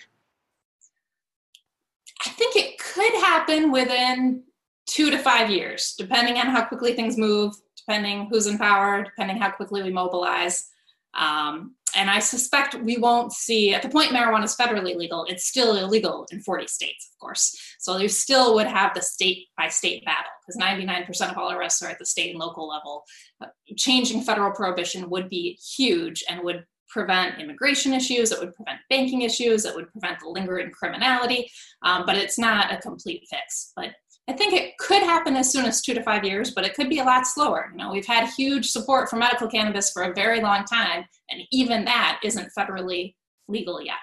I 2.26 2.30
think 2.30 2.56
it 2.56 2.78
could 2.78 3.14
happen 3.24 3.72
within 3.72 4.44
two 4.86 5.12
to 5.12 5.18
five 5.18 5.50
years, 5.50 5.96
depending 5.98 6.38
on 6.38 6.48
how 6.48 6.64
quickly 6.66 6.94
things 6.94 7.18
move, 7.18 7.54
depending 7.78 8.28
who's 8.30 8.48
in 8.48 8.58
power, 8.58 9.04
depending 9.04 9.38
how 9.38 9.52
quickly 9.52 9.84
we 9.84 9.92
mobilize. 9.92 10.70
Um, 11.14 11.76
and 11.96 12.10
I 12.10 12.20
suspect 12.20 12.74
we 12.76 12.98
won't 12.98 13.32
see, 13.34 13.74
at 13.74 13.84
the 13.84 13.90
point 13.90 14.12
marijuana 14.12 14.46
is 14.46 14.56
federally 14.56 14.96
legal, 14.96 15.26
it's 15.26 15.46
still 15.46 15.78
illegal 15.78 16.26
in 16.32 16.40
40 16.42 16.68
states, 16.68 17.12
of 17.14 17.20
course. 17.20 17.56
So 17.80 17.98
you 17.98 18.10
still 18.10 18.56
would 18.56 18.68
have 18.68 18.96
the 18.96 19.02
state 19.02 19.48
by 19.58 19.68
state 19.68 20.04
battle 20.04 20.32
because 20.42 20.60
99% 20.60 21.32
of 21.32 21.38
all 21.38 21.52
arrests 21.52 21.84
are 21.84 21.90
at 21.90 22.00
the 22.00 22.06
state 22.06 22.32
and 22.32 22.40
local 22.40 22.68
level. 22.68 23.04
Uh, 23.42 23.48
changing 23.78 24.24
federal 24.24 24.52
prohibition 24.52 25.10
would 25.10 25.30
be 25.30 25.60
huge 25.78 26.24
and 26.28 26.44
would 26.44 26.66
prevent 26.90 27.40
immigration 27.40 27.94
issues, 27.94 28.32
it 28.32 28.40
would 28.40 28.56
prevent 28.56 28.80
banking 28.90 29.24
issues, 29.24 29.66
it 29.66 29.76
would 29.76 29.92
prevent 29.92 30.20
the 30.20 30.30
lingering 30.30 30.72
criminality, 30.72 31.50
um, 31.82 32.06
but 32.06 32.16
it's 32.16 32.38
not 32.38 32.72
a 32.72 32.78
complete 32.78 33.26
fix. 33.30 33.72
But 33.76 33.94
I 34.28 34.34
think 34.34 34.54
it 34.54 34.78
could 34.78 35.04
happen 35.04 35.36
as 35.36 35.52
soon 35.52 35.66
as 35.66 35.82
two 35.82 35.94
to 35.94 36.04
five 36.04 36.24
years, 36.24 36.52
but 36.52 36.64
it 36.64 36.76
could 36.76 36.90
be 36.90 37.00
a 37.00 37.04
lot 37.04 37.28
slower. 37.28 37.70
You 37.72 37.78
know, 37.78 37.92
we've 37.92 38.06
had 38.06 38.30
huge 38.30 38.70
support 38.70 39.10
for 39.10 39.18
medical 39.18 39.50
cannabis 39.50 39.92
for 39.92 40.04
a 40.04 40.14
very 40.14 40.42
long 40.42 40.64
time, 40.64 41.06
and 41.30 41.42
even 41.52 41.84
that 41.86 42.20
isn't 42.24 42.52
federally 42.58 43.16
legal 43.50 43.82
yet. 43.82 43.98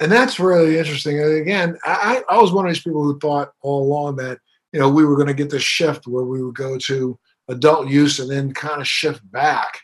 And 0.00 0.10
that's 0.10 0.40
really 0.40 0.78
interesting. 0.78 1.20
And 1.20 1.34
again, 1.34 1.76
I, 1.84 2.22
I 2.28 2.40
was 2.40 2.52
one 2.52 2.66
of 2.66 2.72
these 2.72 2.82
people 2.82 3.02
who 3.02 3.18
thought 3.18 3.52
all 3.62 3.82
along 3.82 4.16
that 4.16 4.38
you 4.72 4.80
know 4.80 4.88
we 4.88 5.04
were 5.04 5.16
going 5.16 5.28
to 5.28 5.34
get 5.34 5.50
this 5.50 5.62
shift 5.62 6.06
where 6.06 6.24
we 6.24 6.42
would 6.42 6.54
go 6.54 6.78
to 6.78 7.18
adult 7.48 7.88
use 7.88 8.18
and 8.18 8.30
then 8.30 8.52
kind 8.52 8.80
of 8.80 8.88
shift 8.88 9.20
back 9.30 9.80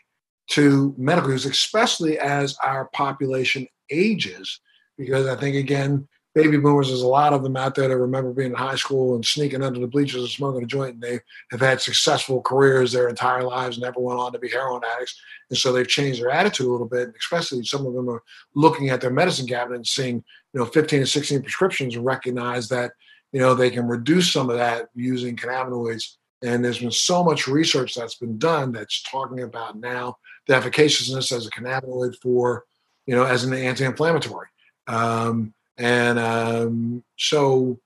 to 0.49 0.93
medical 0.97 1.31
use, 1.31 1.45
especially 1.45 2.19
as 2.19 2.57
our 2.63 2.89
population 2.93 3.67
ages. 3.89 4.59
Because 4.97 5.27
I 5.27 5.35
think 5.35 5.55
again, 5.55 6.07
baby 6.33 6.57
boomers, 6.57 6.87
there's 6.87 7.01
a 7.01 7.07
lot 7.07 7.33
of 7.33 7.43
them 7.43 7.55
out 7.55 7.75
there 7.75 7.87
that 7.87 7.97
remember 7.97 8.33
being 8.33 8.51
in 8.51 8.57
high 8.57 8.75
school 8.75 9.15
and 9.15 9.25
sneaking 9.25 9.63
under 9.63 9.79
the 9.79 9.87
bleachers 9.87 10.21
and 10.21 10.29
smoking 10.29 10.63
a 10.63 10.67
joint, 10.67 10.95
and 10.95 11.01
they 11.03 11.19
have 11.51 11.61
had 11.61 11.79
successful 11.79 12.41
careers 12.41 12.91
their 12.91 13.07
entire 13.07 13.43
lives, 13.43 13.77
and 13.77 13.83
never 13.83 13.99
went 13.99 14.19
on 14.19 14.31
to 14.31 14.39
be 14.39 14.49
heroin 14.49 14.81
addicts, 14.95 15.19
and 15.49 15.57
so 15.57 15.71
they've 15.71 15.87
changed 15.87 16.21
their 16.21 16.31
attitude 16.31 16.65
a 16.65 16.71
little 16.71 16.87
bit. 16.87 17.03
And 17.03 17.15
Especially 17.15 17.63
some 17.63 17.85
of 17.85 17.93
them 17.93 18.09
are 18.09 18.23
looking 18.55 18.89
at 18.89 19.01
their 19.01 19.11
medicine 19.11 19.47
cabinet 19.47 19.75
and 19.75 19.87
seeing, 19.87 20.23
you 20.53 20.59
know, 20.59 20.65
15 20.65 20.99
and 20.99 21.09
16 21.09 21.41
prescriptions 21.41 21.95
and 21.95 22.05
recognize 22.05 22.67
that, 22.69 22.93
you 23.31 23.39
know, 23.39 23.53
they 23.53 23.69
can 23.69 23.87
reduce 23.87 24.31
some 24.31 24.49
of 24.49 24.57
that 24.57 24.89
using 24.95 25.35
cannabinoids. 25.35 26.15
And 26.41 26.63
there's 26.65 26.79
been 26.79 26.91
so 26.91 27.23
much 27.23 27.47
research 27.47 27.95
that's 27.95 28.15
been 28.15 28.37
done 28.37 28.71
that's 28.71 29.01
talking 29.03 29.43
about 29.43 29.77
now 29.77 30.17
the 30.47 30.55
efficaciousness 30.57 31.31
as 31.31 31.47
a 31.47 31.49
cannabinoid 31.49 32.15
for, 32.21 32.65
you 33.05 33.15
know, 33.15 33.23
as 33.23 33.43
an 33.43 33.53
anti-inflammatory. 33.53 34.47
Um, 34.87 35.53
and 35.77 36.19
um, 36.19 37.03
so 37.17 37.79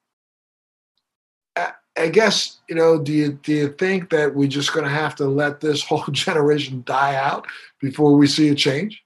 I 1.97 2.09
guess 2.09 2.59
you 2.69 2.75
know. 2.75 3.01
Do 3.01 3.11
you 3.11 3.33
do 3.43 3.51
you 3.51 3.69
think 3.69 4.09
that 4.11 4.35
we're 4.35 4.47
just 4.47 4.73
going 4.73 4.85
to 4.85 4.91
have 4.91 5.15
to 5.15 5.25
let 5.25 5.59
this 5.59 5.83
whole 5.87 6.05
generation 6.11 6.83
die 6.85 7.15
out 7.15 7.47
before 7.81 8.15
we 8.15 8.27
see 8.27 8.49
a 8.49 8.55
change? 8.55 9.03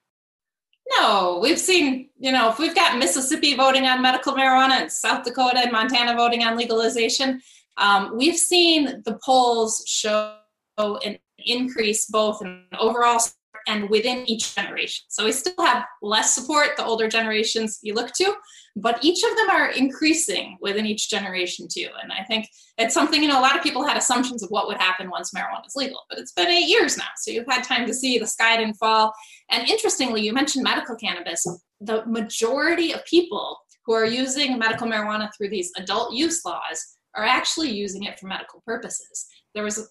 No, 0.97 1.39
we've 1.41 1.59
seen 1.59 2.09
you 2.19 2.31
know 2.31 2.49
if 2.49 2.59
we've 2.59 2.75
got 2.75 2.97
Mississippi 2.97 3.55
voting 3.55 3.85
on 3.85 4.01
medical 4.01 4.33
marijuana 4.33 4.81
and 4.81 4.91
South 4.91 5.23
Dakota 5.23 5.59
and 5.59 5.71
Montana 5.71 6.15
voting 6.15 6.43
on 6.43 6.57
legalization, 6.57 7.41
um, 7.77 8.17
we've 8.17 8.37
seen 8.37 9.01
the 9.05 9.17
polls 9.23 9.83
show 9.87 10.35
an 10.77 11.17
increase 11.37 12.05
both 12.05 12.41
in 12.41 12.63
overall 12.77 13.19
and 13.67 13.89
within 13.89 14.29
each 14.29 14.55
generation. 14.55 15.05
So 15.09 15.25
we 15.25 15.31
still 15.31 15.53
have 15.59 15.85
less 16.01 16.35
support, 16.35 16.77
the 16.77 16.85
older 16.85 17.07
generations 17.07 17.79
you 17.81 17.93
look 17.93 18.11
to, 18.13 18.33
but 18.75 19.03
each 19.03 19.23
of 19.23 19.35
them 19.37 19.49
are 19.49 19.69
increasing 19.71 20.57
within 20.61 20.85
each 20.85 21.09
generation 21.09 21.67
too. 21.71 21.87
And 22.01 22.11
I 22.11 22.23
think 22.23 22.47
it's 22.77 22.93
something, 22.93 23.21
you 23.21 23.27
know, 23.27 23.39
a 23.39 23.41
lot 23.41 23.57
of 23.57 23.63
people 23.63 23.85
had 23.85 23.97
assumptions 23.97 24.43
of 24.43 24.49
what 24.49 24.67
would 24.67 24.77
happen 24.77 25.09
once 25.09 25.31
marijuana 25.33 25.65
is 25.67 25.75
legal, 25.75 25.99
but 26.09 26.19
it's 26.19 26.31
been 26.31 26.47
eight 26.47 26.67
years 26.69 26.97
now. 26.97 27.09
So 27.17 27.31
you've 27.31 27.45
had 27.49 27.63
time 27.63 27.85
to 27.87 27.93
see 27.93 28.17
the 28.17 28.27
sky 28.27 28.57
didn't 28.57 28.75
fall. 28.75 29.13
And 29.49 29.67
interestingly, 29.67 30.21
you 30.21 30.33
mentioned 30.33 30.63
medical 30.63 30.95
cannabis. 30.95 31.45
The 31.81 32.05
majority 32.05 32.93
of 32.93 33.05
people 33.05 33.57
who 33.85 33.93
are 33.93 34.05
using 34.05 34.57
medical 34.57 34.87
marijuana 34.87 35.29
through 35.35 35.49
these 35.49 35.71
adult 35.77 36.13
use 36.13 36.45
laws 36.45 36.97
are 37.15 37.25
actually 37.25 37.71
using 37.71 38.03
it 38.03 38.19
for 38.19 38.27
medical 38.27 38.61
purposes. 38.65 39.27
There 39.53 39.63
was 39.63 39.89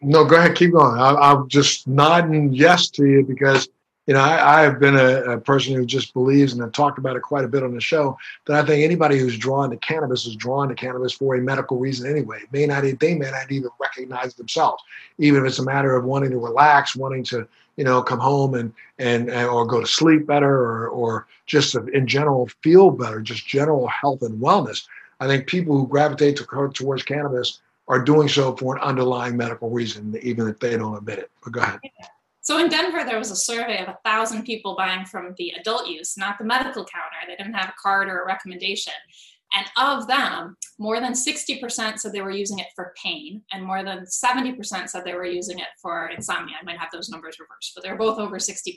no, 0.00 0.24
go 0.24 0.36
ahead, 0.36 0.54
keep 0.54 0.72
going. 0.72 0.98
I, 0.98 1.32
am 1.32 1.48
just 1.48 1.88
nodding 1.88 2.52
yes 2.52 2.88
to 2.90 3.06
you 3.06 3.24
because 3.24 3.68
you 4.06 4.14
know 4.14 4.20
I, 4.20 4.58
I 4.58 4.62
have 4.62 4.78
been 4.78 4.96
a, 4.96 5.32
a, 5.32 5.40
person 5.40 5.74
who 5.74 5.84
just 5.84 6.14
believes, 6.14 6.52
and 6.52 6.62
I've 6.62 6.72
talked 6.72 6.98
about 6.98 7.16
it 7.16 7.22
quite 7.22 7.44
a 7.44 7.48
bit 7.48 7.64
on 7.64 7.74
the 7.74 7.80
show. 7.80 8.16
That 8.46 8.62
I 8.62 8.66
think 8.66 8.84
anybody 8.84 9.18
who's 9.18 9.36
drawn 9.36 9.70
to 9.70 9.76
cannabis 9.78 10.24
is 10.24 10.36
drawn 10.36 10.68
to 10.68 10.74
cannabis 10.74 11.12
for 11.12 11.34
a 11.34 11.40
medical 11.40 11.78
reason 11.78 12.08
anyway. 12.08 12.42
May 12.52 12.66
not 12.66 12.84
they 13.00 13.14
may 13.14 13.30
not 13.30 13.50
even 13.50 13.70
recognize 13.80 14.34
themselves, 14.34 14.82
even 15.18 15.42
if 15.42 15.48
it's 15.48 15.58
a 15.58 15.64
matter 15.64 15.96
of 15.96 16.04
wanting 16.04 16.30
to 16.30 16.38
relax, 16.38 16.94
wanting 16.94 17.24
to 17.24 17.48
you 17.76 17.84
know 17.84 18.00
come 18.00 18.20
home 18.20 18.54
and 18.54 18.72
and, 18.98 19.28
and 19.30 19.48
or 19.48 19.66
go 19.66 19.80
to 19.80 19.86
sleep 19.86 20.26
better, 20.26 20.52
or 20.52 20.88
or 20.88 21.26
just 21.46 21.74
in 21.74 22.06
general 22.06 22.48
feel 22.62 22.92
better, 22.92 23.20
just 23.20 23.48
general 23.48 23.88
health 23.88 24.22
and 24.22 24.40
wellness. 24.40 24.86
I 25.20 25.26
think 25.26 25.48
people 25.48 25.76
who 25.76 25.88
gravitate 25.88 26.36
to, 26.36 26.70
towards 26.72 27.02
cannabis 27.02 27.58
are 27.88 28.02
doing 28.02 28.28
so 28.28 28.54
for 28.56 28.76
an 28.76 28.82
underlying 28.82 29.36
medical 29.36 29.70
reason, 29.70 30.14
even 30.22 30.48
if 30.48 30.58
they 30.60 30.76
don't 30.76 30.96
admit 30.96 31.18
it. 31.18 31.30
But 31.42 31.52
go 31.52 31.60
ahead. 31.60 31.80
So 32.40 32.58
in 32.58 32.68
Denver, 32.68 33.04
there 33.04 33.18
was 33.18 33.30
a 33.30 33.36
survey 33.36 33.82
of 33.82 33.88
a 33.88 33.98
thousand 34.04 34.44
people 34.44 34.74
buying 34.76 35.04
from 35.04 35.34
the 35.36 35.50
adult 35.58 35.86
use, 35.86 36.16
not 36.16 36.38
the 36.38 36.44
medical 36.44 36.84
counter. 36.84 37.16
They 37.26 37.36
didn't 37.36 37.54
have 37.54 37.70
a 37.70 37.74
card 37.80 38.08
or 38.08 38.22
a 38.22 38.26
recommendation. 38.26 38.94
And 39.54 39.66
of 39.76 40.06
them, 40.06 40.56
more 40.78 41.00
than 41.00 41.12
60% 41.12 41.98
said 41.98 42.12
they 42.12 42.20
were 42.20 42.30
using 42.30 42.58
it 42.58 42.68
for 42.76 42.92
pain, 43.02 43.42
and 43.52 43.64
more 43.64 43.82
than 43.82 44.04
70% 44.04 44.88
said 44.88 45.04
they 45.04 45.14
were 45.14 45.24
using 45.24 45.58
it 45.58 45.68
for 45.80 46.08
insomnia. 46.08 46.56
I 46.60 46.64
might 46.64 46.78
have 46.78 46.90
those 46.92 47.08
numbers 47.08 47.38
reversed, 47.40 47.72
but 47.74 47.82
they're 47.82 47.96
both 47.96 48.18
over 48.18 48.36
60%. 48.36 48.76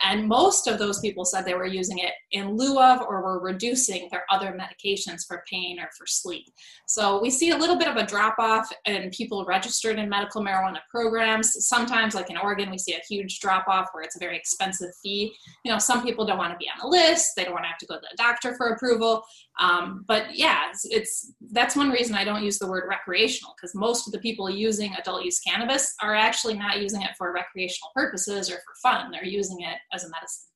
And 0.00 0.26
most 0.26 0.66
of 0.66 0.78
those 0.78 1.00
people 1.00 1.24
said 1.24 1.44
they 1.44 1.54
were 1.54 1.66
using 1.66 1.98
it 1.98 2.12
in 2.32 2.56
lieu 2.56 2.80
of 2.80 3.02
or 3.02 3.22
were 3.22 3.40
reducing 3.40 4.08
their 4.10 4.24
other 4.30 4.58
medications 4.58 5.26
for 5.26 5.44
pain 5.50 5.78
or 5.78 5.88
for 5.96 6.06
sleep. 6.06 6.46
So 6.86 7.20
we 7.20 7.30
see 7.30 7.50
a 7.50 7.56
little 7.56 7.76
bit 7.76 7.88
of 7.88 7.96
a 7.96 8.06
drop 8.06 8.36
off 8.38 8.72
in 8.86 9.10
people 9.10 9.44
registered 9.44 9.98
in 9.98 10.08
medical 10.08 10.42
marijuana 10.42 10.78
programs. 10.90 11.66
Sometimes, 11.66 12.14
like 12.14 12.30
in 12.30 12.36
Oregon, 12.36 12.70
we 12.70 12.78
see 12.78 12.94
a 12.94 13.02
huge 13.08 13.40
drop 13.40 13.68
off 13.68 13.88
where 13.92 14.02
it's 14.02 14.16
a 14.16 14.18
very 14.18 14.36
expensive 14.36 14.90
fee. 15.02 15.34
You 15.64 15.72
know, 15.72 15.78
some 15.78 16.02
people 16.02 16.24
don't 16.24 16.38
want 16.38 16.52
to 16.52 16.58
be 16.58 16.68
on 16.68 16.84
a 16.84 16.88
list, 16.88 17.32
they 17.36 17.44
don't 17.44 17.52
want 17.52 17.64
to 17.64 17.68
have 17.68 17.78
to 17.78 17.86
go 17.86 17.96
to 17.96 18.00
the 18.00 18.16
doctor 18.16 18.54
for 18.56 18.68
approval. 18.68 19.24
Um, 19.60 19.71
but 20.06 20.36
yeah, 20.36 20.70
it's, 20.70 20.84
it's, 20.84 21.32
that's 21.52 21.76
one 21.76 21.90
reason 21.90 22.14
I 22.14 22.24
don't 22.24 22.42
use 22.42 22.58
the 22.58 22.66
word 22.66 22.84
recreational 22.88 23.54
because 23.56 23.74
most 23.74 24.06
of 24.06 24.12
the 24.12 24.18
people 24.18 24.50
using 24.50 24.94
adult 24.94 25.24
use 25.24 25.40
cannabis 25.40 25.94
are 26.02 26.14
actually 26.14 26.54
not 26.54 26.80
using 26.80 27.02
it 27.02 27.10
for 27.16 27.32
recreational 27.32 27.90
purposes 27.94 28.50
or 28.50 28.56
for 28.56 28.74
fun. 28.82 29.10
They're 29.10 29.24
using 29.24 29.60
it 29.60 29.76
as 29.92 30.04
a 30.04 30.10
medicine. 30.10 30.48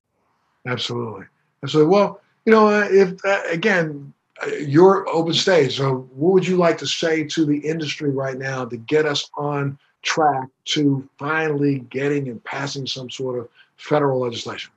Absolutely. 0.67 1.27
Absolutely. 1.63 1.93
Well, 1.93 2.21
you 2.45 2.53
know, 2.53 2.69
uh, 2.69 2.89
if 2.91 3.25
uh, 3.25 3.43
again, 3.51 4.13
uh, 4.43 4.51
your 4.57 5.09
open 5.09 5.33
stage. 5.33 5.79
So, 5.79 6.09
what 6.15 6.33
would 6.35 6.47
you 6.47 6.57
like 6.57 6.79
to 6.79 6.87
say 6.87 7.25
to 7.25 7.45
the 7.47 7.57
industry 7.59 8.11
right 8.11 8.37
now 8.37 8.65
to 8.67 8.77
get 8.77 9.07
us 9.07 9.31
on 9.37 9.79
track 10.03 10.49
to 10.67 11.09
finally 11.19 11.81
getting 11.91 12.29
and 12.29 12.43
passing 12.45 12.87
some 12.87 13.09
sort 13.09 13.39
of 13.39 13.49
federal 13.77 14.21
legislation? 14.21 14.71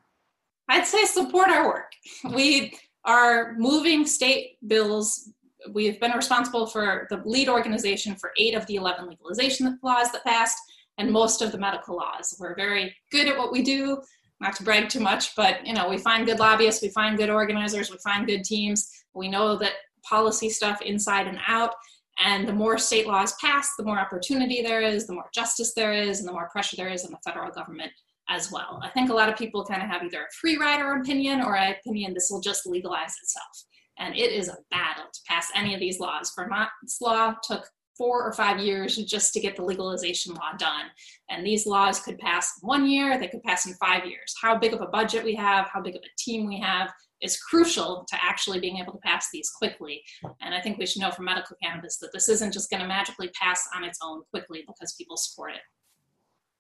I'd 0.70 0.86
say 0.86 1.04
support 1.06 1.50
our 1.50 1.68
work. 1.68 1.92
We 2.34 2.78
are 3.06 3.54
moving 3.58 4.06
state 4.06 4.58
bills. 4.68 5.32
We've 5.72 6.00
been 6.00 6.12
responsible 6.12 6.68
for 6.68 7.08
the 7.10 7.22
lead 7.26 7.50
organization 7.50 8.16
for 8.16 8.32
eight 8.38 8.56
of 8.56 8.66
the 8.68 8.76
11 8.76 9.08
legalization 9.08 9.80
laws 9.84 10.12
that 10.12 10.24
passed 10.24 10.58
and 10.98 11.12
most 11.12 11.42
of 11.42 11.52
the 11.52 11.58
medical 11.58 11.96
laws. 11.96 12.36
We're 12.40 12.56
very 12.56 12.96
good 13.12 13.28
at 13.28 13.38
what 13.38 13.52
we 13.52 13.62
do, 13.62 14.02
not 14.42 14.56
to 14.58 14.64
brag 14.64 14.90
too 14.90 15.00
much, 15.00 15.36
but 15.36 15.66
you 15.66 15.74
know, 15.74 15.90
we 15.90 15.98
find 15.98 16.26
good 16.26 16.40
lobbyists, 16.40 16.82
we 16.82 16.90
find 16.90 17.18
good 17.18 17.30
organizers, 17.30 17.92
we 17.92 17.98
find 18.04 18.28
good 18.28 18.44
teams. 18.44 18.90
We 19.14 19.28
know 19.28 19.58
that 19.58 19.74
policy 20.04 20.50
stuff 20.50 20.82
inside 20.82 21.28
and 21.28 21.40
out. 21.48 21.74
And 22.22 22.48
the 22.48 22.54
more 22.54 22.78
state 22.78 23.08
laws 23.08 23.34
pass, 23.40 23.70
the 23.78 23.84
more 23.84 23.98
opportunity 23.98 24.62
there 24.62 24.82
is, 24.82 25.08
the 25.08 25.14
more 25.14 25.30
justice 25.34 25.74
there 25.74 25.94
is, 25.94 26.20
and 26.20 26.28
the 26.28 26.34
more 26.34 26.50
pressure 26.50 26.76
there 26.76 26.90
is 26.90 27.06
on 27.06 27.12
the 27.12 27.18
federal 27.26 27.50
government 27.52 27.92
as 28.30 28.52
well. 28.52 28.80
I 28.84 28.90
think 28.90 29.10
a 29.10 29.14
lot 29.14 29.30
of 29.30 29.38
people 29.38 29.66
kind 29.66 29.82
of 29.82 29.90
have 29.90 30.04
either 30.04 30.22
a 30.22 30.34
free 30.40 30.58
rider 30.58 30.94
opinion 30.94 31.42
or 31.42 31.56
an 31.56 31.74
opinion 31.74 32.14
this 32.14 32.30
will 32.32 32.42
just 32.42 32.66
legalize 32.66 33.14
itself. 33.22 33.66
And 33.98 34.16
it 34.16 34.32
is 34.32 34.48
a 34.48 34.58
battle 34.72 35.06
to 35.12 35.20
pass 35.28 35.52
any 35.56 35.74
of 35.74 35.80
these 35.80 36.00
laws. 36.00 36.32
Vermont's 36.38 37.02
law 37.02 37.36
took 37.44 37.68
four 37.98 38.24
or 38.24 38.32
five 38.32 38.60
years 38.60 38.96
just 38.96 39.34
to 39.34 39.42
get 39.42 39.58
the 39.58 39.64
legalization 39.64 40.34
law 40.34 40.54
done. 40.58 40.86
And 41.30 41.46
these 41.46 41.68
laws 41.68 42.00
could 42.00 42.18
pass 42.18 42.54
in 42.62 42.68
one 42.68 42.88
year, 42.88 43.20
they 43.20 43.28
could 43.28 43.44
pass 43.44 43.66
in 43.66 43.74
five 43.74 44.06
years. 44.06 44.34
How 44.42 44.58
big 44.58 44.74
of 44.74 44.80
a 44.80 44.88
budget 44.88 45.26
we 45.26 45.36
have, 45.36 45.68
how 45.68 45.82
big 45.82 45.98
of 45.98 46.02
a 46.02 46.16
team 46.18 46.48
we 46.48 46.60
have 46.62 46.90
is 47.22 47.38
crucial 47.38 48.06
to 48.08 48.18
actually 48.24 48.62
being 48.62 48.78
able 48.78 48.94
to 48.94 49.00
pass 49.00 49.28
these 49.34 49.50
quickly. 49.50 50.02
And 50.42 50.56
I 50.56 50.62
think 50.62 50.78
we 50.78 50.86
should 50.86 51.02
know 51.02 51.12
from 51.12 51.26
medical 51.26 51.58
cannabis 51.62 51.98
that 51.98 52.12
this 52.14 52.30
isn't 52.30 52.54
just 52.54 52.70
going 52.70 52.82
to 52.82 52.88
magically 52.88 53.30
pass 53.40 53.68
on 53.76 53.84
its 53.84 54.00
own 54.02 54.22
quickly 54.32 54.64
because 54.66 54.96
people 54.98 55.18
support 55.18 55.52
it. 55.52 55.62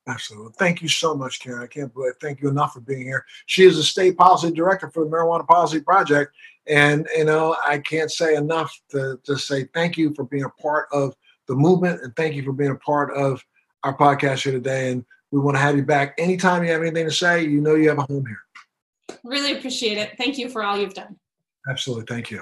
Absolutely. 0.09 0.53
Thank 0.57 0.81
you 0.81 0.87
so 0.87 1.13
much, 1.15 1.39
Karen. 1.39 1.61
I 1.61 1.67
can't 1.67 1.93
believe 1.93 2.13
thank 2.19 2.41
you 2.41 2.49
enough 2.49 2.73
for 2.73 2.81
being 2.81 3.03
here. 3.03 3.25
She 3.45 3.63
is 3.65 3.77
a 3.77 3.83
state 3.83 4.17
policy 4.17 4.51
director 4.51 4.89
for 4.89 5.03
the 5.03 5.09
Marijuana 5.09 5.47
Policy 5.47 5.81
Project. 5.81 6.35
And 6.67 7.07
you 7.15 7.25
know, 7.25 7.55
I 7.65 7.77
can't 7.79 8.11
say 8.11 8.35
enough 8.35 8.75
to, 8.91 9.19
to 9.23 9.37
say 9.37 9.65
thank 9.73 9.97
you 9.97 10.13
for 10.15 10.23
being 10.23 10.45
a 10.45 10.49
part 10.61 10.87
of 10.91 11.15
the 11.47 11.55
movement 11.55 12.01
and 12.01 12.15
thank 12.15 12.35
you 12.35 12.43
for 12.43 12.53
being 12.53 12.71
a 12.71 12.75
part 12.75 13.13
of 13.15 13.43
our 13.83 13.95
podcast 13.95 14.43
here 14.43 14.53
today. 14.53 14.91
And 14.91 15.05
we 15.31 15.39
want 15.39 15.57
to 15.57 15.61
have 15.61 15.75
you 15.75 15.83
back 15.83 16.15
anytime 16.17 16.63
you 16.63 16.71
have 16.71 16.81
anything 16.81 17.05
to 17.05 17.11
say. 17.11 17.43
You 17.43 17.61
know 17.61 17.75
you 17.75 17.89
have 17.89 17.99
a 17.99 18.03
home 18.03 18.25
here. 18.25 18.41
Really 19.23 19.57
appreciate 19.57 19.97
it. 19.97 20.13
Thank 20.17 20.37
you 20.37 20.49
for 20.49 20.63
all 20.63 20.77
you've 20.77 20.93
done. 20.93 21.17
Absolutely. 21.69 22.05
Thank 22.07 22.31
you. 22.31 22.41